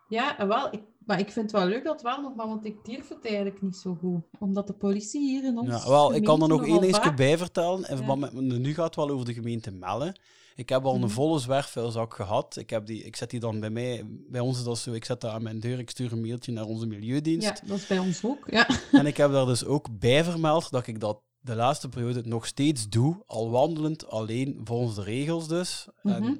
Ja, 0.07 0.47
wel, 0.47 0.73
ik, 0.73 0.81
maar 1.05 1.19
ik 1.19 1.31
vind 1.31 1.51
het 1.51 1.61
wel 1.61 1.69
leuk 1.69 1.83
dat 1.83 2.01
wel 2.01 2.21
nog, 2.21 2.35
maar 2.35 2.47
want 2.47 2.65
ik 2.65 2.85
durf 2.85 3.09
het 3.09 3.25
eigenlijk 3.25 3.61
niet 3.61 3.75
zo 3.75 3.95
goed. 3.95 4.21
Omdat 4.39 4.67
de 4.67 4.73
politie 4.73 5.21
hier 5.21 5.43
in 5.43 5.57
ons 5.57 5.83
Ja, 5.83 5.89
wel, 5.89 6.13
ik 6.15 6.23
kan 6.23 6.41
er 6.41 6.47
nog 6.47 6.65
één 6.65 6.83
eens 6.83 7.13
bij 7.15 7.37
vertellen. 7.37 7.85
En 7.85 8.19
met, 8.19 8.33
nu 8.33 8.73
gaat 8.73 8.85
het 8.85 8.95
wel 8.95 9.09
over 9.09 9.25
de 9.25 9.33
gemeente 9.33 9.71
Melle. 9.71 10.15
Ik 10.59 10.69
heb 10.69 10.85
al 10.85 10.93
een 10.93 10.99
mhm. 10.99 11.09
volle 11.09 11.39
zwerfvuilzak 11.39 12.13
gehad. 12.13 12.55
Ik, 12.55 12.69
heb 12.69 12.85
die, 12.85 13.03
ik 13.03 13.15
zet 13.15 13.29
die 13.29 13.39
dan 13.39 13.59
bij 13.59 13.69
mij, 13.69 14.03
bij 14.07 14.41
ons 14.41 14.57
is 14.57 14.63
dat 14.63 14.77
zo, 14.77 14.91
ik 14.91 15.05
zet 15.05 15.21
dat 15.21 15.31
aan 15.31 15.43
mijn 15.43 15.59
deur, 15.59 15.79
ik 15.79 15.89
stuur 15.89 16.11
een 16.11 16.21
mailtje 16.21 16.51
naar 16.51 16.63
onze 16.63 16.85
milieudienst. 16.85 17.47
Ja, 17.47 17.67
dat 17.67 17.77
is 17.77 17.87
bij 17.87 17.99
ons 17.99 18.25
ook, 18.25 18.49
ja. 18.49 18.67
En 18.91 19.05
ik 19.05 19.17
heb 19.17 19.31
daar 19.31 19.45
dus 19.45 19.65
ook 19.65 19.99
bij 19.99 20.23
vermeld 20.23 20.71
dat 20.71 20.87
ik 20.87 20.99
dat 20.99 21.21
de 21.39 21.55
laatste 21.55 21.89
periode 21.89 22.21
nog 22.25 22.45
steeds 22.45 22.89
doe, 22.89 23.23
al 23.25 23.49
wandelend 23.49 24.07
alleen 24.07 24.61
volgens 24.63 24.95
de 24.95 25.03
regels 25.03 25.47
dus. 25.47 25.87
en, 26.03 26.23
mhm. 26.23 26.35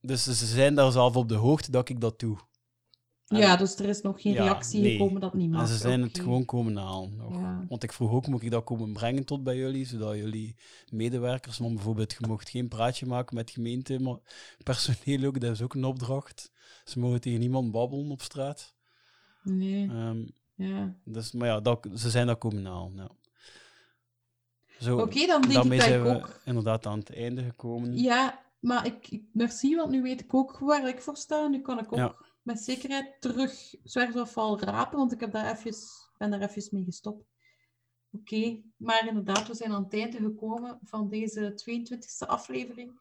dus 0.00 0.22
ze 0.22 0.46
zijn 0.46 0.74
daar 0.74 0.92
zelf 0.92 1.16
op 1.16 1.28
de 1.28 1.34
hoogte 1.34 1.70
dat 1.70 1.88
ik 1.88 2.00
dat 2.00 2.18
doe. 2.18 2.36
Ja, 3.26 3.56
dus 3.56 3.78
er 3.78 3.88
is 3.88 4.00
nog 4.00 4.22
geen 4.22 4.32
reactie 4.34 4.90
gekomen 4.90 5.20
dat 5.20 5.34
niet. 5.34 5.54
En 5.54 5.66
ze 5.66 5.76
zijn 5.76 6.02
het 6.02 6.18
gewoon 6.18 6.44
komen 6.44 6.76
halen. 6.76 7.66
Want 7.68 7.82
ik 7.82 7.92
vroeg 7.92 8.12
ook, 8.12 8.26
moet 8.26 8.42
ik 8.42 8.50
dat 8.50 8.64
komen 8.64 8.92
brengen 8.92 9.24
tot 9.24 9.44
bij 9.44 9.56
jullie, 9.56 9.86
zodat 9.86 10.16
jullie 10.16 10.56
medewerkers, 10.92 11.58
want 11.58 11.74
bijvoorbeeld, 11.74 12.12
je 12.12 12.26
mocht 12.26 12.48
geen 12.48 12.68
praatje 12.68 13.06
maken 13.06 13.36
met 13.36 13.50
gemeente, 13.50 14.00
maar 14.00 14.18
personeel 14.62 15.24
ook, 15.24 15.40
dat 15.40 15.50
is 15.50 15.62
ook 15.62 15.74
een 15.74 15.84
opdracht. 15.84 16.52
Ze 16.84 16.98
mogen 16.98 17.20
tegen 17.20 17.40
niemand 17.40 17.70
babbelen 17.70 18.10
op 18.10 18.22
straat. 18.22 18.74
Nee. 19.42 19.88
Um, 19.88 20.30
ja. 20.54 20.94
Dus, 21.04 21.32
maar 21.32 21.48
ja, 21.48 21.60
dat, 21.60 21.88
ze 21.94 22.10
zijn 22.10 22.26
dat 22.26 22.38
komen 22.38 22.64
halen. 22.64 22.94
Ja. 24.78 24.94
Oké, 24.94 25.26
dan 25.26 25.40
denk 25.40 25.52
daarmee 25.52 25.78
ik 25.78 25.84
zijn 25.84 26.02
we 26.02 26.08
ook... 26.08 26.40
inderdaad 26.44 26.86
aan 26.86 26.98
het 26.98 27.14
einde 27.14 27.42
gekomen. 27.42 27.98
Ja, 27.98 28.44
maar 28.58 28.86
ik, 28.86 29.08
ik, 29.08 29.22
merci, 29.32 29.76
want 29.76 29.90
nu 29.90 30.02
weet 30.02 30.20
ik 30.20 30.34
ook 30.34 30.58
waar 30.58 30.88
ik 30.88 31.02
voor 31.02 31.16
sta. 31.16 31.46
Nu 31.46 31.60
kan 31.60 31.78
ik 31.78 31.92
ook 31.92 32.25
met 32.46 32.60
zekerheid 32.60 33.20
terug 33.20 33.74
zwerfafval 33.84 34.60
rapen, 34.60 34.98
want 34.98 35.12
ik 35.12 35.20
heb 35.20 35.32
daar 35.32 35.56
even, 35.56 35.74
ben 36.18 36.30
daar 36.30 36.40
even 36.40 36.68
mee 36.70 36.84
gestopt. 36.84 37.24
Oké, 38.12 38.60
maar 38.76 39.08
inderdaad, 39.08 39.48
we 39.48 39.54
zijn 39.54 39.72
aan 39.72 39.82
het 39.82 39.92
einde 39.92 40.16
gekomen 40.16 40.78
van 40.82 41.08
deze 41.08 41.60
22e 41.62 42.26
aflevering. 42.26 43.00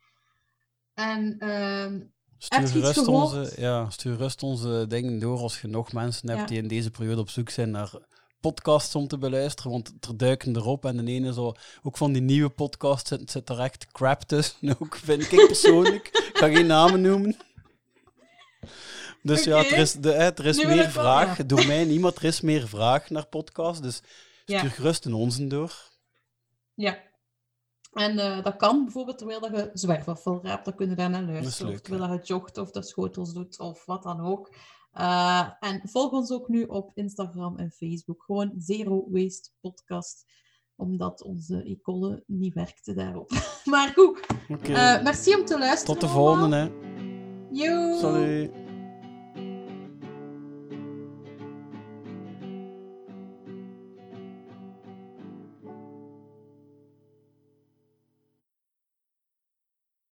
En 0.94 1.36
uh, 1.40 2.02
stuur 2.38 2.68
gerust, 2.68 3.08
onze, 3.08 3.54
ja, 3.56 3.90
stuur 3.90 4.16
rust 4.16 4.44
onze 4.44 4.86
dingen 4.88 5.20
door 5.20 5.40
als 5.40 5.62
je 5.62 5.68
nog 5.68 5.94
mensen 5.94 6.30
hebt 6.30 6.50
die 6.50 6.58
in 6.58 6.68
deze 6.68 6.92
periode 6.92 7.22
op 7.22 7.30
zoek 7.30 7.50
zijn 7.50 7.72
naar 7.72 7.92
podcasts 8.40 8.96
om 8.96 9.08
te 9.08 9.18
beluisteren, 9.18 9.72
want 9.72 9.94
er 10.00 10.18
duiken 10.18 10.56
erop 10.56 10.86
en 10.86 11.06
de 11.06 11.12
ene 11.12 11.34
zo, 11.34 11.54
ook 11.84 11.98
van 11.98 12.14
die 12.14 12.22
nieuwe 12.22 12.50
podcasts 12.50 13.10
zit, 13.10 13.32
zit 13.32 13.50
er 13.50 13.60
echt 13.60 13.88
crap 13.92 14.22
tussen, 14.22 14.76
ook 14.80 14.96
vind 14.96 15.32
ik 15.32 15.48
persoonlijk. 15.48 16.08
ik 16.08 16.38
ga 16.38 16.48
geen 16.48 16.68
namen 16.68 17.02
noemen. 17.02 17.38
Dus 19.26 19.44
ja, 19.44 19.58
er 19.58 19.78
is, 19.78 19.94
de, 19.94 20.14
er 20.14 20.46
is 20.46 20.66
meer 20.66 20.90
vraag. 20.90 21.46
Door 21.46 21.66
mij 21.66 21.86
niemand, 21.86 22.16
er 22.16 22.24
is 22.24 22.42
meer 22.42 22.68
vraag 22.68 23.10
naar 23.10 23.28
podcasts. 23.28 23.82
Dus 23.82 23.96
stuur 24.42 24.56
ja. 24.56 24.70
gerust 24.70 25.06
een 25.06 25.14
onze 25.14 25.48
door. 25.48 25.74
Ja. 26.74 26.98
En 27.94 28.18
uh, 28.18 28.44
dat 28.44 28.56
kan 28.56 28.84
bijvoorbeeld 28.84 29.18
terwijl 29.18 29.40
dat 29.40 29.52
je 29.52 29.70
zwerfafval 29.74 30.40
raapt, 30.44 30.66
dan 30.66 30.76
kun 30.76 30.90
je 30.90 30.96
daar 30.96 31.10
naar 31.10 31.24
luisteren. 31.24 31.72
Leuk, 31.72 31.82
of 31.82 31.88
terwijl 31.88 32.14
je 32.14 32.20
jogt 32.24 32.58
of 32.58 32.72
de 32.72 32.84
schotels 32.84 33.34
doet 33.34 33.60
of 33.60 33.86
wat 33.86 34.04
dan 34.04 34.22
ook. 34.22 34.56
Uh, 34.94 35.50
en 35.60 35.82
volg 35.84 36.12
ons 36.12 36.32
ook 36.32 36.48
nu 36.48 36.64
op 36.64 36.92
Instagram 36.94 37.58
en 37.58 37.72
Facebook. 37.72 38.24
Gewoon 38.24 38.54
Zero 38.58 39.08
Waste 39.12 39.50
Podcast. 39.62 40.26
Omdat 40.76 41.24
onze 41.24 41.64
icone 41.64 42.24
niet 42.28 42.54
werkte 42.54 42.94
daarop. 42.94 43.30
maar 43.64 43.92
goed, 43.96 44.20
okay. 44.50 44.98
uh, 44.98 45.04
merci 45.04 45.36
om 45.36 45.46
te 45.46 45.60
luisteren. 45.60 46.00
Tot 46.00 46.10
de 46.10 46.16
volgende. 46.16 46.56
Hè. 46.56 46.70
Yo. 47.52 48.00
Salut. 48.00 48.65